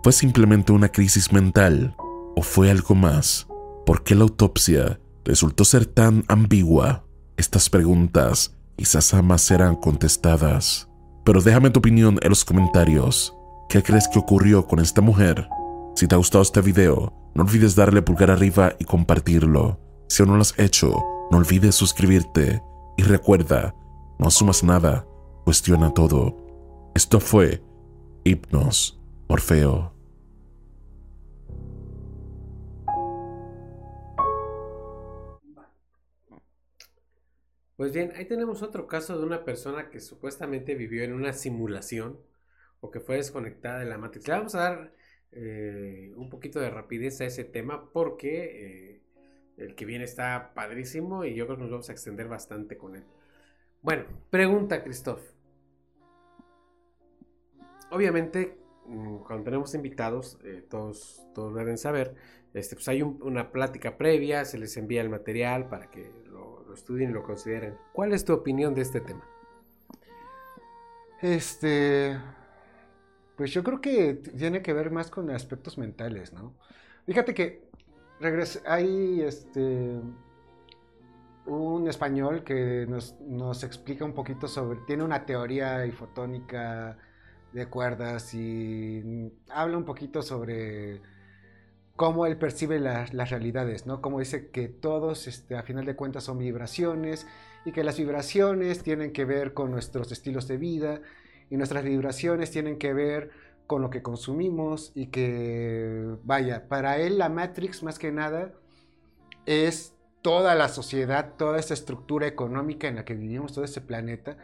¿Fue 0.04 0.12
simplemente 0.12 0.70
una 0.70 0.90
crisis 0.90 1.32
mental 1.32 1.96
o 2.36 2.42
fue 2.42 2.70
algo 2.70 2.94
más? 2.94 3.48
¿Por 3.84 4.04
qué 4.04 4.14
la 4.14 4.22
autopsia 4.22 5.00
resultó 5.24 5.64
ser 5.64 5.84
tan 5.84 6.24
ambigua? 6.28 7.04
Estas 7.36 7.68
preguntas 7.68 8.54
quizás 8.82 9.12
jamás 9.12 9.42
serán 9.42 9.76
contestadas. 9.76 10.88
Pero 11.22 11.40
déjame 11.40 11.70
tu 11.70 11.78
opinión 11.78 12.18
en 12.20 12.28
los 12.30 12.44
comentarios. 12.44 13.32
¿Qué 13.68 13.80
crees 13.80 14.08
que 14.08 14.18
ocurrió 14.18 14.66
con 14.66 14.80
esta 14.80 15.00
mujer? 15.00 15.48
Si 15.94 16.08
te 16.08 16.16
ha 16.16 16.18
gustado 16.18 16.42
este 16.42 16.60
video, 16.62 17.12
no 17.32 17.44
olvides 17.44 17.76
darle 17.76 18.02
pulgar 18.02 18.32
arriba 18.32 18.74
y 18.80 18.84
compartirlo. 18.84 19.78
Si 20.08 20.20
aún 20.20 20.30
no 20.30 20.36
lo 20.36 20.42
has 20.42 20.58
hecho, 20.58 21.00
no 21.30 21.38
olvides 21.38 21.76
suscribirte. 21.76 22.60
Y 22.96 23.04
recuerda, 23.04 23.72
no 24.18 24.26
asumas 24.26 24.64
nada, 24.64 25.06
cuestiona 25.44 25.94
todo. 25.94 26.36
Esto 26.96 27.20
fue 27.20 27.62
Hipnos 28.24 29.00
Orfeo. 29.28 29.91
Pues 37.76 37.92
bien, 37.92 38.12
ahí 38.16 38.26
tenemos 38.26 38.62
otro 38.62 38.86
caso 38.86 39.18
de 39.18 39.24
una 39.24 39.44
persona 39.44 39.90
que 39.90 40.00
supuestamente 40.00 40.74
vivió 40.74 41.02
en 41.04 41.12
una 41.14 41.32
simulación 41.32 42.18
o 42.80 42.90
que 42.90 43.00
fue 43.00 43.16
desconectada 43.16 43.78
de 43.78 43.86
la 43.86 43.98
Matrix. 43.98 44.28
Le 44.28 44.34
vamos 44.34 44.54
a 44.54 44.60
dar 44.60 44.92
eh, 45.32 46.12
un 46.16 46.28
poquito 46.28 46.60
de 46.60 46.70
rapidez 46.70 47.20
a 47.20 47.24
ese 47.24 47.44
tema 47.44 47.90
porque 47.92 48.94
eh, 48.96 49.02
el 49.56 49.74
que 49.74 49.84
viene 49.86 50.04
está 50.04 50.52
padrísimo 50.54 51.24
y 51.24 51.34
yo 51.34 51.46
creo 51.46 51.56
que 51.56 51.62
nos 51.62 51.70
vamos 51.70 51.88
a 51.88 51.92
extender 51.92 52.28
bastante 52.28 52.76
con 52.76 52.96
él. 52.96 53.04
Bueno, 53.82 54.04
pregunta 54.30 54.82
Christoph. 54.84 55.22
Obviamente, 57.90 58.56
mm, 58.86 59.18
cuando 59.18 59.44
tenemos 59.44 59.74
invitados, 59.74 60.38
eh, 60.44 60.64
todos, 60.68 61.22
todos 61.34 61.54
deben 61.54 61.78
saber, 61.78 62.14
este, 62.54 62.76
pues 62.76 62.88
hay 62.88 63.02
un- 63.02 63.18
una 63.22 63.50
plática 63.52 63.96
previa, 63.98 64.44
se 64.44 64.58
les 64.58 64.76
envía 64.76 65.02
el 65.02 65.10
material 65.10 65.68
para 65.68 65.90
que 65.90 66.10
lo, 66.72 66.74
estudien 66.74 67.10
y 67.10 67.12
lo 67.12 67.22
consideren. 67.22 67.76
¿Cuál 67.92 68.12
es 68.12 68.24
tu 68.24 68.32
opinión 68.32 68.74
de 68.74 68.82
este 68.82 69.00
tema? 69.00 69.24
Este, 71.20 72.18
pues 73.36 73.52
yo 73.52 73.62
creo 73.62 73.80
que 73.80 74.14
tiene 74.14 74.62
que 74.62 74.72
ver 74.72 74.90
más 74.90 75.10
con 75.10 75.30
aspectos 75.30 75.78
mentales, 75.78 76.32
¿no? 76.32 76.54
Fíjate 77.06 77.34
que 77.34 77.70
hay 78.66 79.22
este 79.22 80.00
un 81.44 81.88
español 81.88 82.44
que 82.44 82.86
nos, 82.88 83.20
nos 83.20 83.64
explica 83.64 84.04
un 84.04 84.14
poquito 84.14 84.46
sobre, 84.46 84.78
tiene 84.86 85.02
una 85.02 85.26
teoría 85.26 85.84
ifotónica 85.86 86.96
de 87.52 87.66
cuerdas 87.66 88.32
y 88.34 89.32
habla 89.48 89.76
un 89.76 89.84
poquito 89.84 90.22
sobre 90.22 91.02
cómo 92.02 92.26
él 92.26 92.36
percibe 92.36 92.80
la- 92.80 93.06
las 93.12 93.30
realidades, 93.30 93.86
¿no? 93.86 94.00
Como 94.00 94.18
dice 94.18 94.50
que 94.50 94.66
todos, 94.66 95.28
este, 95.28 95.54
a 95.54 95.62
final 95.62 95.84
de 95.84 95.94
cuentas, 95.94 96.24
son 96.24 96.36
vibraciones 96.36 97.28
y 97.64 97.70
que 97.70 97.84
las 97.84 97.96
vibraciones 97.96 98.82
tienen 98.82 99.12
que 99.12 99.24
ver 99.24 99.54
con 99.54 99.70
nuestros 99.70 100.10
estilos 100.10 100.48
de 100.48 100.56
vida 100.56 101.00
y 101.48 101.56
nuestras 101.56 101.84
vibraciones 101.84 102.50
tienen 102.50 102.76
que 102.76 102.92
ver 102.92 103.30
con 103.68 103.82
lo 103.82 103.90
que 103.90 104.02
consumimos 104.02 104.90
y 104.96 105.06
que, 105.14 106.16
vaya, 106.24 106.66
para 106.68 106.98
él 106.98 107.18
la 107.18 107.28
Matrix 107.28 107.84
más 107.84 108.00
que 108.00 108.10
nada 108.10 108.50
es 109.46 109.94
toda 110.22 110.56
la 110.56 110.68
sociedad, 110.68 111.34
toda 111.38 111.60
esa 111.60 111.74
estructura 111.74 112.26
económica 112.26 112.88
en 112.88 112.96
la 112.96 113.04
que 113.04 113.14
vivimos, 113.14 113.52
todo 113.52 113.64
este 113.64 113.80
planeta 113.80 114.36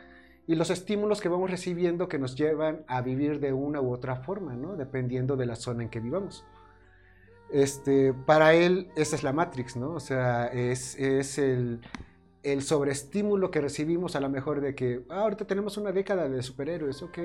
y 0.46 0.54
los 0.54 0.70
estímulos 0.70 1.20
que 1.20 1.28
vamos 1.28 1.50
recibiendo 1.50 2.08
que 2.08 2.20
nos 2.20 2.36
llevan 2.36 2.84
a 2.86 3.02
vivir 3.02 3.40
de 3.40 3.52
una 3.52 3.80
u 3.80 3.92
otra 3.92 4.14
forma, 4.14 4.54
¿no? 4.54 4.76
Dependiendo 4.76 5.36
de 5.36 5.46
la 5.46 5.56
zona 5.56 5.82
en 5.82 5.88
que 5.88 5.98
vivamos. 5.98 6.44
Este, 7.50 8.12
para 8.12 8.54
él, 8.54 8.90
esa 8.96 9.16
es 9.16 9.22
la 9.22 9.32
Matrix, 9.32 9.76
¿no? 9.76 9.92
O 9.92 10.00
sea, 10.00 10.46
es, 10.48 10.96
el, 11.38 11.80
el 12.42 12.62
sobreestímulo 12.62 13.50
que 13.50 13.60
recibimos 13.60 14.16
a 14.16 14.20
lo 14.20 14.28
mejor 14.28 14.60
de 14.60 14.74
que 14.74 15.04
"Ah, 15.08 15.20
ahorita 15.20 15.46
tenemos 15.46 15.76
una 15.78 15.92
década 15.92 16.28
de 16.28 16.42
superhéroes, 16.42 17.02
ok, 17.02 17.18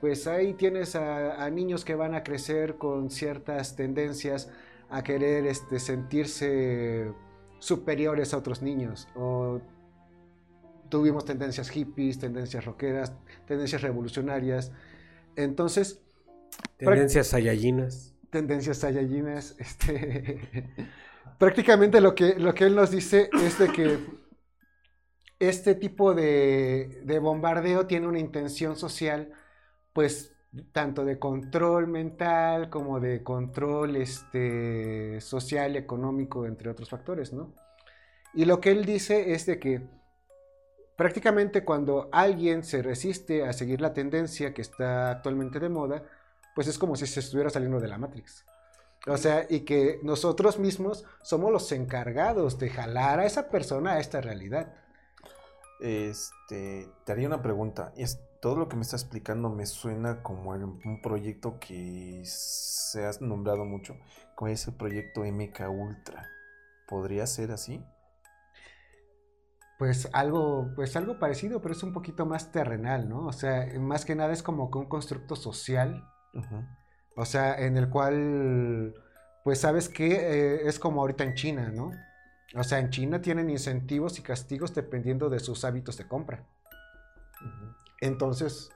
pues 0.00 0.26
ahí 0.26 0.54
tienes 0.54 0.96
a, 0.96 1.44
a 1.44 1.50
niños 1.50 1.84
que 1.84 1.94
van 1.94 2.14
a 2.14 2.22
crecer 2.24 2.76
con 2.76 3.10
ciertas 3.10 3.76
tendencias 3.76 4.50
a 4.90 5.02
querer 5.02 5.46
este, 5.46 5.78
sentirse 5.80 7.12
superiores 7.58 8.34
a 8.34 8.38
otros 8.38 8.62
niños, 8.62 9.08
o 9.16 9.60
tuvimos 10.88 11.24
tendencias 11.24 11.70
hippies, 11.70 12.18
tendencias 12.18 12.64
rockeras, 12.64 13.12
tendencias 13.46 13.82
revolucionarias, 13.82 14.72
entonces 15.36 16.02
Tendencias 16.78 17.28
sayayinas. 17.28 18.14
Tendencias 18.30 18.78
saiyajines, 18.78 19.56
este, 19.58 20.40
prácticamente 21.38 22.00
lo 22.00 22.14
que, 22.14 22.34
lo 22.34 22.54
que 22.54 22.64
él 22.64 22.74
nos 22.74 22.90
dice 22.90 23.30
es 23.32 23.58
de 23.58 23.68
que 23.68 23.98
este 25.38 25.74
tipo 25.74 26.14
de, 26.14 27.02
de 27.04 27.18
bombardeo 27.18 27.86
tiene 27.86 28.06
una 28.06 28.18
intención 28.18 28.76
social, 28.76 29.32
pues 29.92 30.32
tanto 30.72 31.04
de 31.04 31.18
control 31.18 31.86
mental 31.86 32.70
como 32.70 33.00
de 33.00 33.22
control 33.22 33.96
este, 33.96 35.20
social, 35.20 35.76
económico, 35.76 36.46
entre 36.46 36.70
otros 36.70 36.88
factores, 36.88 37.32
¿no? 37.32 37.52
Y 38.34 38.44
lo 38.44 38.60
que 38.60 38.70
él 38.70 38.84
dice 38.84 39.32
es 39.32 39.46
de 39.46 39.58
que 39.58 39.82
prácticamente 40.96 41.64
cuando 41.64 42.08
alguien 42.12 42.64
se 42.64 42.82
resiste 42.82 43.44
a 43.44 43.52
seguir 43.52 43.80
la 43.80 43.92
tendencia 43.92 44.54
que 44.54 44.62
está 44.62 45.10
actualmente 45.10 45.60
de 45.60 45.68
moda, 45.68 46.02
pues 46.56 46.68
es 46.68 46.78
como 46.78 46.96
si 46.96 47.06
se 47.06 47.20
estuviera 47.20 47.50
saliendo 47.50 47.80
de 47.80 47.88
la 47.88 47.98
Matrix. 47.98 48.44
O 49.06 49.18
sea, 49.18 49.46
y 49.48 49.60
que 49.60 50.00
nosotros 50.02 50.58
mismos 50.58 51.04
somos 51.22 51.52
los 51.52 51.70
encargados 51.72 52.58
de 52.58 52.70
jalar 52.70 53.20
a 53.20 53.26
esa 53.26 53.50
persona 53.50 53.92
a 53.92 54.00
esta 54.00 54.20
realidad. 54.22 54.74
Este, 55.80 56.88
te 57.04 57.12
haría 57.12 57.28
una 57.28 57.42
pregunta. 57.42 57.92
Es, 57.96 58.20
todo 58.40 58.56
lo 58.56 58.68
que 58.68 58.76
me 58.76 58.82
está 58.82 58.96
explicando 58.96 59.50
me 59.50 59.66
suena 59.66 60.22
como 60.22 60.54
el- 60.54 60.64
un 60.64 61.00
proyecto 61.02 61.58
que 61.60 62.22
se 62.24 63.04
has 63.06 63.20
nombrado 63.20 63.64
mucho, 63.64 63.96
como 64.34 64.50
es 64.50 64.66
el 64.68 64.74
proyecto 64.76 65.24
MK 65.24 65.68
Ultra. 65.70 66.26
¿Podría 66.88 67.26
ser 67.26 67.52
así? 67.52 67.84
Pues 69.78 70.08
algo, 70.14 70.72
pues 70.74 70.96
algo 70.96 71.18
parecido, 71.18 71.60
pero 71.60 71.74
es 71.74 71.82
un 71.82 71.92
poquito 71.92 72.24
más 72.26 72.50
terrenal, 72.52 73.08
¿no? 73.08 73.26
O 73.26 73.32
sea, 73.32 73.66
más 73.78 74.06
que 74.06 74.14
nada 74.14 74.32
es 74.32 74.42
como 74.42 74.70
que 74.70 74.78
un 74.78 74.88
constructo 74.88 75.36
social, 75.36 76.02
O 77.16 77.24
sea, 77.24 77.58
en 77.58 77.76
el 77.76 77.88
cual, 77.88 78.94
pues 79.44 79.60
sabes 79.60 79.88
que 79.88 80.66
es 80.66 80.78
como 80.78 81.00
ahorita 81.00 81.24
en 81.24 81.34
China, 81.34 81.70
¿no? 81.74 81.92
O 82.54 82.64
sea, 82.64 82.78
en 82.78 82.90
China 82.90 83.20
tienen 83.20 83.50
incentivos 83.50 84.18
y 84.18 84.22
castigos 84.22 84.74
dependiendo 84.74 85.28
de 85.28 85.40
sus 85.40 85.64
hábitos 85.64 85.96
de 85.96 86.06
compra. 86.06 86.46
Entonces, 88.00 88.70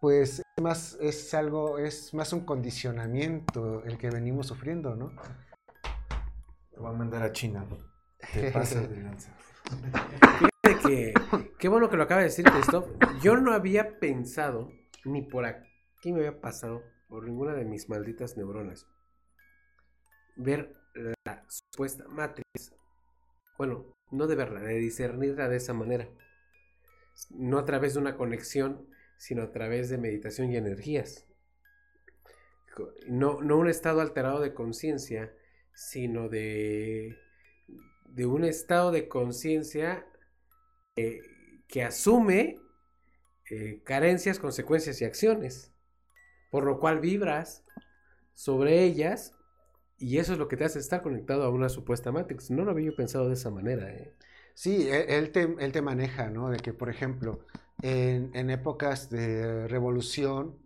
pues 0.00 0.40
es 0.40 0.62
más, 0.62 0.96
es 1.00 1.34
algo, 1.34 1.78
es 1.78 2.14
más 2.14 2.32
un 2.32 2.40
condicionamiento 2.40 3.82
el 3.84 3.98
que 3.98 4.10
venimos 4.10 4.46
sufriendo, 4.46 4.96
¿no? 4.96 5.12
Te 6.70 6.78
voy 6.78 6.90
a 6.90 6.96
mandar 6.96 7.22
a 7.22 7.32
China. 7.32 7.66
Te 8.32 8.50
pasas 8.52 8.88
de 8.88 9.02
lanza. 9.02 9.30
Fíjate 10.38 10.88
que, 10.88 11.14
qué 11.58 11.68
bueno 11.68 11.88
que 11.90 11.96
lo 11.96 12.04
acaba 12.04 12.20
de 12.20 12.28
decir 12.28 12.44
Christoph. 12.44 12.86
Yo 13.20 13.36
no 13.36 13.52
había 13.52 13.98
pensado, 13.98 14.70
ni 15.04 15.22
por 15.22 15.44
aquí 16.00 16.12
me 16.12 16.20
había 16.20 16.40
pasado, 16.40 16.82
por 17.08 17.24
ninguna 17.24 17.52
de 17.52 17.66
mis 17.66 17.90
malditas 17.90 18.34
neuronas, 18.38 18.86
ver 20.34 20.72
la 20.94 21.44
supuesta 21.46 22.08
matriz. 22.08 22.72
Bueno, 23.58 23.94
no 24.10 24.26
de 24.26 24.34
verla, 24.34 24.60
de 24.60 24.78
discernirla 24.78 25.50
de 25.50 25.58
esa 25.58 25.74
manera. 25.74 26.08
No 27.28 27.58
a 27.58 27.66
través 27.66 27.92
de 27.92 28.00
una 28.00 28.16
conexión, 28.16 28.88
sino 29.18 29.42
a 29.42 29.52
través 29.52 29.90
de 29.90 29.98
meditación 29.98 30.50
y 30.50 30.56
energías. 30.56 31.26
No, 33.06 33.42
no 33.42 33.58
un 33.58 33.68
estado 33.68 34.00
alterado 34.00 34.40
de 34.40 34.54
conciencia, 34.54 35.34
sino 35.74 36.30
de, 36.30 37.18
de 38.06 38.24
un 38.24 38.46
estado 38.46 38.90
de 38.90 39.06
conciencia 39.06 40.06
eh, 40.96 41.20
que 41.68 41.82
asume 41.82 42.58
eh, 43.50 43.82
carencias, 43.84 44.38
consecuencias 44.38 45.02
y 45.02 45.04
acciones, 45.04 45.74
por 46.50 46.64
lo 46.64 46.78
cual 46.78 47.00
vibras 47.00 47.64
sobre 48.34 48.84
ellas 48.84 49.34
y 49.98 50.18
eso 50.18 50.32
es 50.32 50.38
lo 50.38 50.48
que 50.48 50.56
te 50.56 50.64
hace 50.64 50.78
estar 50.78 51.02
conectado 51.02 51.44
a 51.44 51.50
una 51.50 51.68
supuesta 51.68 52.12
Matrix. 52.12 52.50
No 52.50 52.64
lo 52.64 52.70
había 52.72 52.86
yo 52.86 52.96
pensado 52.96 53.28
de 53.28 53.34
esa 53.34 53.50
manera. 53.50 53.90
¿eh? 53.92 54.12
Sí, 54.54 54.88
él, 54.88 55.04
él 55.08 55.30
te, 55.32 55.42
él 55.58 55.72
te 55.72 55.82
maneja, 55.82 56.30
¿no? 56.30 56.50
De 56.50 56.58
que, 56.58 56.72
por 56.72 56.88
ejemplo, 56.90 57.40
en, 57.82 58.30
en 58.34 58.50
épocas 58.50 59.10
de 59.10 59.68
revolución, 59.68 60.56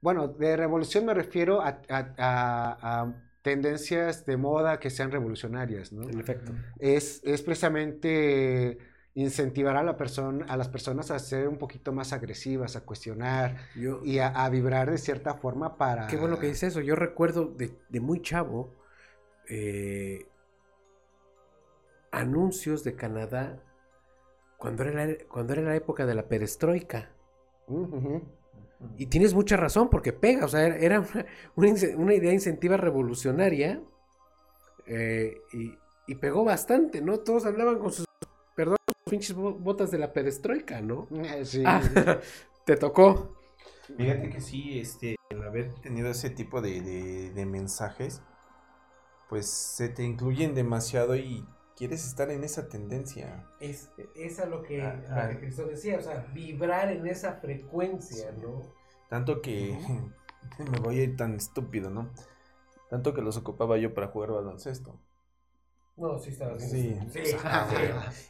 bueno, 0.00 0.28
de 0.28 0.56
revolución 0.56 1.06
me 1.06 1.14
refiero 1.14 1.60
a, 1.62 1.80
a- 1.88 2.14
a- 2.18 3.02
a 3.02 3.14
tendencias 3.42 4.26
de 4.26 4.36
moda 4.36 4.80
que 4.80 4.90
sean 4.90 5.10
revolucionarias, 5.12 5.92
¿no? 5.92 6.08
En 6.08 6.18
efecto. 6.20 6.52
Es, 6.78 7.22
es 7.24 7.42
precisamente 7.42 8.78
incentivar 9.16 9.76
a, 9.78 9.82
la 9.82 9.96
persona, 9.96 10.44
a 10.46 10.56
las 10.58 10.68
personas 10.68 11.10
a 11.10 11.18
ser 11.18 11.48
un 11.48 11.56
poquito 11.56 11.90
más 11.90 12.12
agresivas, 12.12 12.76
a 12.76 12.82
cuestionar 12.82 13.56
Yo, 13.74 14.00
y 14.04 14.18
a, 14.18 14.28
a 14.28 14.48
vibrar 14.50 14.90
de 14.90 14.98
cierta 14.98 15.34
forma 15.34 15.78
para... 15.78 16.06
Qué 16.06 16.16
bueno 16.18 16.38
que 16.38 16.48
dice 16.48 16.66
eso. 16.66 16.80
Yo 16.80 16.94
recuerdo 16.96 17.46
de, 17.46 17.72
de 17.88 18.00
muy 18.00 18.20
chavo 18.20 18.74
eh, 19.48 20.26
anuncios 22.12 22.84
de 22.84 22.94
Canadá 22.94 23.62
cuando 24.58 24.84
era, 24.84 25.06
la, 25.06 25.14
cuando 25.28 25.54
era 25.54 25.62
la 25.62 25.76
época 25.76 26.04
de 26.04 26.14
la 26.14 26.28
perestroika. 26.28 27.10
Y 28.98 29.06
tienes 29.06 29.32
mucha 29.32 29.56
razón 29.56 29.88
porque 29.88 30.12
pega, 30.12 30.44
o 30.44 30.48
sea, 30.48 30.66
era- 30.66 31.00
una, 31.00 31.26
una 31.56 31.96
una 31.96 32.14
idea 32.14 32.32
incentiva 32.34 32.76
revolucionaria 32.76 33.80
eh, 34.86 35.38
y, 35.54 35.74
y 36.06 36.14
pegó 36.16 36.44
bastante, 36.44 37.00
¿no? 37.00 37.18
Todos 37.20 37.46
hablaban 37.46 37.78
con 37.78 37.92
sus 37.92 38.04
pinches 39.08 39.34
bo- 39.36 39.54
botas 39.54 39.90
de 39.90 39.98
la 39.98 40.12
perestroika, 40.12 40.80
¿no? 40.80 41.06
Eh, 41.12 41.44
Sí. 41.44 41.62
Ah, 41.64 41.80
te 42.64 42.76
tocó. 42.76 43.36
Fíjate 43.96 44.30
que 44.30 44.40
sí, 44.40 44.80
este, 44.80 45.14
el 45.30 45.42
haber 45.42 45.72
tenido 45.74 46.10
ese 46.10 46.30
tipo 46.30 46.60
de, 46.60 46.80
de- 46.80 47.30
de 47.32 47.46
mensajes, 47.46 48.20
pues 49.28 49.46
se 49.48 49.88
te 49.88 50.02
incluyen 50.02 50.54
demasiado 50.54 51.16
y 51.16 51.44
quieres 51.76 52.06
estar 52.06 52.30
en 52.30 52.42
esa 52.44 52.68
tendencia. 52.68 53.44
Es, 53.60 53.90
es 54.16 54.40
a 54.40 54.46
lo 54.46 54.62
que, 54.62 54.82
Ah, 54.82 55.00
a 55.08 55.14
lo 55.14 55.22
ah. 55.22 55.28
que 55.30 55.38
Cristo 55.40 55.66
decía, 55.66 55.98
o 55.98 56.02
sea, 56.02 56.26
vibrar 56.32 56.90
en 56.90 57.06
esa 57.06 57.34
frecuencia, 57.34 58.32
¿no? 58.32 58.62
Tanto 59.08 59.40
que 59.40 59.78
me 60.70 60.78
voy 60.80 60.98
a 61.00 61.04
ir 61.04 61.16
tan 61.16 61.34
estúpido, 61.34 61.90
¿no? 61.90 62.10
Tanto 62.90 63.14
que 63.14 63.22
los 63.22 63.36
ocupaba 63.36 63.78
yo 63.78 63.94
para 63.94 64.08
jugar 64.08 64.30
baloncesto. 64.32 64.98
No, 65.96 66.18
sí 66.18 66.30
estaba 66.30 66.58
Sí. 66.58 66.98
Sí, 67.10 67.24
sí. 67.24 67.36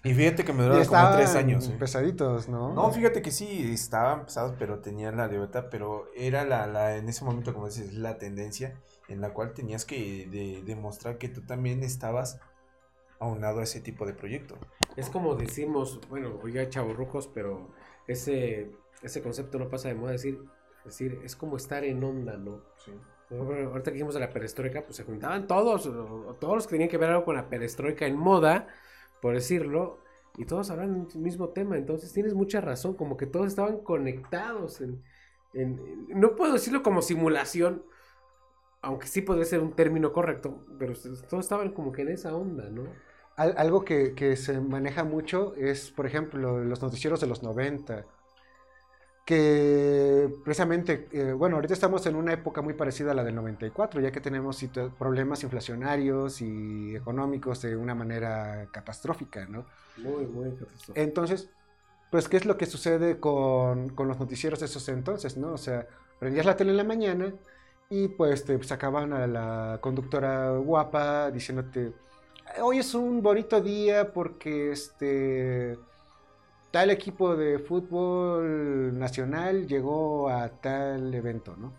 Y 0.04 0.14
fíjate 0.14 0.44
que 0.44 0.52
me 0.52 0.62
duraron 0.62 0.86
como 0.86 1.10
tres 1.16 1.34
años. 1.34 1.68
¿eh? 1.68 1.76
pesaditos, 1.78 2.48
¿no? 2.48 2.72
No, 2.74 2.90
fíjate 2.92 3.22
que 3.22 3.30
sí, 3.32 3.72
estaban 3.72 4.24
pesados, 4.24 4.54
pero 4.58 4.78
tenían 4.80 5.16
la 5.16 5.26
libertad, 5.26 5.66
pero 5.70 6.06
era 6.14 6.44
la, 6.44 6.66
la, 6.66 6.96
en 6.96 7.08
ese 7.08 7.24
momento, 7.24 7.52
como 7.52 7.66
dices, 7.66 7.94
la 7.94 8.18
tendencia 8.18 8.80
en 9.08 9.20
la 9.20 9.32
cual 9.32 9.52
tenías 9.52 9.84
que 9.84 10.28
de- 10.30 10.62
demostrar 10.64 11.18
que 11.18 11.28
tú 11.28 11.42
también 11.42 11.82
estabas 11.82 12.38
aunado 13.18 13.60
a 13.60 13.64
ese 13.64 13.80
tipo 13.80 14.06
de 14.06 14.12
proyecto. 14.14 14.56
Es 14.96 15.08
como 15.10 15.34
decimos, 15.34 16.00
bueno, 16.08 16.38
oiga, 16.42 16.68
chavorrucos, 16.68 17.28
pero 17.28 17.70
ese, 18.06 18.70
ese 19.02 19.22
concepto 19.22 19.58
no 19.58 19.68
pasa 19.68 19.88
de 19.88 19.94
moda. 19.94 20.12
Decir, 20.12 20.40
decir, 20.84 21.20
es 21.24 21.34
como 21.36 21.56
estar 21.56 21.84
en 21.84 22.02
onda, 22.04 22.36
¿no? 22.36 22.62
Ejemplo, 22.78 23.08
Ahorita 23.30 23.90
que 23.90 23.94
dijimos 23.94 24.14
de 24.14 24.20
la 24.20 24.30
perestroika, 24.30 24.84
pues 24.84 24.96
se 24.96 25.04
juntaban 25.04 25.46
todos, 25.46 25.84
todos 26.38 26.54
los 26.54 26.66
que 26.66 26.72
tenían 26.72 26.88
que 26.90 26.98
ver 26.98 27.10
algo 27.10 27.24
con 27.24 27.34
la 27.36 27.48
perestroika 27.48 28.06
en 28.06 28.16
moda, 28.16 28.68
por 29.20 29.34
decirlo, 29.34 29.98
y 30.36 30.44
todos 30.46 30.70
hablan 30.70 31.08
del 31.08 31.18
mismo 31.22 31.48
tema. 31.50 31.76
Entonces 31.76 32.12
tienes 32.12 32.34
mucha 32.34 32.60
razón, 32.60 32.94
como 32.94 33.16
que 33.16 33.26
todos 33.26 33.48
estaban 33.48 33.78
conectados. 33.78 34.80
En, 34.80 35.02
no 36.08 36.36
puedo 36.36 36.52
decirlo 36.52 36.82
como 36.82 37.02
simulación, 37.02 37.84
aunque 38.82 39.06
sí 39.06 39.22
podría 39.22 39.44
ser 39.44 39.60
un 39.60 39.74
término 39.74 40.12
correcto, 40.12 40.64
pero 40.78 40.94
todos 41.28 41.44
estaban 41.44 41.72
como 41.72 41.92
que 41.92 42.02
en 42.02 42.08
esa 42.10 42.34
onda, 42.36 42.68
¿no? 42.70 42.84
Al- 43.36 43.54
algo 43.58 43.84
que, 43.84 44.14
que 44.14 44.36
se 44.36 44.60
maneja 44.60 45.04
mucho 45.04 45.54
es, 45.56 45.90
por 45.90 46.06
ejemplo, 46.06 46.62
los 46.64 46.82
noticieros 46.82 47.20
de 47.20 47.26
los 47.26 47.42
90, 47.42 48.06
que 49.24 49.75
precisamente, 50.47 51.09
eh, 51.11 51.32
bueno, 51.32 51.57
ahorita 51.57 51.74
estamos 51.74 52.07
en 52.07 52.14
una 52.14 52.32
época 52.32 52.62
muy 52.62 52.74
parecida 52.74 53.11
a 53.11 53.14
la 53.14 53.24
del 53.24 53.34
94, 53.34 54.01
ya 54.01 54.12
que 54.12 54.20
tenemos 54.20 54.64
problemas 54.97 55.42
inflacionarios 55.42 56.40
y 56.40 56.94
económicos 56.94 57.62
de 57.62 57.74
una 57.74 57.97
manera 57.97 58.68
catastrófica, 58.70 59.44
¿no? 59.47 59.66
Muy, 59.97 60.24
muy 60.24 60.51
catastrófico. 60.53 60.92
Entonces, 60.94 61.51
pues, 62.12 62.28
¿qué 62.28 62.36
es 62.36 62.47
lo 62.47 62.57
que 62.57 62.66
sucede 62.66 63.18
con, 63.18 63.88
con 63.88 64.07
los 64.07 64.20
noticieros 64.20 64.61
de 64.61 64.66
esos 64.66 64.88
entonces, 64.88 65.36
no? 65.36 65.53
O 65.53 65.59
sea, 65.59 65.88
prendías 66.20 66.47
la 66.47 66.57
tele 66.57 66.70
en 66.70 66.76
la 66.76 66.84
mañana 66.84 67.34
y 67.90 68.07
pues 68.07 68.44
te 68.44 68.62
sacaban 68.62 69.12
a 69.14 69.26
la 69.26 69.80
conductora 69.80 70.53
guapa 70.59 71.32
diciéndote, 71.32 71.92
hoy 72.62 72.78
es 72.78 72.94
un 72.94 73.20
bonito 73.20 73.61
día 73.61 74.12
porque 74.12 74.70
este 74.70 75.76
tal 76.76 76.90
equipo 76.90 77.34
de 77.34 77.58
fútbol 77.58 78.98
nacional 78.98 79.66
llegó 79.66 80.28
a 80.28 80.46
tal 80.50 81.14
evento, 81.14 81.56
¿no? 81.56 81.72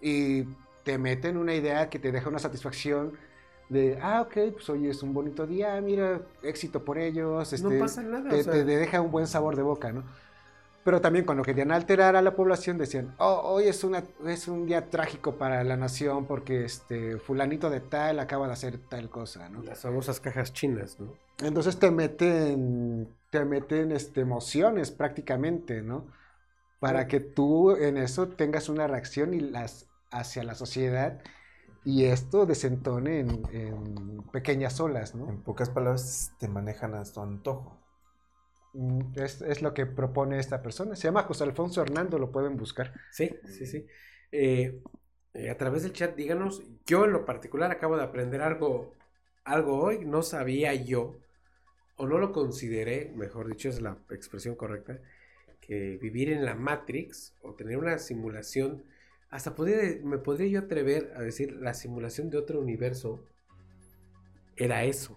Y 0.00 0.42
te 0.82 0.98
meten 0.98 1.36
una 1.36 1.54
idea 1.54 1.88
que 1.88 2.00
te 2.00 2.10
deja 2.10 2.28
una 2.28 2.40
satisfacción 2.40 3.12
de, 3.68 4.00
ah, 4.02 4.22
ok, 4.22 4.52
pues 4.52 4.68
hoy 4.68 4.88
es 4.88 5.00
un 5.04 5.14
bonito 5.14 5.46
día, 5.46 5.80
mira, 5.80 6.22
éxito 6.42 6.84
por 6.84 6.98
ellos, 6.98 7.52
no 7.62 7.70
este, 7.70 7.78
pasa 7.78 8.02
nada. 8.02 8.28
te, 8.28 8.40
o 8.40 8.42
sea, 8.42 8.52
te 8.52 8.64
deja 8.64 9.00
un 9.00 9.12
buen 9.12 9.28
sabor 9.28 9.54
de 9.54 9.62
boca, 9.62 9.92
¿no? 9.92 10.02
Pero 10.82 11.00
también 11.00 11.24
cuando 11.24 11.44
querían 11.44 11.70
alterar 11.70 12.16
a 12.16 12.22
la 12.22 12.34
población 12.34 12.78
decían, 12.78 13.14
oh, 13.18 13.42
hoy 13.44 13.68
es, 13.68 13.84
una, 13.84 14.02
es 14.26 14.48
un 14.48 14.66
día 14.66 14.90
trágico 14.90 15.36
para 15.36 15.62
la 15.62 15.76
nación 15.76 16.26
porque 16.26 16.64
este 16.64 17.18
fulanito 17.18 17.70
de 17.70 17.78
tal 17.78 18.18
acaba 18.18 18.48
de 18.48 18.54
hacer 18.54 18.78
tal 18.78 19.08
cosa, 19.08 19.48
¿no? 19.48 19.62
Las 19.62 19.82
famosas 19.82 20.18
cajas 20.18 20.52
chinas, 20.52 20.98
¿no? 20.98 21.12
Entonces 21.38 21.78
te 21.78 21.90
meten, 21.90 23.08
te 23.36 23.44
meten 23.44 23.92
este, 23.92 24.20
emociones 24.22 24.90
prácticamente, 24.90 25.82
¿no? 25.82 26.06
Para 26.80 27.08
que 27.08 27.20
tú 27.20 27.72
en 27.76 27.96
eso 27.98 28.28
tengas 28.30 28.68
una 28.68 28.86
reacción 28.88 29.34
y 29.34 29.40
las 29.40 29.88
hacia 30.10 30.44
la 30.44 30.54
sociedad 30.54 31.22
y 31.84 32.06
esto 32.06 32.46
desentone 32.46 33.20
en, 33.20 33.42
en 33.52 34.22
pequeñas 34.32 34.80
olas, 34.80 35.14
¿no? 35.14 35.30
En 35.30 35.42
pocas 35.42 35.70
palabras, 35.70 36.32
te 36.38 36.48
manejan 36.48 36.94
a 36.94 37.04
tu 37.04 37.22
antojo. 37.22 37.78
Mm, 38.74 39.12
Es, 39.16 39.42
es 39.42 39.62
lo 39.62 39.74
que 39.74 39.86
propone 39.86 40.38
esta 40.38 40.62
persona. 40.62 40.96
Se 40.96 41.04
llama 41.08 41.24
José 41.24 41.44
Alfonso 41.44 41.82
Hernando, 41.82 42.18
lo 42.18 42.32
pueden 42.32 42.56
buscar. 42.56 42.92
Sí, 43.10 43.30
sí, 43.44 43.66
sí. 43.66 43.86
Eh, 44.32 44.82
eh, 45.34 45.50
a 45.50 45.56
través 45.56 45.82
del 45.82 45.92
chat, 45.92 46.14
díganos, 46.16 46.62
yo 46.86 47.04
en 47.04 47.12
lo 47.12 47.24
particular 47.24 47.70
acabo 47.70 47.96
de 47.96 48.04
aprender 48.04 48.42
algo, 48.42 48.94
algo 49.44 49.80
hoy, 49.82 50.04
no 50.04 50.22
sabía 50.22 50.74
yo 50.74 51.20
o 51.96 52.06
no 52.06 52.18
lo 52.18 52.32
consideré, 52.32 53.12
mejor 53.14 53.48
dicho, 53.48 53.68
es 53.68 53.80
la 53.82 53.98
expresión 54.10 54.54
correcta, 54.56 55.00
que 55.60 55.98
vivir 55.98 56.30
en 56.30 56.44
la 56.44 56.54
Matrix 56.54 57.34
o 57.42 57.54
tener 57.54 57.78
una 57.78 57.98
simulación, 57.98 58.84
hasta 59.30 59.54
podría, 59.54 60.00
me 60.04 60.18
podría 60.18 60.48
yo 60.48 60.60
atrever 60.60 61.12
a 61.16 61.22
decir 61.22 61.52
la 61.54 61.74
simulación 61.74 62.30
de 62.30 62.38
otro 62.38 62.60
universo 62.60 63.26
era 64.56 64.84
eso. 64.84 65.16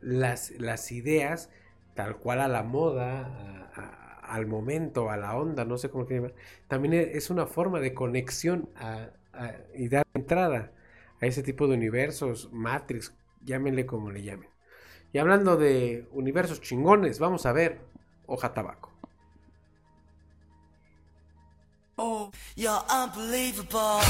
Las, 0.00 0.50
las 0.52 0.92
ideas, 0.92 1.50
tal 1.94 2.16
cual 2.18 2.40
a 2.40 2.48
la 2.48 2.62
moda, 2.62 3.70
al 4.22 4.46
momento, 4.46 5.10
a 5.10 5.16
la 5.16 5.36
onda, 5.36 5.64
no 5.64 5.78
sé 5.78 5.90
cómo 5.90 6.06
se 6.06 6.14
llama, 6.14 6.32
también 6.68 6.94
e- 6.94 7.16
es 7.16 7.30
una 7.30 7.46
forma 7.46 7.80
de 7.80 7.94
conexión 7.94 8.70
y 9.74 9.88
dar 9.88 10.06
entrada 10.14 10.72
a 11.20 11.26
ese 11.26 11.42
tipo 11.42 11.66
de 11.68 11.74
universos, 11.74 12.50
Matrix, 12.52 13.14
llámenle 13.44 13.86
como 13.86 14.10
le 14.10 14.22
llamen. 14.22 14.48
Y 15.12 15.18
hablando 15.18 15.56
de 15.56 16.08
universos 16.12 16.60
chingones, 16.60 17.18
vamos 17.18 17.46
a 17.46 17.52
ver 17.52 17.80
Hoja 18.26 18.54
Tabaco. 18.54 18.90
Oh, 21.96 22.30
you're 22.56 22.82
unbelievable. 22.88 24.00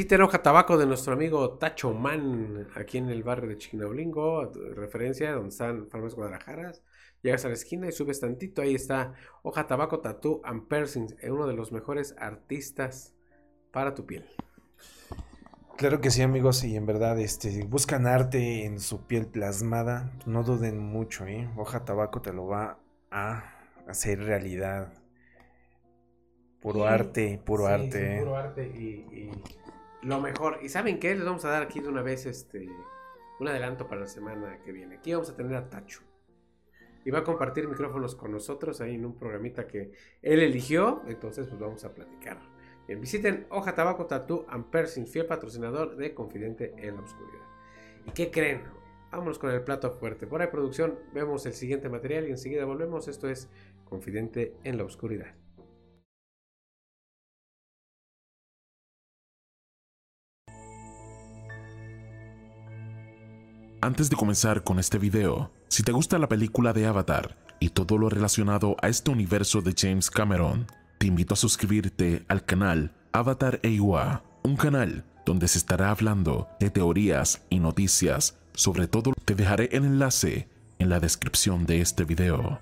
Visiten 0.00 0.22
Hoja 0.22 0.40
Tabaco 0.42 0.78
de 0.78 0.86
nuestro 0.86 1.12
amigo 1.12 1.58
Tacho 1.58 1.92
Man, 1.92 2.68
aquí 2.74 2.96
en 2.96 3.10
el 3.10 3.22
barrio 3.22 3.50
de 3.50 3.58
Chiquinaulingo, 3.58 4.50
referencia 4.74 5.32
donde 5.32 5.50
están 5.50 5.90
Farmas 5.90 6.14
Guadalajaras. 6.14 6.82
Llegas 7.20 7.44
a 7.44 7.48
la 7.48 7.52
esquina 7.54 7.86
y 7.86 7.92
subes 7.92 8.18
tantito, 8.18 8.62
ahí 8.62 8.74
está 8.74 9.12
Hoja 9.42 9.66
Tabaco 9.66 10.00
Tattoo 10.00 10.40
and 10.42 10.68
Piercings, 10.68 11.16
eh, 11.20 11.30
uno 11.30 11.46
de 11.46 11.52
los 11.52 11.70
mejores 11.70 12.14
artistas 12.18 13.14
para 13.72 13.92
tu 13.94 14.06
piel. 14.06 14.24
Claro 15.76 16.00
que 16.00 16.10
sí, 16.10 16.22
amigos, 16.22 16.64
y 16.64 16.76
en 16.76 16.86
verdad, 16.86 17.18
este, 17.18 17.64
buscan 17.64 18.06
arte 18.06 18.64
en 18.64 18.80
su 18.80 19.06
piel 19.06 19.26
plasmada, 19.26 20.12
no 20.26 20.42
duden 20.44 20.78
mucho, 20.78 21.26
¿eh? 21.26 21.48
Hoja 21.56 21.84
Tabaco 21.84 22.22
te 22.22 22.32
lo 22.32 22.46
va 22.46 22.78
a 23.10 23.44
hacer 23.86 24.20
realidad. 24.24 24.92
Puro 26.60 26.86
Sí, 26.86 26.86
arte, 26.86 27.40
puro 27.44 27.66
sí, 27.66 27.72
arte. 27.72 27.98
sí, 27.98 28.06
¿eh? 28.18 28.18
puro 28.18 28.36
arte 28.36 28.66
y, 28.66 29.06
y 29.12 29.30
lo 30.02 30.20
mejor. 30.20 30.58
¿Y 30.62 30.68
saben 30.68 30.98
qué? 30.98 31.14
Les 31.14 31.24
vamos 31.24 31.44
a 31.44 31.50
dar 31.50 31.62
aquí 31.62 31.80
de 31.80 31.88
una 31.88 32.02
vez 32.02 32.26
este 32.26 32.68
un 33.38 33.48
adelanto 33.48 33.88
para 33.88 34.02
la 34.02 34.06
semana 34.06 34.58
que 34.62 34.72
viene. 34.72 34.96
Aquí 34.96 35.12
vamos 35.12 35.30
a 35.30 35.36
tener 35.36 35.54
a 35.56 35.68
Tacho. 35.68 36.02
Y 37.04 37.10
va 37.10 37.20
a 37.20 37.24
compartir 37.24 37.66
micrófonos 37.66 38.14
con 38.14 38.30
nosotros 38.30 38.80
ahí 38.82 38.96
en 38.96 39.06
un 39.06 39.16
programita 39.16 39.66
que 39.66 39.92
él 40.20 40.40
eligió. 40.40 41.02
Entonces, 41.06 41.46
pues 41.46 41.58
vamos 41.58 41.84
a 41.84 41.94
platicar. 41.94 42.38
Bien, 42.86 43.00
visiten 43.00 43.46
Hoja 43.50 43.74
Tabaco 43.74 44.06
Tattoo 44.06 44.44
and 44.48 44.66
Piercing, 44.70 45.06
fiel 45.06 45.24
patrocinador 45.24 45.96
de 45.96 46.12
Confidente 46.12 46.74
en 46.76 46.96
la 46.96 47.02
Oscuridad. 47.02 47.44
¿Y 48.06 48.10
qué 48.10 48.30
creen? 48.30 48.62
Vámonos 49.10 49.38
con 49.38 49.50
el 49.50 49.62
plato 49.62 49.90
fuerte. 49.90 50.26
Por 50.26 50.42
ahí, 50.42 50.48
producción, 50.48 50.98
vemos 51.14 51.46
el 51.46 51.54
siguiente 51.54 51.88
material 51.88 52.28
y 52.28 52.30
enseguida 52.30 52.64
volvemos. 52.66 53.08
Esto 53.08 53.28
es 53.28 53.48
Confidente 53.84 54.54
en 54.64 54.76
la 54.76 54.84
Oscuridad. 54.84 55.39
Antes 63.82 64.10
de 64.10 64.16
comenzar 64.16 64.62
con 64.62 64.78
este 64.78 64.98
video, 64.98 65.50
si 65.68 65.82
te 65.82 65.92
gusta 65.92 66.18
la 66.18 66.28
película 66.28 66.74
de 66.74 66.84
Avatar 66.84 67.38
y 67.60 67.70
todo 67.70 67.96
lo 67.96 68.10
relacionado 68.10 68.76
a 68.82 68.88
este 68.88 69.10
universo 69.10 69.62
de 69.62 69.74
James 69.74 70.10
Cameron, 70.10 70.66
te 70.98 71.06
invito 71.06 71.32
a 71.32 71.36
suscribirte 71.38 72.26
al 72.28 72.44
canal 72.44 72.92
Avatar 73.12 73.58
EIWA, 73.62 74.22
un 74.42 74.56
canal 74.56 75.06
donde 75.24 75.48
se 75.48 75.56
estará 75.56 75.90
hablando 75.90 76.46
de 76.60 76.68
teorías 76.68 77.46
y 77.48 77.58
noticias 77.58 78.38
sobre 78.52 78.86
todo. 78.86 79.14
Te 79.24 79.34
dejaré 79.34 79.70
el 79.72 79.86
enlace 79.86 80.46
en 80.78 80.90
la 80.90 81.00
descripción 81.00 81.64
de 81.64 81.80
este 81.80 82.04
video. 82.04 82.60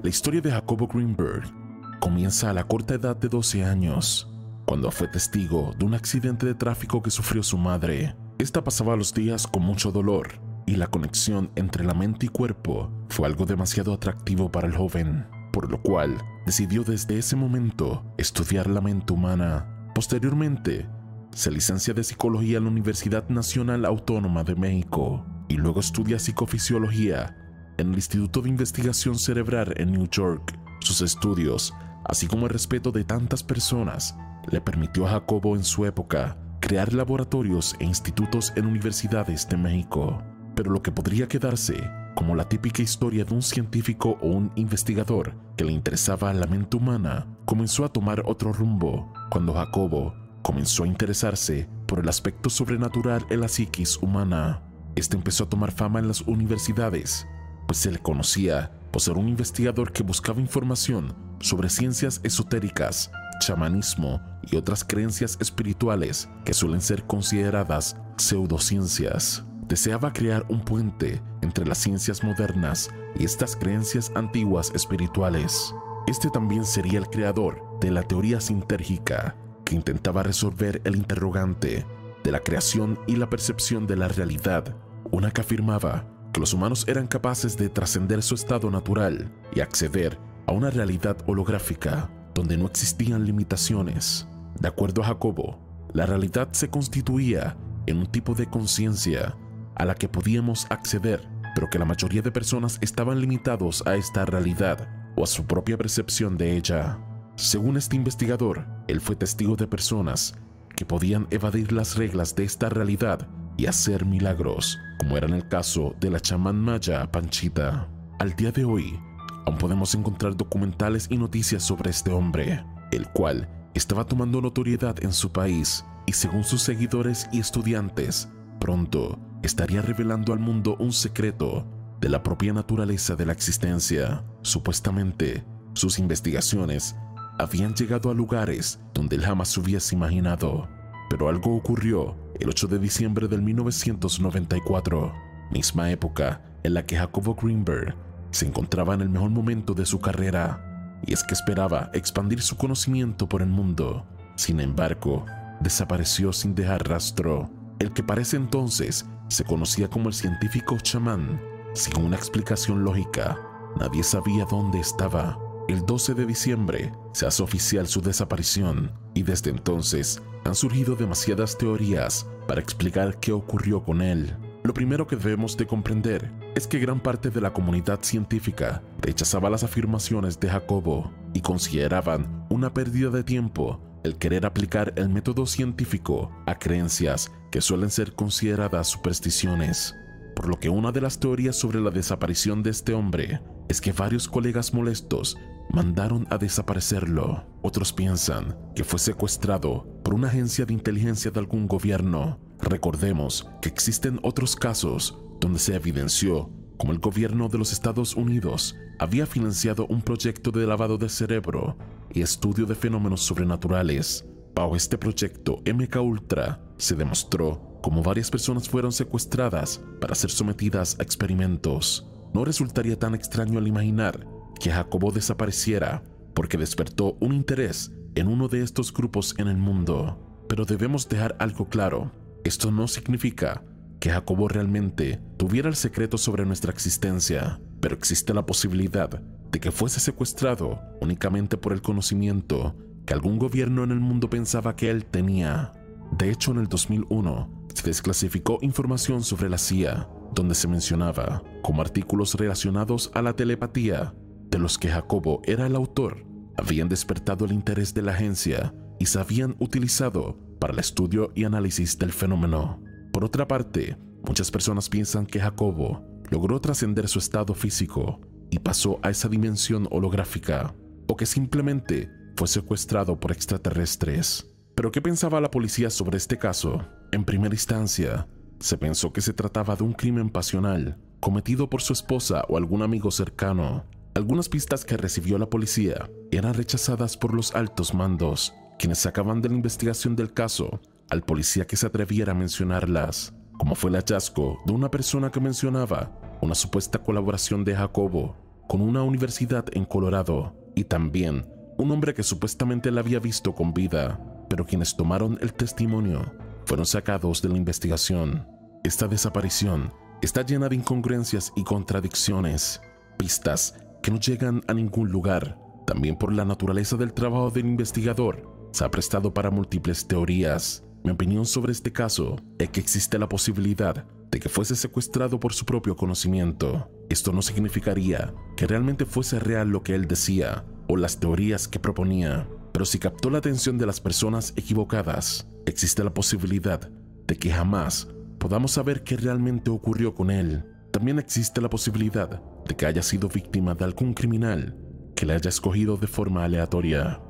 La 0.00 0.08
historia 0.08 0.42
de 0.42 0.52
Jacobo 0.52 0.86
Greenberg 0.86 1.50
comienza 1.98 2.50
a 2.50 2.54
la 2.54 2.62
corta 2.68 2.94
edad 2.94 3.16
de 3.16 3.28
12 3.28 3.64
años, 3.64 4.28
cuando 4.64 4.92
fue 4.92 5.08
testigo 5.08 5.74
de 5.76 5.86
un 5.86 5.94
accidente 5.94 6.46
de 6.46 6.54
tráfico 6.54 7.02
que 7.02 7.10
sufrió 7.10 7.42
su 7.42 7.58
madre. 7.58 8.14
Esta 8.38 8.64
pasaba 8.64 8.96
los 8.96 9.14
días 9.14 9.46
con 9.46 9.62
mucho 9.62 9.92
dolor 9.92 10.40
y 10.66 10.74
la 10.74 10.88
conexión 10.88 11.52
entre 11.54 11.84
la 11.84 11.94
mente 11.94 12.26
y 12.26 12.28
cuerpo 12.28 12.90
fue 13.08 13.28
algo 13.28 13.46
demasiado 13.46 13.92
atractivo 13.92 14.50
para 14.50 14.66
el 14.66 14.76
joven, 14.76 15.24
por 15.52 15.70
lo 15.70 15.80
cual 15.80 16.18
decidió 16.44 16.82
desde 16.82 17.16
ese 17.16 17.36
momento 17.36 18.04
estudiar 18.18 18.68
la 18.68 18.80
mente 18.80 19.12
humana. 19.12 19.92
Posteriormente, 19.94 20.88
se 21.30 21.52
licencia 21.52 21.94
de 21.94 22.02
psicología 22.02 22.58
en 22.58 22.64
la 22.64 22.70
Universidad 22.70 23.28
Nacional 23.28 23.84
Autónoma 23.84 24.42
de 24.42 24.56
México 24.56 25.24
y 25.48 25.54
luego 25.54 25.78
estudia 25.78 26.18
psicofisiología 26.18 27.36
en 27.78 27.90
el 27.90 27.94
Instituto 27.94 28.42
de 28.42 28.48
Investigación 28.48 29.16
Cerebral 29.16 29.74
en 29.76 29.92
New 29.92 30.08
York. 30.10 30.58
Sus 30.80 31.02
estudios, 31.02 31.72
así 32.04 32.26
como 32.26 32.46
el 32.46 32.52
respeto 32.52 32.90
de 32.90 33.04
tantas 33.04 33.44
personas, 33.44 34.16
le 34.50 34.60
permitió 34.60 35.06
a 35.06 35.10
Jacobo 35.10 35.54
en 35.54 35.62
su 35.62 35.86
época 35.86 36.36
crear 36.64 36.94
laboratorios 36.94 37.76
e 37.78 37.84
institutos 37.84 38.50
en 38.56 38.64
universidades 38.64 39.46
de 39.46 39.58
México. 39.58 40.22
Pero 40.54 40.70
lo 40.70 40.82
que 40.82 40.90
podría 40.90 41.28
quedarse 41.28 41.90
como 42.14 42.34
la 42.34 42.48
típica 42.48 42.80
historia 42.80 43.22
de 43.26 43.34
un 43.34 43.42
científico 43.42 44.16
o 44.22 44.28
un 44.28 44.50
investigador 44.54 45.34
que 45.58 45.64
le 45.64 45.72
interesaba 45.72 46.32
la 46.32 46.46
mente 46.46 46.78
humana, 46.78 47.26
comenzó 47.44 47.84
a 47.84 47.92
tomar 47.92 48.22
otro 48.24 48.50
rumbo 48.50 49.12
cuando 49.30 49.52
Jacobo 49.52 50.14
comenzó 50.40 50.84
a 50.84 50.86
interesarse 50.86 51.68
por 51.86 51.98
el 51.98 52.08
aspecto 52.08 52.48
sobrenatural 52.48 53.26
en 53.28 53.40
la 53.40 53.48
psiquis 53.48 53.98
humana. 53.98 54.62
Este 54.96 55.16
empezó 55.16 55.44
a 55.44 55.48
tomar 55.50 55.70
fama 55.70 55.98
en 55.98 56.08
las 56.08 56.22
universidades, 56.22 57.26
pues 57.66 57.78
se 57.78 57.90
le 57.90 57.98
conocía 57.98 58.72
por 58.90 59.02
ser 59.02 59.18
un 59.18 59.28
investigador 59.28 59.92
que 59.92 60.02
buscaba 60.02 60.40
información 60.40 61.14
sobre 61.40 61.68
ciencias 61.68 62.22
esotéricas, 62.22 63.10
chamanismo 63.40 64.20
y 64.42 64.56
otras 64.56 64.84
creencias 64.84 65.36
espirituales 65.40 66.28
que 66.44 66.54
suelen 66.54 66.80
ser 66.80 67.04
consideradas 67.04 67.96
pseudociencias. 68.16 69.44
Deseaba 69.68 70.12
crear 70.12 70.44
un 70.48 70.60
puente 70.60 71.22
entre 71.42 71.66
las 71.66 71.78
ciencias 71.78 72.22
modernas 72.22 72.90
y 73.18 73.24
estas 73.24 73.56
creencias 73.56 74.12
antiguas 74.14 74.70
espirituales. 74.74 75.74
Este 76.06 76.28
también 76.30 76.64
sería 76.64 76.98
el 76.98 77.06
creador 77.06 77.62
de 77.80 77.90
la 77.90 78.02
teoría 78.02 78.40
sintérgica, 78.40 79.36
que 79.64 79.74
intentaba 79.74 80.22
resolver 80.22 80.82
el 80.84 80.96
interrogante 80.96 81.86
de 82.22 82.32
la 82.32 82.40
creación 82.40 82.98
y 83.06 83.16
la 83.16 83.30
percepción 83.30 83.86
de 83.86 83.96
la 83.96 84.08
realidad, 84.08 84.76
una 85.10 85.30
que 85.30 85.40
afirmaba 85.40 86.04
que 86.32 86.40
los 86.40 86.52
humanos 86.52 86.84
eran 86.88 87.06
capaces 87.06 87.56
de 87.56 87.68
trascender 87.68 88.22
su 88.22 88.34
estado 88.34 88.70
natural 88.70 89.32
y 89.54 89.60
acceder 89.60 90.18
a 90.46 90.52
una 90.52 90.70
realidad 90.70 91.16
holográfica 91.26 92.10
donde 92.34 92.56
no 92.56 92.66
existían 92.66 93.24
limitaciones. 93.24 94.26
De 94.60 94.68
acuerdo 94.68 95.02
a 95.02 95.06
Jacobo, 95.06 95.58
la 95.92 96.06
realidad 96.06 96.48
se 96.52 96.68
constituía 96.68 97.56
en 97.86 97.98
un 97.98 98.06
tipo 98.06 98.34
de 98.34 98.46
conciencia 98.46 99.36
a 99.76 99.84
la 99.84 99.94
que 99.94 100.08
podíamos 100.08 100.66
acceder, 100.70 101.26
pero 101.54 101.70
que 101.70 101.78
la 101.78 101.84
mayoría 101.84 102.22
de 102.22 102.32
personas 102.32 102.78
estaban 102.80 103.20
limitados 103.20 103.86
a 103.86 103.96
esta 103.96 104.24
realidad 104.24 104.88
o 105.16 105.24
a 105.24 105.26
su 105.26 105.46
propia 105.46 105.78
percepción 105.78 106.36
de 106.36 106.56
ella. 106.56 106.98
Según 107.36 107.76
este 107.76 107.96
investigador, 107.96 108.66
él 108.88 109.00
fue 109.00 109.16
testigo 109.16 109.56
de 109.56 109.66
personas 109.66 110.34
que 110.76 110.84
podían 110.84 111.26
evadir 111.30 111.72
las 111.72 111.96
reglas 111.96 112.34
de 112.34 112.44
esta 112.44 112.68
realidad 112.68 113.28
y 113.56 113.66
hacer 113.66 114.04
milagros, 114.04 114.78
como 114.98 115.16
era 115.16 115.26
en 115.26 115.34
el 115.34 115.48
caso 115.48 115.94
de 116.00 116.10
la 116.10 116.20
chamán 116.20 116.60
maya 116.60 117.10
Panchita. 117.10 117.88
Al 118.18 118.34
día 118.34 118.50
de 118.50 118.64
hoy, 118.64 118.98
aún 119.46 119.58
podemos 119.58 119.94
encontrar 119.94 120.36
documentales 120.36 121.06
y 121.10 121.18
noticias 121.18 121.62
sobre 121.62 121.90
este 121.90 122.10
hombre. 122.10 122.64
el 122.90 123.08
cual 123.08 123.48
estaba 123.74 124.04
tomando 124.04 124.40
notoriedad 124.40 125.02
en 125.02 125.12
su 125.12 125.32
país 125.32 125.84
y 126.06 126.12
según 126.12 126.44
sus 126.44 126.62
seguidores 126.62 127.28
y 127.32 127.40
estudiantes, 127.40 128.28
pronto 128.60 129.18
estaría 129.42 129.82
revelando 129.82 130.32
al 130.32 130.38
mundo 130.38 130.76
un 130.78 130.92
secreto 130.92 131.66
de 132.00 132.08
la 132.08 132.22
propia 132.22 132.52
naturaleza 132.52 133.16
de 133.16 133.26
la 133.26 133.32
existencia. 133.32 134.24
Supuestamente, 134.42 135.44
sus 135.72 135.98
investigaciones 135.98 136.94
habían 137.38 137.74
llegado 137.74 138.10
a 138.10 138.14
lugares 138.14 138.78
donde 138.92 139.16
él 139.16 139.24
jamás 139.24 139.56
hubiese 139.58 139.94
imaginado. 139.94 140.68
Pero 141.10 141.28
algo 141.28 141.56
ocurrió 141.56 142.16
el 142.38 142.48
8 142.48 142.68
de 142.68 142.78
diciembre 142.78 143.28
del 143.28 143.42
1994, 143.42 145.12
misma 145.50 145.90
época 145.90 146.42
en 146.62 146.74
la 146.74 146.84
que 146.86 146.96
Jacobo 146.96 147.34
Greenberg 147.34 147.94
se 148.34 148.46
encontraba 148.46 148.94
en 148.94 149.00
el 149.00 149.08
mejor 149.08 149.30
momento 149.30 149.74
de 149.74 149.86
su 149.86 150.00
carrera, 150.00 151.00
y 151.06 151.12
es 151.12 151.22
que 151.22 151.34
esperaba 151.34 151.90
expandir 151.92 152.42
su 152.42 152.56
conocimiento 152.56 153.28
por 153.28 153.42
el 153.42 153.48
mundo. 153.48 154.06
Sin 154.36 154.60
embargo, 154.60 155.24
desapareció 155.60 156.32
sin 156.32 156.54
dejar 156.54 156.88
rastro. 156.88 157.50
El 157.78 157.92
que 157.92 158.02
parece 158.02 158.36
entonces 158.36 159.06
se 159.28 159.44
conocía 159.44 159.88
como 159.88 160.08
el 160.08 160.14
científico 160.14 160.76
chamán, 160.78 161.40
sin 161.74 162.00
una 162.00 162.16
explicación 162.16 162.84
lógica, 162.84 163.38
nadie 163.78 164.02
sabía 164.02 164.44
dónde 164.44 164.78
estaba. 164.78 165.38
El 165.68 165.84
12 165.86 166.14
de 166.14 166.26
diciembre 166.26 166.92
se 167.12 167.26
hace 167.26 167.42
oficial 167.42 167.88
su 167.88 168.00
desaparición 168.00 168.92
y 169.14 169.22
desde 169.22 169.50
entonces 169.50 170.22
han 170.44 170.54
surgido 170.54 170.94
demasiadas 170.94 171.56
teorías 171.56 172.26
para 172.46 172.60
explicar 172.60 173.18
qué 173.18 173.32
ocurrió 173.32 173.82
con 173.82 174.02
él. 174.02 174.36
Lo 174.66 174.72
primero 174.72 175.06
que 175.06 175.16
debemos 175.16 175.58
de 175.58 175.66
comprender 175.66 176.32
es 176.54 176.66
que 176.66 176.78
gran 176.78 176.98
parte 176.98 177.28
de 177.28 177.42
la 177.42 177.52
comunidad 177.52 178.00
científica 178.00 178.82
rechazaba 178.98 179.50
las 179.50 179.62
afirmaciones 179.62 180.40
de 180.40 180.48
Jacobo 180.48 181.12
y 181.34 181.42
consideraban 181.42 182.46
una 182.48 182.72
pérdida 182.72 183.10
de 183.10 183.24
tiempo 183.24 183.78
el 184.04 184.16
querer 184.16 184.46
aplicar 184.46 184.94
el 184.96 185.10
método 185.10 185.44
científico 185.44 186.32
a 186.46 186.58
creencias 186.58 187.30
que 187.50 187.60
suelen 187.60 187.90
ser 187.90 188.14
consideradas 188.14 188.88
supersticiones. 188.88 189.94
Por 190.34 190.48
lo 190.48 190.58
que 190.58 190.70
una 190.70 190.92
de 190.92 191.02
las 191.02 191.20
teorías 191.20 191.56
sobre 191.56 191.80
la 191.80 191.90
desaparición 191.90 192.62
de 192.62 192.70
este 192.70 192.94
hombre 192.94 193.42
es 193.68 193.82
que 193.82 193.92
varios 193.92 194.28
colegas 194.28 194.72
molestos 194.72 195.36
mandaron 195.70 196.26
a 196.30 196.38
desaparecerlo. 196.38 197.44
Otros 197.62 197.92
piensan 197.92 198.56
que 198.74 198.84
fue 198.84 198.98
secuestrado 198.98 199.86
por 200.04 200.14
una 200.14 200.28
agencia 200.28 200.66
de 200.66 200.74
inteligencia 200.74 201.30
de 201.30 201.40
algún 201.40 201.66
gobierno. 201.66 202.38
Recordemos 202.60 203.48
que 203.60 203.68
existen 203.68 204.20
otros 204.22 204.56
casos 204.56 205.18
donde 205.40 205.58
se 205.58 205.74
evidenció 205.74 206.50
como 206.76 206.92
el 206.92 206.98
gobierno 206.98 207.48
de 207.48 207.58
los 207.58 207.72
Estados 207.72 208.16
Unidos 208.16 208.76
había 208.98 209.26
financiado 209.26 209.86
un 209.86 210.02
proyecto 210.02 210.50
de 210.50 210.66
lavado 210.66 210.98
de 210.98 211.08
cerebro 211.08 211.76
y 212.12 212.22
estudio 212.22 212.66
de 212.66 212.74
fenómenos 212.74 213.22
sobrenaturales. 213.22 214.24
Bajo 214.54 214.76
este 214.76 214.98
proyecto 214.98 215.62
MK 215.66 215.96
Ultra 215.96 216.60
se 216.76 216.94
demostró 216.94 217.78
cómo 217.82 218.02
varias 218.02 218.30
personas 218.30 218.68
fueron 218.68 218.92
secuestradas 218.92 219.80
para 220.00 220.14
ser 220.14 220.30
sometidas 220.30 220.96
a 220.98 221.02
experimentos. 221.02 222.06
No 222.32 222.44
resultaría 222.44 222.98
tan 222.98 223.14
extraño 223.14 223.58
al 223.58 223.68
imaginar 223.68 224.26
que 224.60 224.70
Jacobo 224.70 225.12
desapareciera 225.12 226.02
porque 226.34 226.58
despertó 226.58 227.16
un 227.20 227.32
interés 227.34 227.92
en 228.14 228.28
uno 228.28 228.48
de 228.48 228.62
estos 228.62 228.92
grupos 228.92 229.34
en 229.38 229.48
el 229.48 229.56
mundo. 229.56 230.44
Pero 230.48 230.64
debemos 230.64 231.08
dejar 231.08 231.36
algo 231.38 231.68
claro. 231.68 232.12
Esto 232.44 232.70
no 232.70 232.88
significa 232.88 233.62
que 234.00 234.10
Jacobo 234.10 234.48
realmente 234.48 235.20
tuviera 235.36 235.68
el 235.68 235.76
secreto 235.76 236.18
sobre 236.18 236.44
nuestra 236.44 236.72
existencia, 236.72 237.60
pero 237.80 237.94
existe 237.94 238.34
la 238.34 238.44
posibilidad 238.44 239.08
de 239.08 239.60
que 239.60 239.70
fuese 239.70 240.00
secuestrado 240.00 240.80
únicamente 241.00 241.56
por 241.56 241.72
el 241.72 241.80
conocimiento 241.80 242.76
que 243.06 243.14
algún 243.14 243.38
gobierno 243.38 243.84
en 243.84 243.92
el 243.92 244.00
mundo 244.00 244.28
pensaba 244.28 244.76
que 244.76 244.90
él 244.90 245.04
tenía. 245.06 245.72
De 246.18 246.30
hecho, 246.30 246.50
en 246.50 246.58
el 246.58 246.68
2001 246.68 247.68
se 247.74 247.84
desclasificó 247.84 248.58
información 248.62 249.22
sobre 249.22 249.48
la 249.48 249.58
CIA, 249.58 250.08
donde 250.34 250.54
se 250.54 250.68
mencionaba 250.68 251.42
como 251.62 251.82
artículos 251.82 252.34
relacionados 252.34 253.10
a 253.14 253.22
la 253.22 253.34
telepatía 253.34 254.14
de 254.54 254.60
los 254.60 254.78
que 254.78 254.88
Jacobo 254.88 255.42
era 255.46 255.66
el 255.66 255.74
autor 255.74 256.24
habían 256.56 256.88
despertado 256.88 257.44
el 257.44 257.50
interés 257.50 257.92
de 257.92 258.02
la 258.02 258.12
agencia 258.12 258.72
y 259.00 259.06
se 259.06 259.18
habían 259.18 259.56
utilizado 259.58 260.38
para 260.60 260.72
el 260.72 260.78
estudio 260.78 261.32
y 261.34 261.42
análisis 261.42 261.98
del 261.98 262.12
fenómeno. 262.12 262.80
Por 263.12 263.24
otra 263.24 263.48
parte, 263.48 263.96
muchas 264.24 264.52
personas 264.52 264.88
piensan 264.88 265.26
que 265.26 265.40
Jacobo 265.40 266.06
logró 266.30 266.60
trascender 266.60 267.08
su 267.08 267.18
estado 267.18 267.52
físico 267.52 268.20
y 268.48 268.60
pasó 268.60 269.00
a 269.02 269.10
esa 269.10 269.28
dimensión 269.28 269.88
holográfica, 269.90 270.72
o 271.08 271.16
que 271.16 271.26
simplemente 271.26 272.08
fue 272.36 272.46
secuestrado 272.46 273.18
por 273.18 273.32
extraterrestres. 273.32 274.54
Pero 274.76 274.92
¿qué 274.92 275.02
pensaba 275.02 275.40
la 275.40 275.50
policía 275.50 275.90
sobre 275.90 276.18
este 276.18 276.38
caso? 276.38 276.86
En 277.10 277.24
primera 277.24 277.56
instancia, 277.56 278.28
se 278.60 278.78
pensó 278.78 279.12
que 279.12 279.20
se 279.20 279.32
trataba 279.32 279.74
de 279.74 279.82
un 279.82 279.94
crimen 279.94 280.30
pasional 280.30 280.96
cometido 281.18 281.68
por 281.68 281.82
su 281.82 281.92
esposa 281.92 282.44
o 282.48 282.56
algún 282.56 282.82
amigo 282.82 283.10
cercano, 283.10 283.86
algunas 284.14 284.48
pistas 284.48 284.84
que 284.84 284.96
recibió 284.96 285.38
la 285.38 285.50
policía 285.50 286.08
eran 286.30 286.54
rechazadas 286.54 287.16
por 287.16 287.34
los 287.34 287.54
altos 287.54 287.94
mandos, 287.94 288.54
quienes 288.78 288.98
sacaban 288.98 289.42
de 289.42 289.48
la 289.48 289.56
investigación 289.56 290.14
del 290.14 290.32
caso 290.32 290.80
al 291.10 291.22
policía 291.22 291.66
que 291.66 291.76
se 291.76 291.86
atreviera 291.86 292.32
a 292.32 292.36
mencionarlas, 292.36 293.34
como 293.58 293.74
fue 293.74 293.90
el 293.90 293.96
hallazgo 293.96 294.60
de 294.66 294.72
una 294.72 294.90
persona 294.90 295.30
que 295.30 295.40
mencionaba 295.40 296.16
una 296.40 296.54
supuesta 296.54 297.00
colaboración 297.00 297.64
de 297.64 297.74
Jacobo 297.74 298.36
con 298.68 298.80
una 298.80 299.02
universidad 299.02 299.64
en 299.72 299.84
Colorado 299.84 300.54
y 300.76 300.84
también 300.84 301.46
un 301.76 301.90
hombre 301.90 302.14
que 302.14 302.22
supuestamente 302.22 302.90
la 302.92 303.00
había 303.00 303.18
visto 303.18 303.54
con 303.54 303.74
vida, 303.74 304.20
pero 304.48 304.64
quienes 304.64 304.96
tomaron 304.96 305.38
el 305.40 305.52
testimonio 305.54 306.32
fueron 306.66 306.86
sacados 306.86 307.42
de 307.42 307.48
la 307.48 307.56
investigación. 307.56 308.46
Esta 308.84 309.08
desaparición 309.08 309.92
está 310.22 310.42
llena 310.42 310.68
de 310.68 310.76
incongruencias 310.76 311.52
y 311.56 311.64
contradicciones, 311.64 312.80
pistas 313.16 313.74
que 314.04 314.10
no 314.10 314.20
llegan 314.20 314.60
a 314.68 314.74
ningún 314.74 315.10
lugar. 315.10 315.58
También 315.86 316.16
por 316.16 316.30
la 316.30 316.44
naturaleza 316.44 316.98
del 316.98 317.14
trabajo 317.14 317.50
del 317.50 317.64
investigador, 317.64 318.68
se 318.70 318.84
ha 318.84 318.90
prestado 318.90 319.32
para 319.32 319.50
múltiples 319.50 320.06
teorías. 320.06 320.84
Mi 321.02 321.10
opinión 321.10 321.46
sobre 321.46 321.72
este 321.72 321.90
caso 321.90 322.36
es 322.58 322.68
que 322.68 322.80
existe 322.80 323.18
la 323.18 323.30
posibilidad 323.30 324.04
de 324.30 324.40
que 324.40 324.50
fuese 324.50 324.76
secuestrado 324.76 325.40
por 325.40 325.54
su 325.54 325.64
propio 325.64 325.96
conocimiento. 325.96 326.90
Esto 327.08 327.32
no 327.32 327.40
significaría 327.40 328.34
que 328.58 328.66
realmente 328.66 329.06
fuese 329.06 329.38
real 329.38 329.70
lo 329.70 329.82
que 329.82 329.94
él 329.94 330.06
decía 330.06 330.66
o 330.86 330.98
las 330.98 331.18
teorías 331.18 331.66
que 331.66 331.80
proponía, 331.80 332.46
pero 332.72 332.84
si 332.84 332.98
captó 332.98 333.30
la 333.30 333.38
atención 333.38 333.78
de 333.78 333.86
las 333.86 334.02
personas 334.02 334.52
equivocadas, 334.56 335.48
existe 335.64 336.04
la 336.04 336.12
posibilidad 336.12 336.90
de 337.26 337.38
que 337.38 337.50
jamás 337.50 338.08
podamos 338.38 338.72
saber 338.72 339.02
qué 339.02 339.16
realmente 339.16 339.70
ocurrió 339.70 340.14
con 340.14 340.30
él. 340.30 340.73
También 340.94 341.18
existe 341.18 341.60
la 341.60 341.68
posibilidad 341.68 342.40
de 342.68 342.76
que 342.76 342.86
haya 342.86 343.02
sido 343.02 343.28
víctima 343.28 343.74
de 343.74 343.84
algún 343.84 344.14
criminal 344.14 344.78
que 345.16 345.26
le 345.26 345.32
haya 345.32 345.48
escogido 345.48 345.96
de 345.96 346.06
forma 346.06 346.44
aleatoria. 346.44 347.20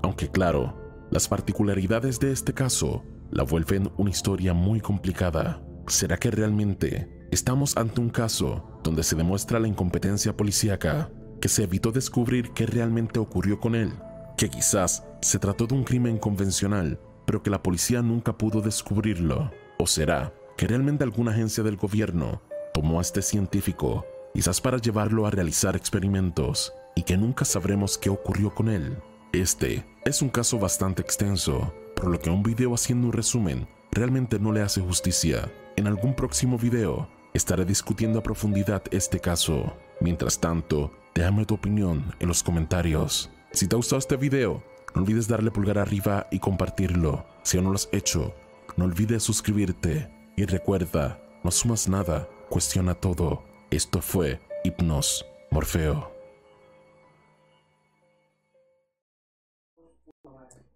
Aunque 0.00 0.30
claro, 0.30 1.06
las 1.10 1.28
particularidades 1.28 2.18
de 2.18 2.32
este 2.32 2.54
caso 2.54 3.04
la 3.30 3.42
vuelven 3.42 3.92
una 3.98 4.08
historia 4.08 4.54
muy 4.54 4.80
complicada. 4.80 5.62
¿Será 5.86 6.16
que 6.16 6.30
realmente 6.30 7.26
estamos 7.30 7.76
ante 7.76 8.00
un 8.00 8.08
caso 8.08 8.80
donde 8.82 9.02
se 9.02 9.16
demuestra 9.16 9.60
la 9.60 9.68
incompetencia 9.68 10.34
policíaca, 10.34 11.10
que 11.42 11.48
se 11.48 11.64
evitó 11.64 11.92
descubrir 11.92 12.52
qué 12.54 12.64
realmente 12.64 13.20
ocurrió 13.20 13.60
con 13.60 13.74
él, 13.74 13.92
que 14.38 14.48
quizás 14.48 15.04
se 15.20 15.38
trató 15.38 15.66
de 15.66 15.74
un 15.74 15.84
crimen 15.84 16.16
convencional, 16.16 16.98
pero 17.26 17.42
que 17.42 17.50
la 17.50 17.62
policía 17.62 18.00
nunca 18.00 18.38
pudo 18.38 18.62
descubrirlo? 18.62 19.50
¿O 19.78 19.86
será 19.86 20.32
que 20.56 20.66
realmente 20.66 21.04
alguna 21.04 21.32
agencia 21.32 21.62
del 21.62 21.76
gobierno 21.76 22.40
tomó 22.72 22.98
a 22.98 23.02
este 23.02 23.22
científico 23.22 24.04
quizás 24.34 24.60
para 24.60 24.78
llevarlo 24.78 25.26
a 25.26 25.30
realizar 25.30 25.76
experimentos 25.76 26.72
y 26.94 27.02
que 27.02 27.16
nunca 27.16 27.44
sabremos 27.44 27.98
qué 27.98 28.10
ocurrió 28.10 28.54
con 28.54 28.68
él. 28.68 28.96
Este 29.32 29.84
es 30.04 30.22
un 30.22 30.28
caso 30.28 30.58
bastante 30.58 31.02
extenso, 31.02 31.72
por 31.94 32.06
lo 32.06 32.18
que 32.18 32.30
un 32.30 32.42
video 32.42 32.74
haciendo 32.74 33.08
un 33.08 33.12
resumen 33.12 33.68
realmente 33.92 34.38
no 34.38 34.52
le 34.52 34.62
hace 34.62 34.80
justicia. 34.80 35.50
En 35.76 35.86
algún 35.86 36.14
próximo 36.14 36.58
video 36.58 37.08
estaré 37.34 37.64
discutiendo 37.64 38.18
a 38.18 38.22
profundidad 38.22 38.82
este 38.90 39.20
caso. 39.20 39.76
Mientras 40.00 40.40
tanto, 40.40 40.92
déjame 41.14 41.44
tu 41.44 41.54
opinión 41.54 42.14
en 42.18 42.28
los 42.28 42.42
comentarios. 42.42 43.30
Si 43.52 43.66
te 43.66 43.74
ha 43.74 43.78
gustado 43.78 43.98
este 43.98 44.16
video, 44.16 44.62
no 44.94 45.02
olvides 45.02 45.28
darle 45.28 45.50
pulgar 45.50 45.78
arriba 45.78 46.26
y 46.30 46.38
compartirlo. 46.38 47.24
Si 47.42 47.56
aún 47.56 47.64
no 47.64 47.70
lo 47.70 47.76
has 47.76 47.88
hecho, 47.92 48.34
no 48.76 48.84
olvides 48.84 49.22
suscribirte. 49.22 50.10
Y 50.36 50.44
recuerda, 50.44 51.20
no 51.44 51.50
sumas 51.50 51.88
nada, 51.88 52.28
cuestiona 52.50 52.96
todo. 52.96 53.44
Esto 53.70 54.02
fue 54.02 54.40
Hipnos 54.64 55.24
Morfeo. 55.52 56.10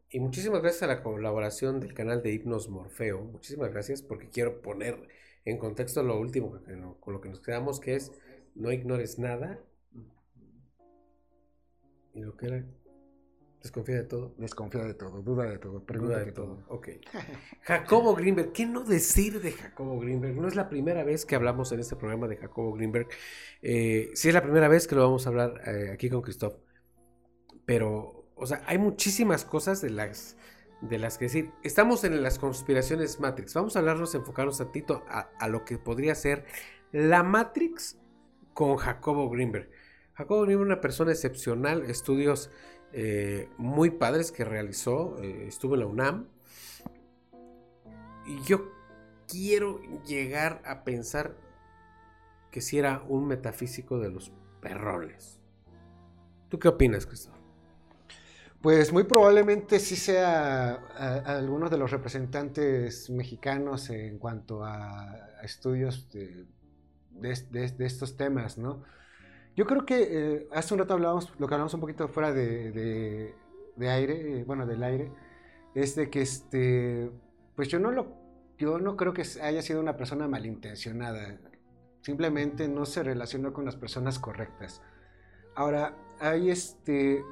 Y 0.09 0.21
muchísimas 0.21 0.63
gracias 0.63 0.85
a 0.85 0.87
la 0.87 1.03
colaboración 1.03 1.81
del 1.81 1.93
canal 1.93 2.23
de 2.23 2.33
Hipnos 2.33 2.69
Morfeo. 2.69 3.25
Muchísimas 3.25 3.73
gracias 3.73 4.03
porque 4.03 4.31
quiero 4.31 4.63
poner 4.63 5.09
en 5.45 5.59
contexto 5.59 6.05
lo 6.05 6.19
último 6.19 6.61
con 7.01 7.13
lo 7.13 7.21
que 7.21 7.29
nos 7.29 7.41
quedamos, 7.41 7.81
que 7.81 7.97
es 7.97 8.13
no 8.55 8.71
ignores 8.71 9.19
nada. 9.19 9.59
Y 12.15 12.21
lo 12.21 12.37
que 12.37 12.47
era 12.47 12.65
Desconfía 13.65 13.95
de 13.95 14.03
todo. 14.05 14.35
Desconfía 14.37 14.85
de 14.85 14.93
todo, 14.93 15.23
duda 15.23 15.45
de 15.45 15.57
todo, 15.57 15.83
pregunta 15.83 16.13
Duda 16.17 16.21
de 16.21 16.27
de 16.27 16.33
todo. 16.33 16.57
todo. 16.59 16.65
Ok. 16.77 16.89
Jacobo 17.63 18.15
Greenberg. 18.15 18.53
¿Qué 18.53 18.67
no 18.67 18.85
decir 18.85 19.41
de 19.41 19.53
Jacobo 19.53 19.99
Greenberg? 19.99 20.37
No 20.37 20.47
es 20.49 20.55
la 20.55 20.69
primera 20.69 21.03
vez 21.03 21.25
que 21.25 21.35
hablamos 21.35 21.73
en 21.73 21.81
este 21.81 21.97
programa 21.97 22.29
de 22.29 22.37
Jacobo 22.37 22.75
Greenberg. 22.75 23.09
Eh, 23.63 24.11
sí 24.13 24.29
es 24.29 24.35
la 24.35 24.43
primera 24.43 24.69
vez 24.69 24.87
que 24.87 24.95
lo 24.95 25.01
vamos 25.03 25.25
a 25.25 25.31
hablar 25.31 25.63
eh, 25.67 25.91
aquí 25.95 26.11
con 26.11 26.21
Christoph. 26.21 26.57
Pero, 27.65 28.29
o 28.35 28.47
sea, 28.47 28.63
hay 28.67 28.77
muchísimas 28.77 29.47
cosas 29.47 29.81
de 29.81 29.89
las, 29.89 30.37
de 30.83 30.99
las 30.99 31.17
que 31.17 31.25
decir. 31.25 31.51
Estamos 31.63 32.05
en 32.05 32.23
las 32.23 32.39
conspiraciones 32.39 33.19
Matrix. 33.19 33.55
Vamos 33.55 33.77
a 33.77 33.79
hablarnos, 33.79 34.15
enfocarnos 34.15 34.59
tantito 34.59 35.05
a, 35.09 35.31
a 35.39 35.49
lo 35.49 35.65
que 35.65 35.79
podría 35.79 36.15
ser 36.15 36.45
la 36.93 37.23
Matrix 37.23 37.97
con 38.53 38.77
Jacobo 38.77 39.31
Greenberg. 39.31 39.71
Jacobo 40.13 40.43
Greenberg, 40.43 40.67
una 40.67 40.81
persona 40.83 41.13
excepcional, 41.13 41.85
estudios 41.91 42.51
eh, 42.97 43.49
muy 43.59 43.91
padres 43.91 44.31
que 44.31 44.45
realizó, 44.45 45.19
eh, 45.21 45.47
estuvo 45.49 45.75
en 45.75 45.81
la 45.81 45.87
UNAM. 45.87 46.29
Y 48.25 48.41
yo 48.45 48.71
quiero 49.27 49.81
llegar 50.07 50.63
a 50.65 50.85
pensar 50.85 51.37
que 52.53 52.61
si 52.61 52.79
era 52.79 53.03
un 53.09 53.27
metafísico 53.27 53.99
de 53.99 54.11
los 54.11 54.31
perrones. 54.61 55.41
¿Tú 56.49 56.61
qué 56.61 56.69
opinas, 56.69 57.05
Cristóbal? 57.05 57.41
Pues 58.63 58.93
muy 58.93 59.03
probablemente 59.03 59.81
sí 59.81 59.97
sea 59.97 60.75
a- 60.97 61.37
algunos 61.37 61.73
de 61.73 61.79
los 61.79 61.91
representantes 61.91 63.11
mexicanos 63.11 63.91
en 63.91 64.19
cuanto 64.19 64.65
a, 64.65 65.43
estudios 65.43 66.09
de 66.11 66.47
estos 67.81 68.17
temas, 68.17 68.57
¿no? 68.57 68.83
Yo 69.57 69.67
creo 69.67 69.87
que 69.87 70.09
eh, 70.11 70.49
hace 70.53 70.75
un 70.75 70.81
rato 70.81 70.95
hablábamos, 70.95 71.33
lo 71.39 71.47
que 71.47 71.55
hablamos 71.55 71.75
un 71.75 71.81
poquito 71.81 72.09
fuera 72.09 72.33
de, 72.33 73.35
aire, 73.79 74.41
eh, 74.41 74.45
bueno, 74.45 74.67
del 74.67 74.83
aire, 74.83 75.13
es 75.75 75.95
de 75.95 76.11
que 76.11 76.23
este, 76.23 77.11
pues 77.55 77.69
yo 77.69 77.79
no 77.79 77.93
lo, 77.93 78.09
yo 78.59 78.79
no 78.79 78.97
creo 78.97 79.13
que 79.13 79.23
haya 79.43 79.63
sido 79.63 79.81
una 79.81 79.97
persona 79.97 80.27
malintencionada, 80.27 81.39
simplemente 82.01 82.67
no 82.67 82.85
se 82.85 83.05
relacionó 83.05 83.53
con 83.53 83.65
las 83.65 83.77
personas 83.77 84.19
correctas. 84.19 84.83
Ahora, 85.55 85.97
hay 86.19 86.51
este, 86.51 87.23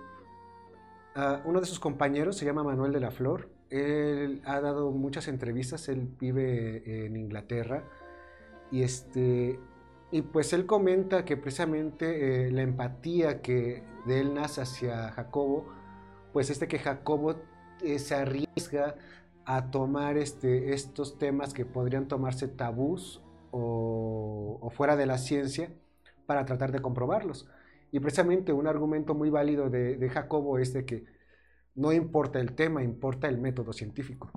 uno 1.45 1.61
de 1.61 1.67
sus 1.67 1.81
compañeros 1.81 2.37
se 2.37 2.45
llama 2.45 2.63
Manuel 2.63 2.93
de 2.93 3.01
la 3.01 3.11
Flor. 3.11 3.51
Él 3.71 4.43
ha 4.45 4.61
dado 4.61 4.91
muchas 4.93 5.29
entrevistas. 5.29 5.89
Él 5.89 6.09
vive 6.21 7.07
en 7.07 7.17
Inglaterra. 7.17 7.85
Y 8.71 8.83
este. 8.83 9.59
Y 10.13 10.21
pues 10.21 10.53
él 10.53 10.67
comenta 10.67 11.25
que 11.25 11.39
precisamente 11.39 12.47
eh, 12.47 12.53
la 12.53 12.61
empatía 12.61 13.41
que 13.41 13.83
de 14.07 14.21
él 14.21 14.35
nace 14.35 14.61
hacia 14.61 15.11
Jacobo, 15.11 15.67
pues 16.35 16.51
este 16.51 16.69
que 16.69 16.79
Jacobo 16.79 17.37
eh, 17.83 17.99
se 17.99 18.15
arriesga 18.15 18.95
a 19.47 19.71
tomar 19.71 20.19
este, 20.19 20.75
estos 20.75 21.19
temas 21.19 21.55
que 21.55 21.65
podrían 21.65 22.09
tomarse 22.09 22.47
tabús 22.47 23.23
o, 23.53 24.71
fuera 24.77 24.97
de 24.97 25.07
la 25.07 25.17
ciencia 25.17 25.73
para 26.27 26.45
tratar 26.45 26.73
de 26.73 26.83
comprobarlos. 26.83 27.49
Y 27.91 27.99
precisamente 28.01 28.53
un 28.53 28.67
argumento 28.67 29.15
muy 29.15 29.31
válido 29.31 29.71
de 29.71 30.09
Jacobo 30.11 30.59
es 30.59 30.75
de 30.75 30.85
que 30.85 31.05
no 31.75 31.91
importa 31.93 32.39
el 32.39 32.55
tema, 32.55 32.83
importa 32.83 33.29
el 33.29 33.39
método 33.39 33.73
científico. 33.73 34.31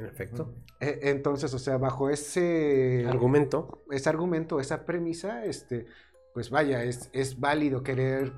En 0.00 0.06
efecto. 0.06 0.54
Eh, 0.80 0.98
Entonces, 1.02 1.52
o 1.54 1.58
sea, 1.58 1.76
bajo 1.78 2.10
ese 2.10 3.04
Argumento. 3.08 3.82
ese 3.90 4.08
argumento, 4.08 4.58
esa 4.60 4.84
premisa, 4.86 5.44
este, 5.44 5.86
pues 6.34 6.50
vaya, 6.50 6.82
es, 6.84 7.10
es 7.12 7.38
válido 7.38 7.82
querer 7.82 8.32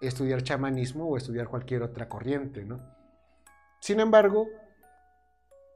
estudiar 0.00 0.42
chamanismo 0.42 1.08
o 1.08 1.16
estudiar 1.16 1.48
cualquier 1.48 1.82
otra 1.82 2.08
corriente, 2.08 2.64
¿no? 2.64 2.78
Sin 3.80 4.00
embargo, 4.00 4.46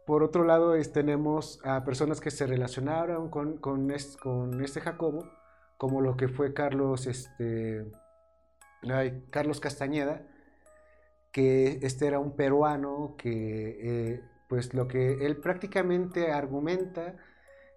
por 0.06 0.22
otro 0.22 0.44
lado, 0.44 0.74
es- 0.74 0.92
tenemos 0.92 1.60
a 1.64 1.84
personas 1.84 2.20
que 2.20 2.30
se 2.30 2.46
relacionaron 2.46 3.28
con, 3.30 3.56
con, 3.58 3.90
es- 3.90 4.16
con 4.16 4.62
este 4.62 4.80
Jacobo, 4.80 5.28
como 5.76 6.00
lo 6.00 6.16
que 6.16 6.28
fue 6.28 6.54
Carlos, 6.54 7.06
este, 7.06 7.84
ay, 8.82 9.24
Carlos 9.30 9.58
Castañeda, 9.60 10.22
que 11.32 11.78
este 11.82 12.06
era 12.06 12.18
un 12.18 12.36
peruano 12.36 13.14
que, 13.16 13.78
eh, 14.14 14.20
pues 14.52 14.74
lo 14.74 14.86
que 14.86 15.24
él 15.24 15.38
prácticamente 15.38 16.30
argumenta 16.30 17.16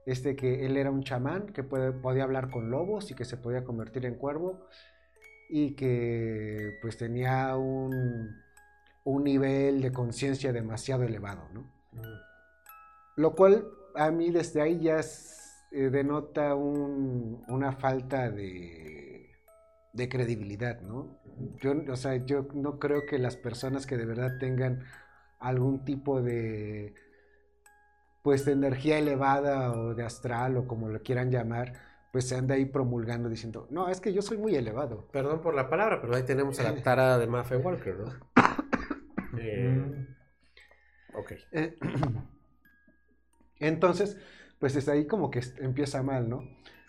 es 0.06 0.24
de 0.24 0.36
que 0.36 0.66
él 0.66 0.76
era 0.76 0.92
un 0.92 1.04
chamán 1.04 1.46
que 1.54 1.64
puede- 1.64 1.94
podía 1.94 2.24
hablar 2.26 2.50
con 2.52 2.70
lobos 2.70 3.10
y 3.12 3.16
que 3.16 3.24
se 3.24 3.38
podía 3.38 3.64
convertir 3.64 4.06
en 4.06 4.16
cuervo 4.16 4.68
y 5.50 5.72
que 5.76 6.78
pues 6.82 6.98
tenía 6.98 7.56
un, 7.56 8.36
un 9.06 9.24
nivel 9.24 9.80
de 9.82 9.94
conciencia 9.94 10.52
demasiado 10.52 11.04
elevado, 11.04 11.48
¿no? 11.54 11.64
Lo 13.16 13.36
cual 13.36 13.66
a 13.96 14.12
mí 14.12 14.30
desde 14.32 14.62
ahí 14.62 14.82
ya 14.82 15.00
es, 15.00 15.66
eh, 15.72 15.90
denota 15.90 16.56
un- 16.56 17.42
una 17.48 17.72
falta 17.72 18.30
de, 18.30 19.30
de 19.94 20.10
credibilidad, 20.10 20.82
¿no? 20.82 21.08
Yo, 21.62 21.72
o 21.90 21.96
sea, 21.96 22.18
yo 22.18 22.48
no 22.54 22.80
creo 22.80 23.06
que 23.06 23.18
las 23.18 23.38
personas 23.38 23.86
que 23.86 23.96
de 23.96 24.06
verdad 24.06 24.38
tengan 24.40 24.84
algún 25.40 25.84
tipo 25.86 26.22
de 26.22 26.94
pues 28.24 28.44
de 28.46 28.54
energía 28.54 28.98
elevada 28.98 29.72
o 29.74 29.94
de 29.94 30.04
astral 30.04 30.58
o 30.58 30.68
como 30.68 30.90
lo 30.90 31.02
quieran 31.04 31.30
llamar, 31.30 31.74
pues 32.12 32.28
se 32.28 32.36
anda 32.36 32.56
ahí 32.56 32.66
promulgando 32.66 33.30
diciendo, 33.30 33.68
no, 33.70 33.88
es 33.88 34.02
que 34.02 34.14
yo 34.14 34.24
soy 34.24 34.38
muy 34.38 34.56
elevado. 34.56 35.08
Perdón 35.12 35.42
por 35.42 35.54
la 35.54 35.70
palabra, 35.70 36.02
pero 36.02 36.16
ahí 36.16 36.24
tenemos 36.24 36.60
a 36.60 36.64
la 36.64 36.82
tarada 36.82 37.20
de 37.20 37.28
Maffe 37.28 37.58
Walker, 37.58 37.96
¿no? 38.00 38.14
Eh, 39.38 40.08
ok. 41.14 41.32
Eh, 41.52 41.78
Entonces, 43.60 44.18
pues 44.60 44.74
desde 44.74 44.92
ahí 44.94 45.06
como 45.08 45.30
que 45.30 45.42
empieza 45.60 46.02
mal, 46.04 46.30
¿no? 46.30 46.44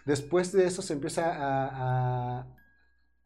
Después 0.05 0.53
de 0.53 0.65
eso 0.67 0.83
se 0.83 0.93
empieza 0.93 1.35
a, 1.35 2.39
a- 2.39 2.47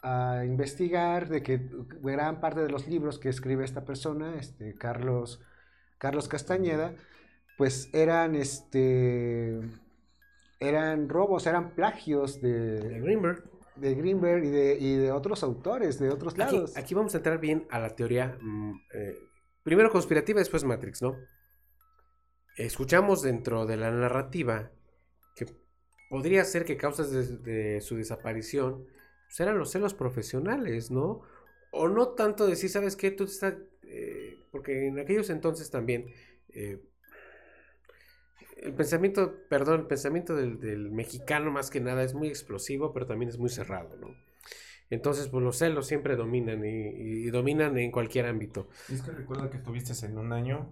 a 0.02 0.44
investigar 0.44 1.28
de 1.28 1.42
que 1.42 1.60
gran 2.02 2.40
parte 2.40 2.60
de 2.60 2.70
los 2.70 2.86
libros 2.88 3.18
que 3.18 3.28
escribe 3.28 3.64
esta 3.64 3.84
persona, 3.84 4.36
este 4.38 4.74
Carlos, 4.74 5.40
Carlos 5.98 6.28
Castañeda, 6.28 6.94
pues 7.58 7.90
eran 7.92 8.34
este 8.34 9.60
eran 10.58 11.08
robos, 11.08 11.46
eran 11.46 11.74
plagios 11.74 12.40
De 12.40 12.78
de, 12.78 13.00
Greenberg. 13.00 13.44
de 13.76 13.94
Greenberg 13.94 14.44
y 14.44 14.50
de, 14.50 14.78
y 14.78 14.96
de 14.96 15.12
otros 15.12 15.42
autores, 15.42 15.98
de 15.98 16.10
otros 16.10 16.36
lados. 16.36 16.76
aquí 16.76 16.94
vamos 16.94 17.14
a 17.14 17.18
entrar 17.18 17.38
bien 17.38 17.66
a 17.70 17.78
la 17.78 17.94
teoría. 17.96 18.36
mm, 18.40 18.72
eh, 18.94 19.18
primero 19.62 19.90
conspirativa, 19.90 20.38
después 20.38 20.64
Matrix, 20.64 21.02
¿no? 21.02 21.16
Escuchamos 22.56 23.22
dentro 23.22 23.64
de 23.64 23.76
la 23.76 23.90
narrativa 23.90 24.70
que 25.34 25.46
podría 26.10 26.44
ser 26.44 26.64
que 26.64 26.76
causas 26.76 27.10
de, 27.10 27.36
de 27.38 27.80
su 27.80 27.96
desaparición 27.96 28.86
pues, 29.30 29.38
eran 29.38 29.58
los 29.58 29.70
celos 29.70 29.94
profesionales, 29.94 30.90
¿no? 30.90 31.22
O 31.70 31.88
no 31.88 32.08
tanto 32.08 32.48
decir, 32.48 32.68
¿sabes 32.68 32.96
qué? 32.96 33.12
Tú 33.12 33.24
estás. 33.24 33.54
eh, 33.84 34.36
porque 34.50 34.88
en 34.88 34.98
aquellos 34.98 35.30
entonces 35.30 35.70
también. 35.70 36.12
eh, 36.48 36.80
el 38.56 38.74
pensamiento, 38.74 39.36
perdón, 39.48 39.80
el 39.80 39.86
pensamiento 39.86 40.34
del, 40.34 40.90
mexicano 40.90 41.50
más 41.52 41.70
que 41.70 41.80
nada 41.80 42.02
es 42.02 42.12
muy 42.12 42.28
explosivo, 42.28 42.92
pero 42.92 43.06
también 43.06 43.28
es 43.30 43.38
muy 43.38 43.48
cerrado, 43.48 43.96
¿no? 43.96 44.08
Entonces, 44.90 45.28
pues 45.28 45.44
los 45.44 45.56
celos 45.56 45.86
siempre 45.86 46.16
dominan 46.16 46.64
y, 46.64 46.88
y 46.88 47.30
dominan 47.30 47.78
en 47.78 47.92
cualquier 47.92 48.26
ámbito. 48.26 48.68
Es 48.92 49.00
que 49.00 49.12
recuerda 49.12 49.48
que 49.48 49.58
estuviste 49.58 49.94
en 50.04 50.18
un 50.18 50.32
año 50.32 50.68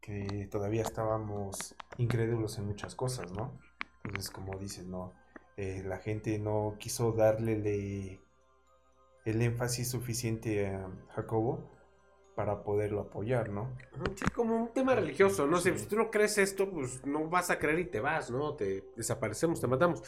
que 0.00 0.48
todavía 0.50 0.82
estábamos 0.82 1.74
incrédulos 1.98 2.56
en 2.58 2.66
muchas 2.66 2.94
cosas, 2.94 3.32
¿no? 3.32 3.58
Entonces, 4.04 4.30
como 4.30 4.56
dices, 4.56 4.86
¿no? 4.86 5.12
Eh, 5.56 5.82
la 5.84 5.98
gente 5.98 6.38
no 6.38 6.76
quiso 6.78 7.12
darle 7.12 7.56
le- 7.58 8.20
el 9.26 9.42
énfasis 9.42 9.90
suficiente 9.90 10.66
a 10.66 10.88
Jacobo 11.14 11.70
para 12.34 12.62
poderlo 12.62 13.00
apoyar, 13.02 13.50
¿no? 13.50 13.68
Sí, 14.14 14.24
como 14.34 14.56
un 14.56 14.68
tema 14.72 14.94
religioso, 14.94 15.46
¿no? 15.46 15.58
Si- 15.60 15.70
Sí. 15.72 15.78
Si 15.78 15.86
tú 15.86 15.96
no 15.96 16.10
crees 16.10 16.38
esto, 16.38 16.70
pues 16.70 17.04
no 17.06 17.28
vas 17.28 17.50
a 17.50 17.58
creer 17.58 17.78
y 17.80 17.84
te 17.86 18.00
vas, 18.00 18.30
¿no? 18.30 18.54
Te 18.54 18.84
desaparecemos, 18.96 19.60
te 19.60 19.66
matamos. 19.66 20.02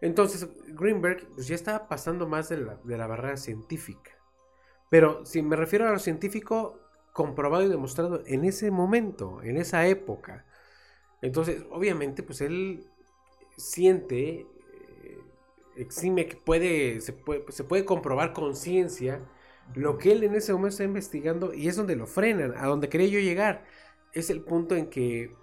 Entonces, 0.00 0.48
Greenberg 0.68 1.26
pues, 1.34 1.46
ya 1.48 1.54
estaba 1.54 1.88
pasando 1.88 2.26
más 2.28 2.48
de 2.48 2.58
la, 2.58 2.76
de 2.84 2.96
la 2.98 3.06
barrera 3.06 3.36
científica. 3.36 4.12
Pero 4.90 5.24
si 5.26 5.42
me 5.42 5.56
refiero 5.56 5.88
a 5.88 5.92
lo 5.92 5.98
científico, 5.98 6.80
comprobado 7.12 7.64
y 7.64 7.68
demostrado 7.68 8.22
en 8.26 8.44
ese 8.44 8.70
momento, 8.70 9.42
en 9.42 9.56
esa 9.58 9.86
época. 9.88 10.46
Entonces, 11.22 11.64
obviamente, 11.70 12.22
pues 12.22 12.40
él 12.42 12.86
siente, 13.56 14.46
exime 15.76 16.26
que 16.26 16.36
puede, 16.36 17.00
se 17.00 17.12
puede, 17.12 17.44
se 17.50 17.64
puede 17.64 17.84
comprobar 17.84 18.32
con 18.32 18.56
ciencia 18.56 19.20
lo 19.74 19.98
que 19.98 20.12
él 20.12 20.24
en 20.24 20.34
ese 20.34 20.52
momento 20.52 20.70
está 20.74 20.84
investigando 20.84 21.54
y 21.54 21.68
es 21.68 21.76
donde 21.76 21.96
lo 21.96 22.06
frenan, 22.06 22.54
a 22.56 22.66
donde 22.66 22.88
quería 22.88 23.08
yo 23.08 23.20
llegar. 23.20 23.64
Es 24.12 24.30
el 24.30 24.42
punto 24.42 24.76
en 24.76 24.88
que 24.90 25.34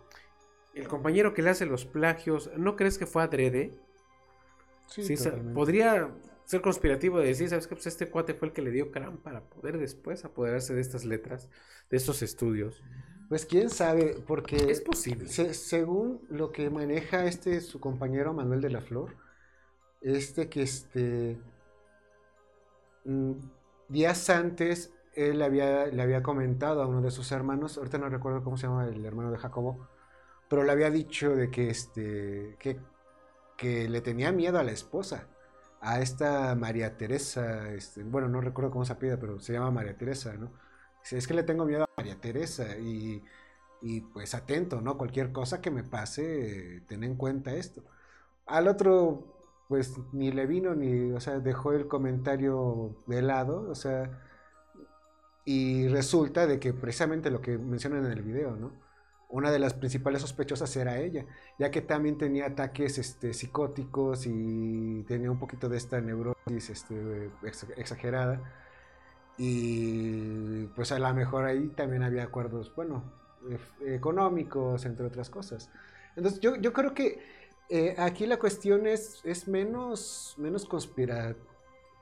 el 0.74 0.88
compañero 0.88 1.34
que 1.34 1.42
le 1.42 1.50
hace 1.50 1.66
los 1.66 1.86
plagios, 1.86 2.52
¿no 2.58 2.76
crees 2.76 2.98
que 2.98 3.06
fue 3.08 3.24
adrede? 3.24 3.74
Sí, 4.88 5.04
Sí, 5.04 5.16
podría, 5.54 6.12
ser 6.46 6.62
conspirativo 6.62 7.20
de 7.20 7.28
decir, 7.28 7.48
¿sabes 7.50 7.68
qué? 7.68 7.76
Pues 7.76 7.88
este 7.88 8.10
cuate 8.10 8.34
fue 8.34 8.50
el 8.50 8.54
que 8.54 8.62
le 8.62 8.72
dio 8.72 8.92
Cram 8.92 9.18
para 9.18 9.42
poder 9.50 9.78
después 9.78 10.26
apoderarse 10.26 10.74
de 10.74 10.82
estas 10.82 11.06
letras, 11.06 11.50
de 11.90 11.98
estos 11.98 12.22
estudios. 12.22 12.84
Pues 13.30 13.46
quién 13.46 13.70
sabe, 13.70 14.18
porque 14.28 14.58
Es 14.58 14.82
posible. 14.82 15.28
se- 15.28 15.54
según 15.54 16.22
lo 16.30 16.52
que 16.52 16.70
maneja 16.70 17.26
este 17.26 17.62
su 17.62 17.80
compañero 17.80 18.34
Manuel 18.34 18.60
de 18.60 18.70
la 18.70 18.82
Flor, 18.82 19.16
este 20.02 20.50
que 20.50 20.64
este 20.64 21.38
mm, 23.06 23.34
días 23.90 24.30
antes 24.30 24.94
él 25.14 25.42
había, 25.42 25.88
le 25.88 26.02
había 26.02 26.24
comentado 26.24 26.82
a 26.82 26.88
uno 26.88 27.02
de 27.02 27.12
sus 27.12 27.32
hermanos, 27.32 27.78
ahorita 27.78 27.98
no 27.98 28.10
recuerdo 28.10 28.44
cómo 28.44 28.58
se 28.58 28.68
llama 28.68 28.86
el 28.88 29.06
hermano 29.06 29.32
de 29.32 29.38
Jacobo, 29.38 29.88
pero 30.50 30.64
le 30.64 30.72
había 30.72 30.90
dicho 30.90 31.36
de 31.36 31.52
que 31.52 31.70
este 31.70 32.56
que, 32.60 32.80
que 33.58 33.90
le 33.90 34.02
tenía 34.02 34.32
miedo 34.32 34.60
a 34.60 34.64
la 34.64 34.72
esposa, 34.72 35.28
a 35.82 36.00
esta 36.02 36.56
María 36.56 36.98
Teresa, 36.98 37.72
este, 37.74 38.04
bueno, 38.04 38.28
no 38.30 38.42
recuerdo 38.42 38.72
cómo 38.72 38.86
se 38.86 38.94
apellida, 38.94 39.20
pero 39.20 39.40
se 39.40 39.54
llama 39.54 39.72
María 39.72 39.98
Teresa, 39.98 40.34
¿no? 40.34 40.52
Es 41.12 41.28
que 41.28 41.34
le 41.34 41.44
tengo 41.44 41.66
miedo 41.66 41.84
a 41.84 41.90
María 41.98 42.20
Teresa 42.22 42.78
y, 42.78 43.24
y, 43.82 44.02
pues 44.02 44.36
atento, 44.36 44.82
¿no? 44.82 44.98
Cualquier 44.98 45.32
cosa 45.32 45.62
que 45.62 45.72
me 45.72 45.84
pase, 45.84 46.84
ten 46.88 47.04
en 47.04 47.16
cuenta 47.16 47.54
esto. 47.56 47.84
Al 48.46 48.68
otro, 48.68 49.41
pues 49.72 49.98
ni 50.12 50.34
le 50.34 50.48
vino 50.48 50.76
ni, 50.76 51.14
o 51.14 51.22
sea, 51.22 51.40
dejó 51.40 51.72
el 51.72 51.88
comentario 51.88 52.94
de 53.08 53.22
lado, 53.22 53.70
o 53.70 53.74
sea, 53.74 54.20
y 55.46 55.88
resulta 55.88 56.46
de 56.46 56.60
que 56.60 56.74
precisamente 56.74 57.32
lo 57.32 57.40
que 57.40 57.58
mencionan 57.58 58.06
en 58.06 58.12
el 58.12 58.22
video, 58.22 58.58
¿no? 58.58 58.74
Una 59.30 59.50
de 59.50 59.60
las 59.60 59.74
principales 59.74 60.24
sospechosas 60.24 60.76
era 60.76 61.00
ella, 61.00 61.26
ya 61.58 61.72
que 61.72 61.82
también 61.82 62.18
tenía 62.18 62.48
ataques 62.48 62.98
este, 62.98 63.34
psicóticos 63.34 64.26
y 64.26 65.06
tenía 65.08 65.32
un 65.32 65.40
poquito 65.40 65.70
de 65.70 65.78
esta 65.78 66.02
neurosis 66.02 66.70
este, 66.70 67.32
ex- 67.44 67.68
exagerada. 67.78 68.42
Y 69.38 70.66
pues 70.76 70.92
a 70.92 71.00
lo 71.00 71.14
mejor 71.14 71.46
ahí 71.46 71.70
también 71.70 72.04
había 72.04 72.24
acuerdos, 72.24 72.74
bueno, 72.76 73.06
económicos, 73.86 74.84
entre 74.84 75.06
otras 75.06 75.30
cosas. 75.30 75.70
Entonces 76.18 76.42
yo, 76.42 76.58
yo 76.58 76.74
creo 76.74 76.94
que 76.94 77.40
eh, 77.72 77.96
aquí 77.98 78.26
la 78.28 78.38
cuestión 78.38 78.86
es, 78.86 79.22
es 79.24 79.48
menos, 79.48 80.36
menos 80.38 80.68
conspira- 80.68 81.36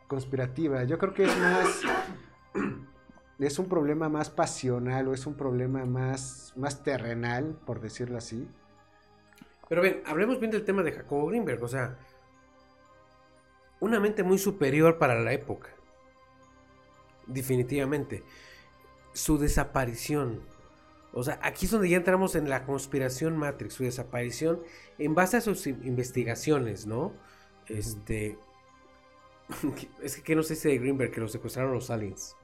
conspirativa. 0.07 0.84
Yo 0.84 0.97
creo 0.97 1.13
que 1.13 1.24
es 1.24 1.38
más... 1.38 1.82
Es 3.39 3.57
un 3.57 3.70
problema 3.70 4.09
más 4.09 4.30
pasional 4.30 5.07
o 5.07 5.13
es 5.13 5.26
un 5.26 5.34
problema 5.36 5.86
más, 5.86 6.51
más 6.57 6.84
terrenal, 6.84 7.57
por 7.65 7.80
decirlo 7.80 8.17
así. 8.17 8.45
Pero 9.70 9.82
ven, 9.82 10.03
hablemos 10.05 10.41
bien 10.41 10.51
del 10.51 10.65
tema 10.65 10.84
de 10.84 10.91
Jacobo 10.91 11.28
Greenberg, 11.28 11.63
o 11.63 11.67
sea, 11.70 11.97
una 13.80 14.01
mente 14.01 14.24
muy 14.24 14.38
superior 14.39 14.97
para 14.97 15.17
la 15.22 15.32
época. 15.32 15.70
Definitivamente. 17.28 18.26
Su 19.13 19.38
desaparición. 19.38 20.41
O 21.14 21.24
sea, 21.24 21.39
aquí 21.43 21.66
es 21.66 21.72
donde 21.72 21.89
ya 21.89 21.97
entramos 21.97 22.36
en 22.36 22.49
la 22.49 22.66
conspiración 22.66 23.38
Matrix, 23.38 23.74
su 23.76 23.84
desaparición 23.84 24.62
en 24.97 25.16
base 25.16 25.38
a 25.38 25.41
sus 25.41 25.66
in- 25.68 25.82
investigaciones, 25.86 26.86
¿no? 26.88 27.14
Este. 27.68 28.38
Es 30.01 30.16
que, 30.16 30.24
¿qué 30.24 30.36
no 30.36 30.43
sé 30.43 30.55
si 30.55 30.70
de 30.70 30.78
Greenberg 30.78 31.12
que 31.12 31.22
lo 31.22 31.28
secuestraron 31.28 31.74
los 31.74 31.89
aliens. 31.89 32.36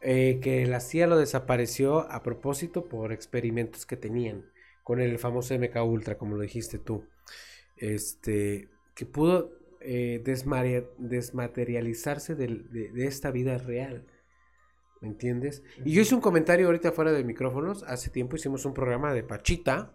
Eh, 0.00 0.38
que 0.40 0.64
la 0.66 0.80
CIA 0.80 1.08
lo 1.08 1.16
desapareció 1.18 2.10
a 2.10 2.22
propósito 2.22 2.88
por 2.88 3.12
experimentos 3.12 3.84
que 3.84 3.96
tenían 3.96 4.44
con 4.84 5.00
el 5.00 5.18
famoso 5.18 5.54
MK 5.54 5.76
Ultra, 5.84 6.16
como 6.18 6.36
lo 6.36 6.42
dijiste 6.42 6.78
tú. 6.78 7.04
Este, 7.76 8.68
que 8.94 9.06
pudo 9.06 9.52
eh, 9.80 10.22
desmaterializarse 10.98 12.34
de 12.36 13.06
esta 13.06 13.30
vida 13.30 13.58
real. 13.58 14.06
¿Me 15.00 15.08
entiendes? 15.08 15.62
Y 15.84 15.92
yo 15.92 16.02
hice 16.02 16.14
un 16.14 16.20
comentario 16.20 16.66
ahorita 16.66 16.92
fuera 16.92 17.12
de 17.12 17.24
micrófonos. 17.24 17.84
Hace 17.84 18.10
tiempo 18.10 18.36
hicimos 18.36 18.64
un 18.64 18.74
programa 18.74 19.14
de 19.14 19.22
Pachita. 19.22 19.94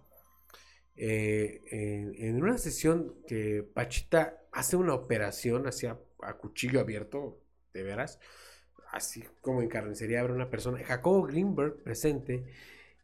eh, 0.95 1.61
en, 1.71 2.13
en 2.15 2.43
una 2.43 2.57
sesión 2.57 3.15
que 3.27 3.63
Pachita 3.73 4.39
hace 4.51 4.75
una 4.77 4.93
operación 4.93 5.67
hacia 5.67 5.99
a 6.21 6.33
cuchillo 6.37 6.79
abierto, 6.79 7.41
de 7.73 7.83
veras. 7.83 8.19
Así 8.91 9.23
como 9.41 9.61
en 9.61 9.69
carnicería 9.69 10.21
abre 10.21 10.33
una 10.33 10.49
persona. 10.49 10.83
Jacobo 10.83 11.23
Greenberg 11.23 11.83
presente. 11.83 12.45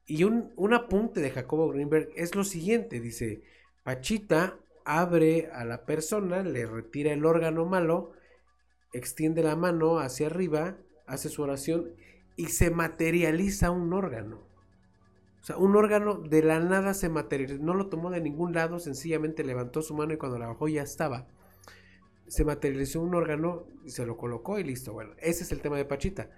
Y 0.05 0.23
un, 0.23 0.53
un 0.55 0.73
apunte 0.73 1.21
de 1.21 1.31
Jacobo 1.31 1.69
Greenberg 1.69 2.09
es 2.15 2.35
lo 2.35 2.43
siguiente, 2.43 2.99
dice, 2.99 3.43
Pachita 3.83 4.59
abre 4.85 5.49
a 5.53 5.65
la 5.65 5.85
persona, 5.85 6.43
le 6.43 6.65
retira 6.65 7.13
el 7.13 7.25
órgano 7.25 7.65
malo, 7.65 8.13
extiende 8.93 9.43
la 9.43 9.55
mano 9.55 9.99
hacia 9.99 10.27
arriba, 10.27 10.77
hace 11.09 11.29
su 11.29 11.41
oración 11.41 11.89
y 12.35 12.47
se 12.47 12.71
materializa 12.71 13.71
un 13.71 13.91
órgano. 13.93 14.37
O 15.41 15.45
sea, 15.45 15.57
un 15.57 15.75
órgano 15.75 16.15
de 16.15 16.43
la 16.43 16.59
nada 16.59 16.93
se 16.93 17.09
materializó, 17.09 17.61
no 17.61 17.73
lo 17.73 17.87
tomó 17.87 18.09
de 18.11 18.21
ningún 18.21 18.53
lado, 18.53 18.79
sencillamente 18.79 19.43
levantó 19.43 19.81
su 19.81 19.93
mano 19.93 20.13
y 20.13 20.17
cuando 20.17 20.37
la 20.39 20.47
bajó 20.47 20.67
ya 20.67 20.83
estaba. 20.83 21.27
Se 22.27 22.45
materializó 22.45 23.01
un 23.01 23.15
órgano 23.15 23.65
y 23.83 23.91
se 23.91 24.05
lo 24.05 24.17
colocó 24.17 24.59
y 24.59 24.63
listo. 24.63 24.93
Bueno, 24.93 25.11
ese 25.17 25.43
es 25.43 25.51
el 25.51 25.61
tema 25.61 25.77
de 25.77 25.85
Pachita. 25.85 26.29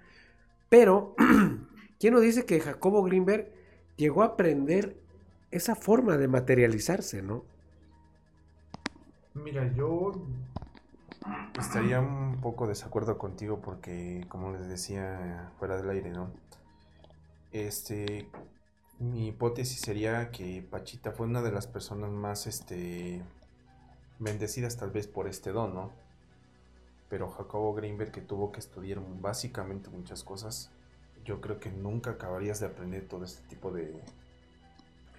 Pero, 0.68 1.14
¿quién 2.00 2.14
nos 2.14 2.22
dice 2.22 2.46
que 2.46 2.60
Jacobo 2.60 3.02
Greenberg 3.02 3.52
llegó 3.96 4.22
a 4.22 4.26
aprender 4.26 4.96
esa 5.50 5.74
forma 5.74 6.16
de 6.16 6.28
materializarse, 6.28 7.22
no? 7.22 7.44
Mira, 9.34 9.72
yo 9.74 10.12
estaría 11.58 12.00
un 12.00 12.40
poco 12.40 12.66
desacuerdo 12.66 13.18
contigo 13.18 13.60
porque, 13.60 14.24
como 14.28 14.52
les 14.52 14.68
decía 14.68 15.52
fuera 15.58 15.76
del 15.76 15.90
aire, 15.90 16.10
¿no? 16.10 16.30
Este, 17.52 18.28
mi 18.98 19.28
hipótesis 19.28 19.80
sería 19.80 20.30
que 20.30 20.66
Pachita 20.68 21.12
fue 21.12 21.26
una 21.26 21.42
de 21.42 21.52
las 21.52 21.66
personas 21.66 22.10
más, 22.10 22.46
este, 22.46 23.22
bendecidas 24.18 24.76
tal 24.76 24.90
vez 24.90 25.06
por 25.06 25.28
este 25.28 25.52
don, 25.52 25.74
¿no? 25.74 25.90
Pero 27.08 27.28
Jacobo 27.28 27.74
Greenberg 27.74 28.10
que 28.10 28.22
tuvo 28.22 28.52
que 28.52 28.60
estudiar 28.60 29.00
básicamente 29.20 29.90
muchas 29.90 30.24
cosas, 30.24 30.70
yo 31.24 31.40
creo 31.40 31.60
que 31.60 31.70
nunca 31.70 32.12
acabarías 32.12 32.60
de 32.60 32.66
aprender 32.66 33.06
todo 33.06 33.24
este 33.24 33.46
tipo 33.48 33.70
de, 33.70 34.00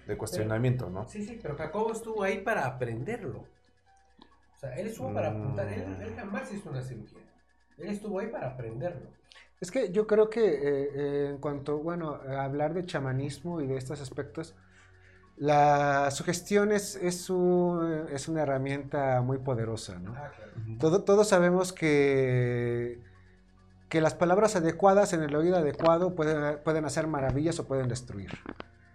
de 0.06 0.16
cuestionamiento, 0.16 0.90
¿no? 0.90 1.08
Sí, 1.08 1.24
sí, 1.24 1.38
pero 1.40 1.56
Jacobo 1.56 1.92
estuvo 1.92 2.22
ahí 2.22 2.40
para 2.40 2.66
aprenderlo. 2.66 3.44
Sea, 4.64 4.76
él 4.76 4.86
estuvo 4.86 5.12
para 5.12 5.28
apuntar, 5.28 5.68
él, 5.68 5.84
él 6.00 6.14
jamás 6.16 6.52
hizo 6.52 6.70
una 6.70 6.82
cirugía. 6.82 7.18
Él 7.78 7.88
estuvo 7.88 8.18
ahí 8.18 8.28
para 8.28 8.48
aprenderlo. 8.48 9.08
Es 9.60 9.70
que 9.70 9.90
yo 9.92 10.06
creo 10.06 10.30
que 10.30 10.44
eh, 10.46 10.90
eh, 10.94 11.26
en 11.30 11.38
cuanto, 11.38 11.78
bueno, 11.78 12.20
a 12.28 12.44
hablar 12.44 12.74
de 12.74 12.84
chamanismo 12.84 13.60
y 13.60 13.66
de 13.66 13.76
estos 13.76 14.00
aspectos, 14.00 14.54
la 15.36 16.10
sugestión 16.10 16.70
es, 16.72 16.96
es, 16.96 17.28
un- 17.30 18.06
es 18.12 18.28
una 18.28 18.42
herramienta 18.42 19.20
muy 19.22 19.38
poderosa, 19.38 19.98
¿no? 19.98 20.12
Ah, 20.16 20.30
claro. 20.36 20.52
Todo- 20.78 21.02
todos 21.02 21.28
sabemos 21.28 21.72
que, 21.72 23.00
que 23.88 24.00
las 24.00 24.14
palabras 24.14 24.54
adecuadas 24.56 25.12
en 25.12 25.22
el 25.22 25.34
oído 25.34 25.56
adecuado 25.56 26.14
pueden, 26.14 26.58
pueden 26.62 26.84
hacer 26.84 27.06
maravillas 27.06 27.58
o 27.58 27.66
pueden 27.66 27.88
destruir. 27.88 28.30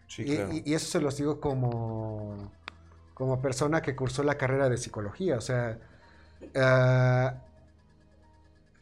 Sí, 0.08 0.24
Y- 0.24 0.36
claro. 0.38 0.54
y, 0.54 0.64
y 0.66 0.74
eso 0.74 0.86
se 0.88 1.02
los 1.02 1.18
digo 1.18 1.40
como, 1.42 2.52
como 3.20 3.42
persona 3.42 3.82
que 3.82 3.98
cursó 3.98 4.24
la 4.24 4.38
carrera 4.38 4.70
de 4.70 4.78
psicología. 4.78 5.38
O 5.38 5.42
sea, 5.42 5.78
ah, 6.56 7.36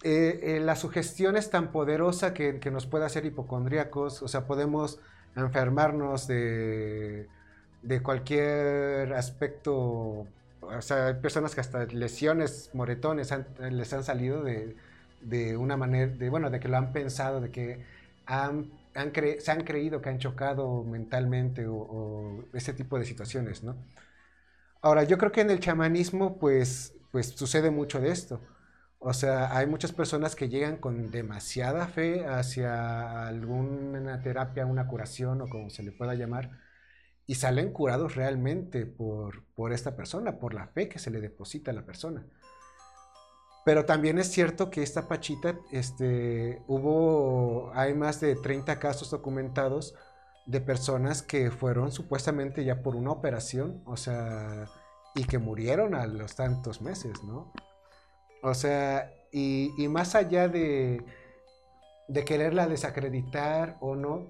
eh, 0.04 0.40
eh, 0.44 0.60
la 0.60 0.76
sugestión 0.76 1.38
es 1.38 1.50
tan 1.50 1.72
poderosa 1.72 2.34
que, 2.36 2.60
nos 2.72 2.86
puede 2.86 3.06
hacer 3.06 3.26
hipocondríacos. 3.26 4.22
O 4.22 4.28
sea, 4.28 4.46
podemos 4.46 5.00
enfermarnos 5.36 6.28
de, 6.28 7.28
de 7.82 8.04
cualquier 8.04 9.14
aspecto. 9.14 10.28
O 10.62 10.82
sea, 10.82 11.08
hay 11.08 11.16
personas 11.16 11.56
que 11.56 11.62
hasta 11.62 11.86
lesiones, 11.86 12.70
moretones 12.74 13.34
les 13.72 13.94
han 13.94 14.04
salido 14.04 14.44
de, 14.44 14.76
de 15.22 15.58
una 15.58 15.78
manera, 15.78 16.12
de, 16.14 16.30
bueno, 16.30 16.52
de 16.52 16.60
que 16.60 16.68
lo 16.68 16.78
han 16.78 16.94
pensado, 16.94 17.42
de 17.42 17.50
que 17.50 17.84
han, 18.28 18.72
han 18.94 19.12
se 19.40 19.52
han 19.52 19.64
creído 19.64 20.02
que 20.02 20.10
han 20.10 20.20
chocado 20.20 20.84
mentalmente 20.84 21.66
o 21.68 22.44
ese 22.54 22.74
tipo 22.74 23.00
de 23.00 23.06
situaciones, 23.06 23.64
¿no? 23.64 23.76
Ahora, 24.88 25.04
yo 25.04 25.18
creo 25.18 25.34
que 25.34 25.42
en 25.42 25.50
el 25.52 25.60
chamanismo, 25.60 26.38
pues, 26.38 26.94
pues 27.12 27.28
sucede 27.28 27.72
mucho 27.72 28.00
de 28.00 28.10
esto. 28.10 28.40
O 29.00 29.14
sea, 29.14 29.58
hay 29.58 29.68
muchas 29.68 29.92
personas 29.92 30.34
que 30.34 30.48
llegan 30.48 30.78
con 30.78 31.12
demasiada 31.12 31.88
fe 31.88 32.26
hacia 32.26 33.28
alguna 33.28 34.22
terapia, 34.22 34.66
una 34.66 34.88
curación 34.88 35.42
o 35.42 35.50
como 35.50 35.70
se 35.70 35.84
le 35.84 35.92
pueda 35.92 36.16
llamar, 36.16 36.52
y 37.26 37.36
salen 37.36 37.74
curados 37.74 38.16
realmente 38.16 38.86
por, 38.86 39.44
por 39.56 39.74
esta 39.74 39.98
persona, 39.98 40.40
por 40.40 40.54
la 40.54 40.68
fe 40.68 40.88
que 40.88 41.00
se 41.00 41.12
le 41.12 41.20
deposita 41.20 41.72
a 41.72 41.74
la 41.74 41.86
persona. 41.86 42.26
Pero 43.66 43.84
también 43.84 44.18
es 44.20 44.32
cierto 44.32 44.70
que 44.70 44.84
esta 44.84 45.10
Pachita, 45.10 45.60
este, 45.74 46.62
hubo, 46.66 47.74
hay 47.76 47.94
más 47.94 48.22
de 48.22 48.38
30 48.38 48.80
casos 48.80 49.12
documentados 49.12 49.96
de 50.48 50.62
personas 50.62 51.22
que 51.22 51.52
fueron 51.52 51.92
supuestamente 51.92 52.64
ya 52.64 52.82
por 52.82 52.96
una 52.96 53.12
operación, 53.12 53.82
o 53.86 53.98
sea, 53.98 54.66
y 55.18 55.26
que 55.26 55.40
murieron 55.40 55.96
a 55.96 56.06
los 56.06 56.36
tantos 56.36 56.82
meses, 56.82 57.24
¿no? 57.24 57.52
O 58.44 58.54
sea, 58.54 59.12
y, 59.32 59.74
y 59.78 59.88
más 59.88 60.14
allá 60.14 60.48
de, 60.48 61.04
de 62.08 62.24
quererla 62.24 62.68
desacreditar 62.68 63.78
o 63.82 63.96
no, 63.96 64.28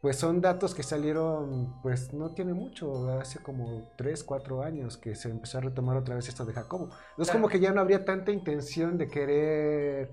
pues 0.00 0.16
son 0.16 0.40
datos 0.40 0.74
que 0.74 0.82
salieron, 0.82 1.80
pues 1.82 2.12
no 2.12 2.32
tiene 2.32 2.52
mucho, 2.52 3.10
hace 3.20 3.40
como 3.40 3.90
3, 3.96 4.24
4 4.24 4.62
años 4.62 4.96
que 4.96 5.14
se 5.14 5.30
empezó 5.30 5.58
a 5.58 5.62
retomar 5.62 5.96
otra 5.96 6.16
vez 6.16 6.28
esto 6.28 6.44
de 6.44 6.52
Jacobo. 6.52 6.90
No 7.16 7.22
es 7.22 7.30
como 7.30 7.48
que 7.48 7.60
ya 7.60 7.72
no 7.72 7.80
habría 7.80 8.04
tanta 8.04 8.32
intención 8.32 8.98
de 8.98 9.08
querer 9.08 10.10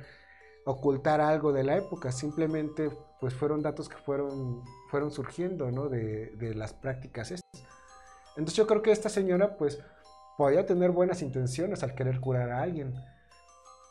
ocultar 0.66 1.20
algo 1.20 1.52
de 1.52 1.64
la 1.64 1.78
época, 1.78 2.12
simplemente 2.12 2.90
pues 3.20 3.34
fueron 3.34 3.64
datos 3.64 3.90
que 3.90 3.98
fueron, 3.98 4.64
fueron 4.92 5.12
surgiendo, 5.12 5.72
¿no? 5.72 5.90
De, 5.90 6.32
de 6.36 6.54
las 6.54 6.74
prácticas 6.74 7.32
estas. 7.32 7.64
Entonces 8.36 8.56
yo 8.56 8.68
creo 8.68 8.82
que 8.82 8.92
esta 8.92 9.10
señora 9.10 9.58
pues 9.58 9.80
podía 10.38 10.66
tener 10.66 10.92
buenas 10.92 11.22
intenciones 11.22 11.84
al 11.84 11.96
querer 11.96 12.20
curar 12.20 12.52
a 12.52 12.62
alguien, 12.62 12.94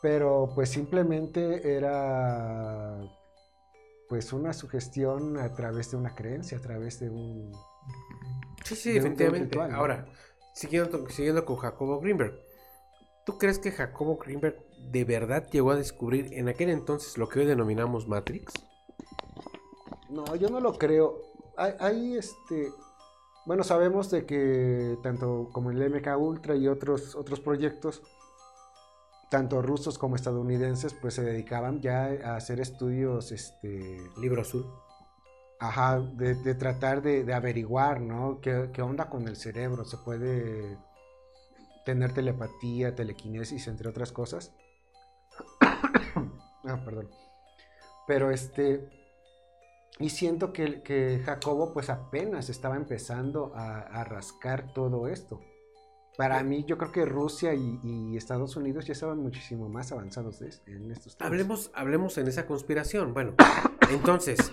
pero 0.01 0.49
pues 0.53 0.69
simplemente 0.69 1.75
era 1.75 2.99
pues 4.07 4.31
una 4.33 4.53
sugestión 4.53 5.37
a 5.37 5.51
través 5.53 5.89
de 5.91 5.97
una 5.97 6.13
creencia, 6.13 6.57
a 6.57 6.61
través 6.61 6.99
de 6.99 7.09
un... 7.09 7.51
Sí, 8.63 8.75
sí, 8.75 8.91
de 8.93 8.97
un- 8.99 9.03
de 9.03 9.07
un 9.07 9.35
efectivamente. 9.35 9.45
ritual, 9.45 9.71
¿no? 9.71 9.77
Ahora, 9.77 10.05
siguiendo, 10.53 11.09
siguiendo 11.09 11.43
con 11.45 11.55
Jacobo 11.57 11.99
Greenberg. 11.99 12.39
¿Tú 13.25 13.39
crees 13.39 13.57
que 13.57 13.71
Jacobo 13.71 14.17
Greenberg 14.17 14.63
de 14.91 15.03
verdad 15.03 15.49
llegó 15.49 15.71
a 15.71 15.75
descubrir 15.75 16.31
en 16.33 16.47
aquel 16.49 16.69
entonces 16.69 17.17
lo 17.17 17.27
que 17.27 17.39
hoy 17.39 17.45
denominamos 17.47 18.07
Matrix? 18.07 18.53
No, 20.09 20.35
yo 20.35 20.49
no 20.49 20.59
lo 20.59 20.73
creo. 20.77 21.21
Hay, 21.57 21.73
hay, 21.79 22.17
este... 22.17 22.69
Bueno, 23.45 23.63
sabemos 23.63 24.09
de 24.09 24.25
que 24.25 24.97
tanto 25.03 25.49
como 25.51 25.69
el 25.69 25.89
MK 25.89 26.17
Ultra 26.17 26.55
y 26.55 26.67
otros, 26.67 27.15
otros 27.15 27.39
proyectos, 27.39 28.01
tanto 29.29 29.61
rusos 29.61 29.99
como 29.99 30.15
estadounidenses, 30.15 30.95
pues 30.95 31.13
se 31.13 31.23
dedicaban 31.23 31.79
ya 31.79 32.05
a 32.23 32.35
hacer 32.37 32.59
estudios, 32.59 33.31
este... 33.31 34.01
Libro 34.17 34.41
azul. 34.41 34.65
Ajá, 35.59 35.99
de, 35.99 36.35
de 36.35 36.55
tratar 36.55 37.01
de, 37.03 37.23
de 37.23 37.33
averiguar, 37.33 38.01
¿no? 38.01 38.39
¿Qué, 38.41 38.71
qué 38.73 38.81
onda 38.81 39.09
con 39.09 39.27
el 39.27 39.35
cerebro? 39.35 39.85
¿Se 39.85 39.97
puede 39.97 40.77
tener 41.85 42.13
telepatía, 42.13 42.95
telequinesis, 42.95 43.67
entre 43.67 43.89
otras 43.89 44.11
cosas? 44.11 44.53
ah, 45.61 46.81
perdón. 46.83 47.09
Pero 48.07 48.31
este... 48.31 49.04
Y 49.99 50.09
siento 50.09 50.51
que, 50.51 50.81
que 50.83 51.21
Jacobo 51.23 51.73
pues 51.73 51.89
apenas 51.89 52.49
estaba 52.49 52.75
empezando 52.75 53.53
a, 53.55 53.79
a 53.79 54.03
rascar 54.03 54.73
todo 54.73 55.07
esto. 55.07 55.41
Para 56.17 56.43
mí 56.43 56.63
yo 56.65 56.77
creo 56.77 56.91
que 56.91 57.05
Rusia 57.05 57.53
y, 57.53 57.79
y 57.83 58.17
Estados 58.17 58.55
Unidos 58.55 58.85
ya 58.85 58.93
estaban 58.93 59.19
muchísimo 59.19 59.67
más 59.69 59.91
avanzados 59.91 60.39
de- 60.39 60.51
en 60.67 60.91
estos 60.91 61.17
temas. 61.17 61.31
Hablemos, 61.31 61.71
hablemos 61.73 62.17
en 62.17 62.27
esa 62.27 62.45
conspiración. 62.45 63.13
Bueno, 63.13 63.35
entonces, 63.89 64.51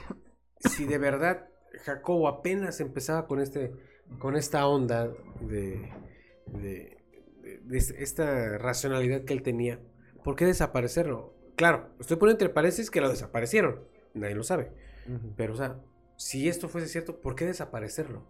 si 0.59 0.85
de 0.87 0.99
verdad 0.99 1.49
Jacobo 1.85 2.29
apenas 2.29 2.81
empezaba 2.81 3.27
con 3.27 3.41
este, 3.41 3.73
con 4.19 4.37
esta 4.37 4.67
onda 4.67 5.09
de, 5.41 5.89
de- 6.47 6.99
de- 7.43 7.59
de 7.65 7.79
esta 7.79 8.59
racionalidad 8.59 9.25
que 9.25 9.33
él 9.33 9.43
tenía, 9.43 9.81
¿por 10.25 10.35
qué 10.37 10.47
desaparecerlo? 10.47 11.35
Claro, 11.57 11.91
estoy 12.01 12.17
poniendo 12.17 12.45
entre 12.45 12.55
paréntesis 12.55 12.91
que 12.91 13.01
lo 13.01 13.09
desaparecieron. 13.09 13.81
Nadie 14.15 14.35
lo 14.35 14.43
sabe. 14.43 14.73
Pero, 15.37 15.55
o 15.55 15.57
sea, 15.57 15.77
si 16.17 16.49
esto 16.49 16.69
fuese 16.69 16.89
cierto, 16.89 17.21
¿por 17.21 17.35
qué 17.35 17.45
desaparecerlo? 17.47 18.23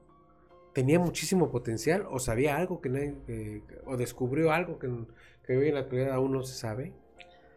¿Tenía 0.72 0.98
muchísimo 0.98 1.50
potencial 1.50 2.06
o 2.10 2.18
sabía 2.18 2.56
algo 2.56 2.80
que 2.80 2.88
nadie, 2.88 3.14
que- 3.26 3.62
o 3.84 3.96
descubrió 3.96 4.52
algo 4.52 4.78
que, 4.78 4.88
que 5.44 5.56
hoy 5.56 5.68
en 5.68 5.74
la 5.74 5.80
actualidad 5.80 6.14
aún 6.14 6.32
no 6.32 6.42
se 6.42 6.54
sabe? 6.54 6.94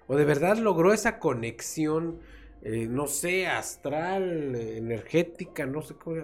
¿O 0.07 0.16
de 0.16 0.26
verdad 0.26 0.57
logró 0.57 0.93
esa 0.93 1.20
conexión, 1.20 2.20
eh, 2.61 2.88
no 2.88 3.07
sé, 3.07 3.47
astral, 3.47 4.55
eh, 4.55 4.78
energética, 4.78 5.66
no 5.66 5.82
sé 5.82 5.95
cómo... 5.95 6.18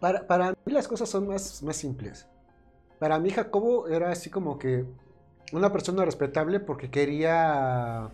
Para, 0.00 0.26
para 0.26 0.50
mí 0.64 0.72
las 0.72 0.88
cosas 0.88 1.08
son 1.08 1.28
más, 1.28 1.62
más 1.62 1.76
simples. 1.76 2.26
Para 2.98 3.18
mí 3.18 3.30
Jacobo 3.30 3.88
era 3.88 4.10
así 4.10 4.30
como 4.30 4.58
que 4.58 4.84
una 5.52 5.72
persona 5.72 6.04
respetable 6.04 6.60
porque 6.60 6.90
quería 6.90 8.10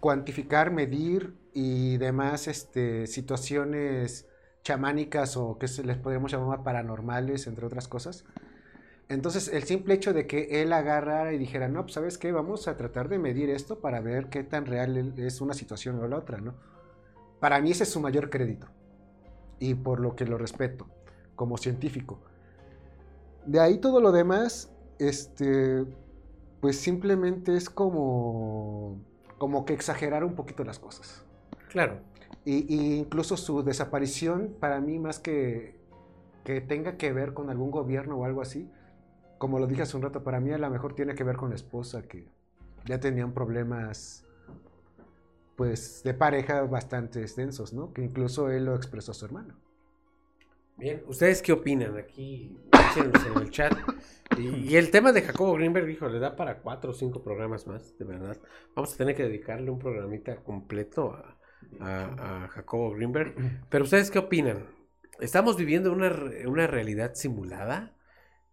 cuantificar, 0.00 0.70
medir 0.70 1.34
y 1.56 1.96
demás 1.96 2.48
este, 2.48 3.06
situaciones 3.06 4.26
chamánicas 4.62 5.38
o 5.38 5.56
que 5.56 5.68
se 5.68 5.84
les 5.84 5.96
podríamos 5.96 6.30
llamar 6.30 6.62
paranormales, 6.62 7.46
entre 7.46 7.64
otras 7.64 7.88
cosas. 7.88 8.26
Entonces, 9.08 9.48
el 9.48 9.62
simple 9.62 9.94
hecho 9.94 10.12
de 10.12 10.26
que 10.26 10.60
él 10.60 10.70
agarrara 10.74 11.32
y 11.32 11.38
dijera, 11.38 11.68
no, 11.68 11.80
pues 11.80 11.94
sabes 11.94 12.18
qué, 12.18 12.30
vamos 12.30 12.68
a 12.68 12.76
tratar 12.76 13.08
de 13.08 13.18
medir 13.18 13.48
esto 13.48 13.80
para 13.80 14.02
ver 14.02 14.28
qué 14.28 14.44
tan 14.44 14.66
real 14.66 15.14
es 15.16 15.40
una 15.40 15.54
situación 15.54 15.98
o 15.98 16.06
la 16.06 16.18
otra, 16.18 16.42
¿no? 16.42 16.56
Para 17.40 17.58
mí 17.62 17.70
ese 17.70 17.84
es 17.84 17.90
su 17.90 18.00
mayor 18.00 18.28
crédito. 18.28 18.66
Y 19.58 19.76
por 19.76 20.00
lo 20.00 20.14
que 20.14 20.26
lo 20.26 20.36
respeto, 20.36 20.86
como 21.36 21.56
científico. 21.56 22.20
De 23.46 23.60
ahí 23.60 23.78
todo 23.78 24.02
lo 24.02 24.12
demás, 24.12 24.70
este, 24.98 25.86
pues 26.60 26.78
simplemente 26.78 27.56
es 27.56 27.70
como, 27.70 29.00
como 29.38 29.64
que 29.64 29.72
exagerar 29.72 30.22
un 30.22 30.34
poquito 30.34 30.62
las 30.62 30.78
cosas. 30.78 31.25
Claro, 31.76 32.00
Y, 32.46 32.74
y 32.74 32.98
incluso 33.00 33.36
su 33.36 33.62
desaparición, 33.62 34.56
para 34.58 34.80
mí, 34.80 34.98
más 34.98 35.18
que, 35.18 35.76
que 36.42 36.62
tenga 36.62 36.96
que 36.96 37.12
ver 37.12 37.34
con 37.34 37.50
algún 37.50 37.70
gobierno 37.70 38.16
o 38.16 38.24
algo 38.24 38.40
así, 38.40 38.70
como 39.38 39.58
lo 39.58 39.66
dije 39.66 39.82
hace 39.82 39.96
un 39.96 40.02
rato, 40.02 40.24
para 40.24 40.40
mí 40.40 40.52
a 40.52 40.58
lo 40.58 40.70
mejor 40.70 40.94
tiene 40.94 41.14
que 41.14 41.24
ver 41.24 41.36
con 41.36 41.50
la 41.50 41.56
esposa, 41.56 42.02
que 42.02 42.32
ya 42.86 42.98
tenían 43.00 43.34
problemas, 43.34 44.26
pues, 45.56 46.02
de 46.04 46.14
pareja 46.14 46.62
bastante 46.62 47.20
extensos, 47.20 47.72
¿no? 47.74 47.92
Que 47.92 48.02
incluso 48.04 48.50
él 48.50 48.64
lo 48.64 48.74
expresó 48.76 49.12
a 49.12 49.14
su 49.14 49.26
hermano. 49.26 49.54
bien. 50.76 51.02
¿Ustedes 51.08 51.42
qué 51.42 51.52
opinan? 51.52 51.96
Aquí, 51.96 52.56
en 52.96 53.42
el 53.42 53.50
chat. 53.50 53.72
Y, 54.36 54.72
y 54.72 54.76
el 54.76 54.90
tema 54.90 55.12
de 55.12 55.22
Jacobo 55.22 55.54
Greenberg, 55.54 55.86
dijo, 55.86 56.08
le 56.08 56.18
da 56.18 56.36
para 56.36 56.60
cuatro 56.60 56.90
o 56.90 56.94
cinco 56.94 57.22
programas 57.22 57.66
más, 57.66 57.96
de 57.98 58.04
verdad. 58.04 58.38
Vamos 58.74 58.94
a 58.94 58.96
tener 58.96 59.14
que 59.16 59.24
dedicarle 59.24 59.70
un 59.70 59.78
programita 59.78 60.36
completo 60.42 61.12
a, 61.12 61.35
a- 61.80 62.44
a 62.44 62.48
Jacobo 62.48 62.90
Greenberg. 62.92 63.34
Pero 63.68 63.84
¿ustedes 63.84 64.10
qué 64.10 64.18
opinan? 64.18 64.66
¿Estamos 65.20 65.56
viviendo 65.56 65.92
una, 65.92 66.12
una 66.46 66.66
realidad 66.66 67.14
simulada? 67.14 67.96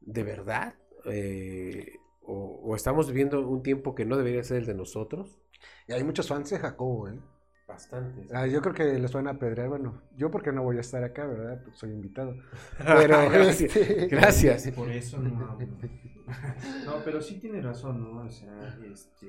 ¿De 0.01 0.23
verdad? 0.23 0.75
Eh, 1.05 1.97
o, 2.21 2.61
o 2.63 2.75
estamos 2.75 3.07
viviendo 3.07 3.47
un 3.47 3.61
tiempo 3.63 3.95
que 3.95 4.05
no 4.05 4.15
debería 4.17 4.43
ser 4.43 4.57
el 4.57 4.65
de 4.65 4.73
nosotros? 4.75 5.41
Y 5.87 5.93
hay 5.93 6.03
muchos 6.03 6.27
fans 6.27 6.49
de 6.49 6.59
Jacobo, 6.59 7.09
¿eh? 7.09 7.19
Bastantes. 7.67 8.31
Ah, 8.33 8.45
yo 8.45 8.61
creo 8.61 8.73
que 8.73 8.99
les 8.99 9.11
van 9.13 9.27
a 9.27 9.31
apedrear, 9.31 9.69
bueno, 9.69 10.01
yo 10.17 10.29
porque 10.29 10.51
no 10.51 10.63
voy 10.63 10.77
a 10.77 10.81
estar 10.81 11.03
acá, 11.03 11.25
¿verdad? 11.25 11.61
Pues 11.63 11.77
soy 11.77 11.91
invitado. 11.91 12.35
Pero, 12.77 13.29
gracias. 13.29 13.75
este, 13.75 14.07
Gracias. 14.07 14.71
Por 14.71 14.89
eso 14.91 15.17
no 15.19 15.49
hablo. 15.49 15.67
No, 16.85 17.03
pero 17.03 17.21
sí 17.21 17.37
tiene 17.37 17.61
razón, 17.61 18.01
¿no? 18.01 18.21
O 18.23 18.29
sea, 18.29 18.77
este. 18.89 19.27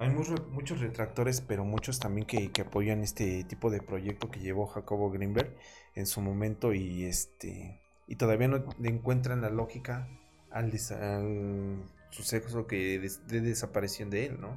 Hay 0.00 0.08
muchos, 0.10 0.48
muchos 0.48 0.80
retractores, 0.80 1.40
pero 1.42 1.64
muchos 1.64 2.00
también 2.00 2.26
que, 2.26 2.50
que 2.50 2.62
apoyan 2.62 3.02
este 3.02 3.44
tipo 3.44 3.70
de 3.70 3.82
proyecto 3.82 4.30
que 4.30 4.40
llevó 4.40 4.66
Jacobo 4.66 5.10
Greenberg 5.10 5.54
en 5.94 6.06
su 6.06 6.20
momento 6.22 6.72
y 6.72 7.04
este 7.04 7.80
y 8.06 8.16
todavía 8.16 8.48
no 8.48 8.64
encuentran 8.82 9.42
la 9.42 9.50
lógica 9.50 10.08
al, 10.50 10.72
al 11.00 11.84
suceso 12.10 12.66
que 12.66 12.98
des- 12.98 13.26
de 13.28 13.40
desaparición 13.40 14.10
de 14.10 14.26
él, 14.26 14.40
¿no? 14.40 14.56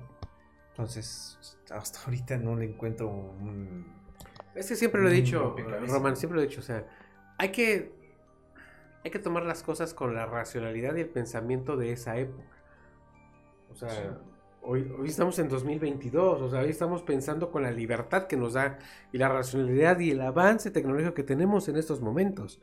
Entonces, 0.70 1.38
hasta 1.70 2.00
ahorita 2.06 2.38
no 2.38 2.56
le 2.56 2.66
encuentro 2.66 3.10
un... 3.10 3.86
Es 4.56 4.70
que 4.70 4.76
siempre 4.76 5.02
lo 5.02 5.10
he 5.10 5.14
dicho. 5.14 5.56
Roman, 5.88 6.16
siempre 6.16 6.38
lo 6.38 6.44
he 6.44 6.48
dicho, 6.48 6.62
o 6.62 6.64
sea, 6.64 6.88
hay 7.38 7.50
que, 7.52 7.92
hay 9.04 9.12
que 9.12 9.20
tomar 9.20 9.44
las 9.44 9.62
cosas 9.62 9.94
con 9.94 10.16
la 10.16 10.26
racionalidad 10.26 10.96
y 10.96 11.02
el 11.02 11.10
pensamiento 11.10 11.78
de 11.78 11.92
esa 11.92 12.18
época. 12.18 12.48
O 13.72 13.76
sea, 13.76 14.18
hoy, 14.64 14.90
estamos 15.06 15.38
en 15.40 15.50
2022, 15.50 16.42
o 16.42 16.50
sea, 16.50 16.62
hoy 16.62 16.70
estamos 16.70 17.04
pensando 17.04 17.52
con 17.52 17.64
la 17.64 17.72
libertad 17.72 18.28
que 18.28 18.38
nos 18.38 18.54
da 18.54 18.80
y 19.12 19.18
la 19.18 19.30
racionalidad 19.30 20.00
y 20.00 20.12
el 20.12 20.22
avance 20.22 20.72
tecnológico 20.72 21.14
que 21.14 21.24
tenemos 21.24 21.68
en 21.70 21.78
estos 21.78 22.02
momentos. 22.02 22.62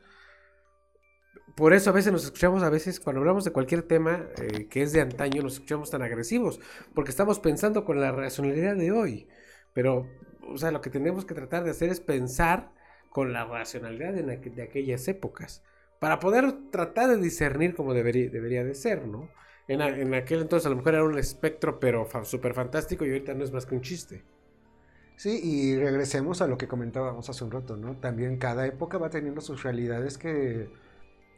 Por 1.55 1.73
eso 1.73 1.89
a 1.89 1.93
veces 1.93 2.11
nos 2.13 2.23
escuchamos, 2.23 2.63
a 2.63 2.69
veces 2.69 2.99
cuando 2.99 3.19
hablamos 3.21 3.43
de 3.43 3.51
cualquier 3.51 3.83
tema 3.83 4.27
eh, 4.37 4.67
que 4.69 4.81
es 4.83 4.93
de 4.93 5.01
antaño, 5.01 5.43
nos 5.43 5.53
escuchamos 5.53 5.89
tan 5.89 6.01
agresivos, 6.01 6.59
porque 6.93 7.11
estamos 7.11 7.39
pensando 7.39 7.83
con 7.85 7.99
la 7.99 8.11
racionalidad 8.11 8.75
de 8.75 8.91
hoy. 8.91 9.27
Pero, 9.73 10.07
o 10.47 10.57
sea, 10.57 10.71
lo 10.71 10.81
que 10.81 10.89
tenemos 10.89 11.25
que 11.25 11.33
tratar 11.35 11.63
de 11.63 11.71
hacer 11.71 11.89
es 11.89 11.99
pensar 11.99 12.71
con 13.09 13.33
la 13.33 13.45
racionalidad 13.45 14.13
de, 14.13 14.23
aqu- 14.25 14.63
aquellas 14.63 15.07
épocas, 15.07 15.63
para 15.99 16.19
poder 16.19 16.53
tratar 16.71 17.09
de 17.09 17.17
discernir 17.17 17.75
como 17.75 17.93
debería, 17.93 18.29
debería 18.29 18.63
de 18.63 18.73
ser, 18.75 19.05
¿no? 19.07 19.33
En, 19.67 19.81
a- 19.81 19.89
en 19.89 20.13
aquel 20.13 20.41
entonces 20.41 20.65
a 20.67 20.69
lo 20.69 20.75
mejor 20.77 20.93
era 20.95 21.03
un 21.03 21.17
espectro, 21.17 21.79
pero 21.79 22.05
fa- 22.05 22.25
súper 22.25 22.53
fantástico 22.53 23.05
y 23.05 23.09
ahorita 23.09 23.33
no 23.33 23.43
es 23.43 23.51
más 23.51 23.65
que 23.65 23.75
un 23.75 23.81
chiste. 23.81 24.23
Sí, 25.15 25.39
y 25.43 25.77
regresemos 25.77 26.41
a 26.41 26.47
lo 26.47 26.57
que 26.57 26.67
comentábamos 26.67 27.29
hace 27.29 27.43
un 27.43 27.51
rato, 27.51 27.77
¿no? 27.77 27.95
También 27.97 28.37
cada 28.37 28.65
época 28.65 28.97
va 28.97 29.09
teniendo 29.11 29.41
sus 29.41 29.61
realidades 29.63 30.17
que, 30.17 30.71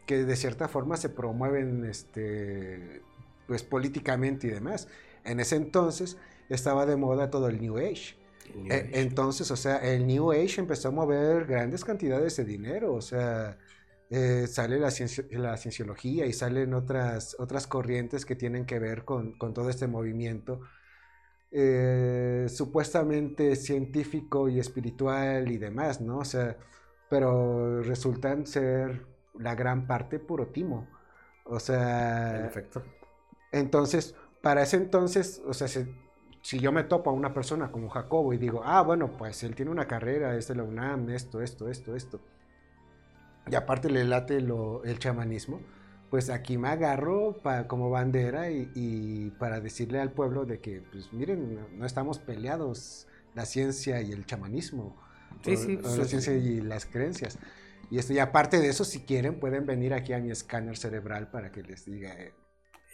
que 0.07 0.26
de 0.26 0.36
cierta 0.38 0.67
forma 0.69 0.97
se 0.97 1.09
promueven 1.09 1.86
este, 1.86 3.03
pues, 3.47 3.63
políticamente 3.63 4.47
y 4.47 4.51
demás. 4.51 4.88
En 5.26 5.39
ese 5.39 5.57
entonces 5.57 6.17
estaba 6.49 6.86
de 6.86 6.97
moda 6.97 7.30
todo 7.32 7.49
el 7.49 7.61
New 7.61 7.78
Age. 7.78 8.17
New 8.55 8.67
E- 8.69 8.89
Age. 8.89 9.01
Entonces, 9.01 9.51
o 9.51 9.57
sea, 9.57 9.78
el 9.78 10.07
New 10.07 10.32
Age 10.32 10.61
empezó 10.61 10.89
a 10.89 10.91
mover 10.91 11.45
grandes 11.45 11.86
cantidades 11.86 12.38
de 12.38 12.45
dinero, 12.45 12.93
o 12.93 13.01
sea, 13.01 13.57
eh, 14.14 14.47
sale 14.47 14.80
la, 14.80 14.89
cienci- 14.89 15.30
la 15.32 15.57
cienciología 15.57 16.26
y 16.28 16.34
salen 16.34 16.74
otras, 16.76 17.36
otras 17.39 17.68
corrientes 17.68 18.26
que 18.26 18.36
tienen 18.38 18.66
que 18.68 18.80
ver 18.80 19.05
con, 19.05 19.34
con 19.39 19.53
todo 19.55 19.70
este 19.72 19.88
movimiento 19.88 20.61
eh, 21.51 22.47
supuestamente 22.49 23.55
científico 23.55 24.49
y 24.49 24.59
espiritual 24.59 25.51
y 25.51 25.57
demás, 25.57 26.01
¿no? 26.01 26.20
O 26.20 26.26
sea, 26.26 26.57
pero 27.09 27.82
resultan 27.84 28.45
ser 28.47 29.05
la 29.39 29.55
gran 29.55 29.88
parte 29.88 30.20
puro 30.20 30.47
timo. 30.47 30.88
O 31.45 31.59
sea, 31.59 32.39
En 32.39 32.45
efecto. 32.45 32.84
entonces, 33.51 34.16
para 34.41 34.64
ese 34.64 34.78
entonces, 34.78 35.41
o 35.45 35.53
sea, 35.53 35.68
si, 35.68 35.86
si 36.41 36.59
yo 36.59 36.72
me 36.72 36.84
topo 36.84 37.09
a 37.09 37.14
una 37.14 37.34
persona 37.34 37.72
como 37.72 37.89
Jacobo 37.89 38.34
y 38.34 38.38
digo, 38.38 38.61
ah, 38.66 38.82
bueno, 38.82 39.18
pues 39.18 39.43
él 39.43 39.55
tiene 39.55 39.72
una 39.72 39.88
carrera, 39.88 40.36
es 40.38 40.47
de 40.47 40.55
la 40.55 40.64
UNAM, 40.64 41.09
esto, 41.11 41.41
esto, 41.41 41.70
esto, 41.70 41.95
esto, 41.95 42.22
y 43.51 43.55
aparte 43.55 43.89
le 43.89 44.03
late 44.05 44.41
lo- 44.41 44.83
el 44.83 44.99
chamanismo, 44.99 45.61
pues 46.09 46.29
aquí 46.29 46.57
me 46.57 46.69
agarro 46.69 47.41
pa- 47.41 47.67
como 47.67 47.89
bandera 47.89 48.51
y, 48.51 48.71
y 48.75 49.31
para 49.31 49.59
decirle 49.59 49.99
al 49.99 50.11
pueblo 50.11 50.45
de 50.45 50.59
que, 50.59 50.81
pues 50.81 51.11
miren, 51.13 51.55
no, 51.55 51.67
no 51.69 51.85
estamos 51.85 52.19
peleados 52.19 53.07
la 53.33 53.45
ciencia 53.45 54.01
y 54.01 54.11
el 54.11 54.25
chamanismo, 54.25 54.95
Sí, 55.43 55.53
o- 55.53 55.57
sí, 55.57 55.77
o 55.77 55.81
pues, 55.81 55.97
la 55.97 56.05
sí. 56.05 56.09
ciencia 56.09 56.33
y 56.35 56.61
las 56.61 56.85
creencias. 56.85 57.37
Y, 57.89 57.97
esto, 57.99 58.13
y 58.13 58.19
aparte 58.19 58.59
de 58.59 58.69
eso, 58.69 58.85
si 58.85 59.01
quieren, 59.01 59.39
pueden 59.39 59.65
venir 59.65 59.93
aquí 59.93 60.13
a 60.13 60.19
mi 60.19 60.31
escáner 60.31 60.77
cerebral 60.77 61.29
para 61.31 61.51
que 61.51 61.63
les 61.63 61.85
diga 61.85 62.13
eh, 62.13 62.33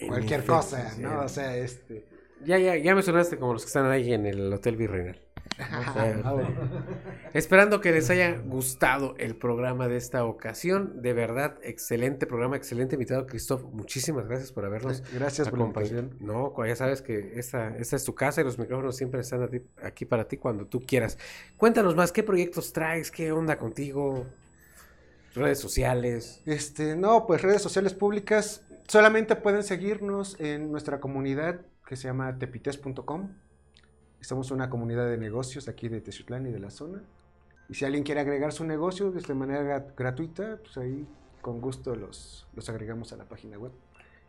cualquier 0.08 0.46
cosa, 0.46 0.90
sí. 0.92 1.02
¿no? 1.02 1.22
O 1.22 1.30
sea, 1.30 1.56
este... 1.58 2.06
Ya, 2.46 2.58
ya, 2.58 2.78
ya 2.78 2.96
me 2.96 3.02
sonaste 3.02 3.38
como 3.38 3.54
los 3.54 3.64
que 3.64 3.68
están 3.68 3.86
ahí 3.92 4.14
en 4.14 4.26
el 4.26 4.52
Hotel 4.54 4.78
Virreinal. 4.78 5.20
Esperando 7.34 7.82
que 7.82 7.92
les 7.92 8.10
haya 8.10 8.38
gustado 8.40 9.16
el 9.18 9.36
programa 9.36 9.88
de 9.88 9.98
esta 9.98 10.26
ocasión. 10.26 11.02
De 11.02 11.14
verdad, 11.14 11.58
excelente 11.64 12.26
programa, 12.26 12.56
excelente 12.56 12.96
invitado, 12.96 13.28
Christoph. 13.28 13.64
Muchísimas 13.72 14.28
gracias 14.28 14.52
por 14.52 14.66
habernos 14.66 15.04
Gracias 15.14 15.50
por 15.50 15.60
la 15.60 15.66
invitación. 15.66 16.16
No, 16.20 16.54
ya 16.66 16.76
sabes 16.76 17.02
que 17.02 17.34
esta, 17.36 17.76
esta 17.78 17.96
es 17.96 18.04
tu 18.04 18.16
casa 18.16 18.42
y 18.42 18.44
los 18.44 18.58
micrófonos 18.58 18.96
siempre 18.96 19.22
están 19.22 19.50
ti- 19.50 19.62
aquí 19.84 20.06
para 20.06 20.28
ti 20.28 20.38
cuando 20.38 20.66
tú 20.66 20.82
quieras. 20.86 21.18
Cuéntanos 21.58 21.96
más, 21.96 22.12
¿qué 22.12 22.24
proyectos 22.24 22.74
traes? 22.74 23.12
¿Qué 23.12 23.32
onda 23.32 23.58
contigo? 23.58 24.26
Redes 25.36 25.60
sociales. 25.60 26.42
Este, 26.46 26.96
no, 26.96 27.28
pues 27.28 27.42
redes 27.42 27.62
sociales 27.62 27.94
públicas. 27.94 28.66
Solamente 28.88 29.36
pueden 29.36 29.62
seguirnos 29.64 30.40
en 30.40 30.72
nuestra 30.72 31.00
comunidad 31.00 31.62
que 31.86 31.96
se 31.96 32.08
llama 32.08 32.38
tepites.com. 32.40 33.30
Somos 34.22 34.52
una 34.52 34.70
comunidad 34.70 35.08
de 35.10 35.18
negocios 35.18 35.68
aquí 35.68 35.88
de 35.90 36.02
Teziutlán 36.02 36.48
y 36.48 36.52
de 36.52 36.60
la 36.60 36.70
zona. 36.70 37.02
Y 37.70 37.76
si 37.76 37.86
alguien 37.86 38.04
quiere 38.04 38.22
agregar 38.22 38.52
su 38.52 38.64
negocio 38.66 39.12
de 39.12 39.34
manera 39.34 39.64
gra- 39.64 39.94
gratuita, 39.96 40.58
pues 40.64 40.78
ahí 40.78 41.08
con 41.42 41.62
gusto 41.62 41.96
los, 41.96 42.46
los 42.56 42.68
agregamos 42.70 43.14
a 43.14 43.18
la 43.18 43.26
página 43.26 43.58
web. 43.58 43.72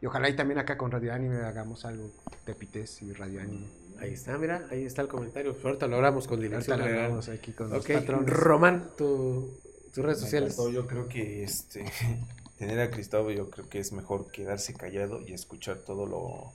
Y 0.02 0.06
ojalá 0.06 0.28
y 0.28 0.36
también 0.36 0.58
acá 0.58 0.78
con 0.78 0.90
Radio 0.90 1.12
Anime 1.12 1.36
hagamos 1.38 1.84
algo, 1.84 2.10
Tepites 2.44 3.02
y 3.02 3.12
Radio 3.12 3.40
Anime. 3.40 3.66
Ahí 3.98 4.14
está, 4.14 4.38
mira, 4.38 4.66
ahí 4.70 4.84
está 4.84 5.02
el 5.02 5.08
comentario. 5.08 5.52
Pues 5.52 5.64
ahorita 5.64 5.86
lo 5.88 5.96
hablamos 5.96 6.26
con 6.26 6.42
Ahorita 6.42 6.76
lo 6.76 6.84
hablamos 6.84 7.28
aquí 7.28 7.52
con 7.52 7.68
los 7.70 7.84
Ok, 7.84 7.92
patrones. 7.92 8.30
Román, 8.32 8.90
tu, 8.96 9.50
tus 9.92 10.02
redes 10.04 10.18
Me 10.18 10.24
sociales. 10.24 10.52
encantó, 10.54 10.70
Yo 10.70 10.86
creo 10.86 11.06
que 11.08 11.42
este 11.44 11.84
tener 12.58 12.80
a 12.80 12.90
Cristóbal, 12.90 13.34
yo 13.34 13.50
creo 13.50 13.68
que 13.68 13.78
es 13.78 13.92
mejor 13.92 14.30
quedarse 14.30 14.72
callado 14.74 15.20
y 15.20 15.32
escuchar 15.34 15.78
todo 15.78 16.06
lo, 16.06 16.52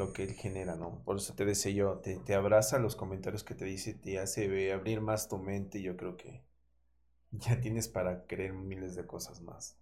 lo 0.00 0.12
que 0.12 0.24
él 0.24 0.32
genera, 0.32 0.74
¿no? 0.74 1.02
Por 1.04 1.18
eso 1.18 1.34
te 1.34 1.44
decía 1.44 1.70
yo, 1.72 1.98
te, 1.98 2.16
te 2.16 2.34
abraza 2.34 2.78
los 2.78 2.96
comentarios 2.96 3.44
que 3.44 3.54
te 3.54 3.64
dice, 3.64 3.94
te 3.94 4.18
hace 4.18 4.72
abrir 4.72 5.00
más 5.00 5.28
tu 5.28 5.38
mente 5.38 5.78
y 5.78 5.82
yo 5.82 5.96
creo 5.96 6.16
que 6.16 6.42
ya 7.30 7.60
tienes 7.60 7.86
para 7.86 8.26
creer 8.26 8.52
miles 8.52 8.96
de 8.96 9.06
cosas 9.06 9.40
más. 9.42 9.76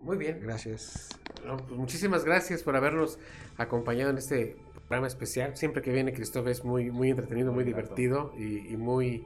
Muy 0.00 0.16
bien. 0.16 0.40
Gracias. 0.40 1.08
No, 1.46 1.56
pues 1.56 1.78
muchísimas 1.78 2.24
gracias 2.24 2.62
por 2.62 2.76
habernos 2.76 3.18
acompañado 3.56 4.10
en 4.10 4.18
este 4.18 4.56
programa 4.74 5.06
especial. 5.06 5.56
Siempre 5.56 5.82
que 5.82 5.92
viene 5.92 6.12
Cristóbal 6.12 6.50
es 6.50 6.64
muy, 6.64 6.90
muy 6.90 7.10
entretenido, 7.10 7.52
muy 7.52 7.64
divertido 7.64 8.34
y, 8.36 8.72
y 8.72 8.76
muy, 8.76 9.24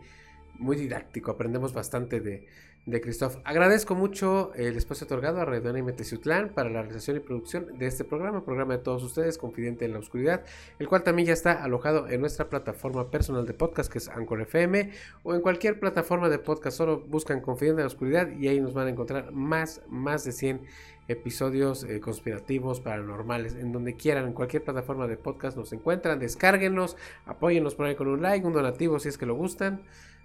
muy 0.55 0.77
didáctico. 0.77 1.31
Aprendemos 1.31 1.73
bastante 1.73 2.21
de, 2.21 2.47
de 2.87 3.01
Cristóbal. 3.01 3.43
Agradezco 3.45 3.95
mucho 3.95 4.53
el 4.55 4.77
espacio 4.77 5.05
otorgado 5.05 5.41
a 5.41 5.45
Radio 5.45 5.71
Anime 5.71 5.93
Teciutlán 5.93 6.51
para 6.55 6.71
la 6.71 6.83
realización 6.83 7.17
y 7.17 7.21
producción 7.21 7.79
de 7.79 7.87
este 7.87 8.05
programa, 8.05 8.45
programa 8.45 8.77
de 8.77 8.83
todos 8.83 9.03
ustedes, 9.03 9.39
Confidente 9.39 9.85
en 9.85 9.93
la 9.93 9.99
Oscuridad, 9.99 10.45
el 10.79 10.89
cual 10.89 11.03
también 11.03 11.27
ya 11.27 11.35
está 11.35 11.63
alojado 11.63 12.09
en 12.09 12.21
nuestra 12.21 12.49
plataforma 12.49 13.11
personal 13.11 13.47
de 13.47 13.55
podcast 13.55 13.93
que 13.93 13.99
es 13.99 14.09
Anchor 14.09 14.41
FM 14.43 14.91
o 15.23 15.35
en 15.35 15.41
cualquier 15.41 15.79
plataforma 15.79 16.29
de 16.29 16.39
podcast. 16.39 16.79
Solo 16.79 17.01
buscan 17.01 17.41
Confidente 17.41 17.81
en 17.81 17.85
la 17.85 17.89
Oscuridad 17.89 18.31
y 18.31 18.49
ahí 18.49 18.61
nos 18.61 18.75
van 18.75 18.87
a 18.87 18.91
encontrar 18.91 19.33
más, 19.33 19.83
más 19.89 20.25
de 20.25 20.33
100 20.33 20.63
episodios 21.09 21.85
eh, 21.85 22.01
conspirativos, 22.01 22.81
paranormales, 22.81 23.55
en 23.55 23.73
donde 23.73 23.97
quieran, 23.97 24.27
en 24.27 24.33
cualquier 24.35 24.63
plataforma 24.63 25.07
de 25.07 25.17
podcast 25.17 25.57
nos 25.57 25.73
encuentran, 25.73 26.19
descárguenlos, 26.19 26.97
apóyennos 27.25 27.75
por 27.75 27.87
ahí 27.87 27.97
con 27.97 28.09
un 28.09 28.23
like, 28.23 28.47
un 28.47 28.53
donativo 28.53 28.99
si 28.99 29.09
es 29.09 29.19
que 29.19 29.27
lo 29.27 29.35
gustan, 29.35 29.83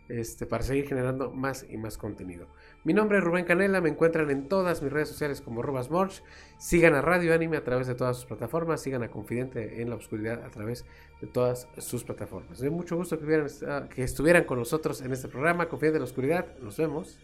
este, 0.09 0.45
para 0.45 0.63
seguir 0.63 0.87
generando 0.87 1.31
más 1.31 1.65
y 1.69 1.77
más 1.77 1.97
contenido. 1.97 2.47
Mi 2.83 2.93
nombre 2.93 3.17
es 3.17 3.23
Rubén 3.23 3.45
Canela, 3.45 3.81
me 3.81 3.89
encuentran 3.89 4.29
en 4.29 4.47
todas 4.49 4.81
mis 4.81 4.91
redes 4.91 5.09
sociales 5.09 5.41
como 5.41 5.61
Robasmorch, 5.61 6.23
sigan 6.57 6.93
a 6.95 7.01
Radio 7.01 7.33
Anime 7.33 7.57
a 7.57 7.63
través 7.63 7.87
de 7.87 7.95
todas 7.95 8.17
sus 8.17 8.25
plataformas, 8.25 8.81
sigan 8.81 9.03
a 9.03 9.09
Confidente 9.09 9.81
en 9.81 9.89
la 9.89 9.95
Oscuridad 9.95 10.43
a 10.43 10.49
través 10.49 10.85
de 11.21 11.27
todas 11.27 11.67
sus 11.77 12.03
plataformas. 12.03 12.61
Me 12.61 12.69
mucho 12.69 12.97
gusto 12.97 13.17
que, 13.19 13.45
esta- 13.45 13.87
que 13.89 14.03
estuvieran 14.03 14.43
con 14.43 14.59
nosotros 14.59 15.01
en 15.01 15.13
este 15.13 15.27
programa, 15.27 15.69
Confidente 15.69 15.97
en 15.97 16.01
la 16.01 16.07
Oscuridad, 16.07 16.57
nos 16.59 16.77
vemos 16.77 17.19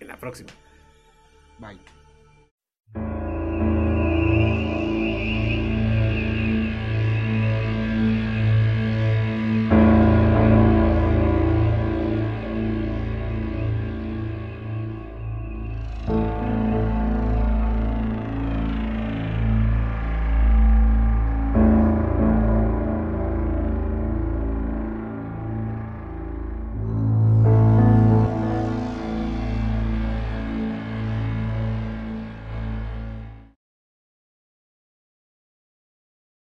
en 0.00 0.08
la 0.08 0.16
próxima. 0.18 0.50
Bye. 1.58 1.78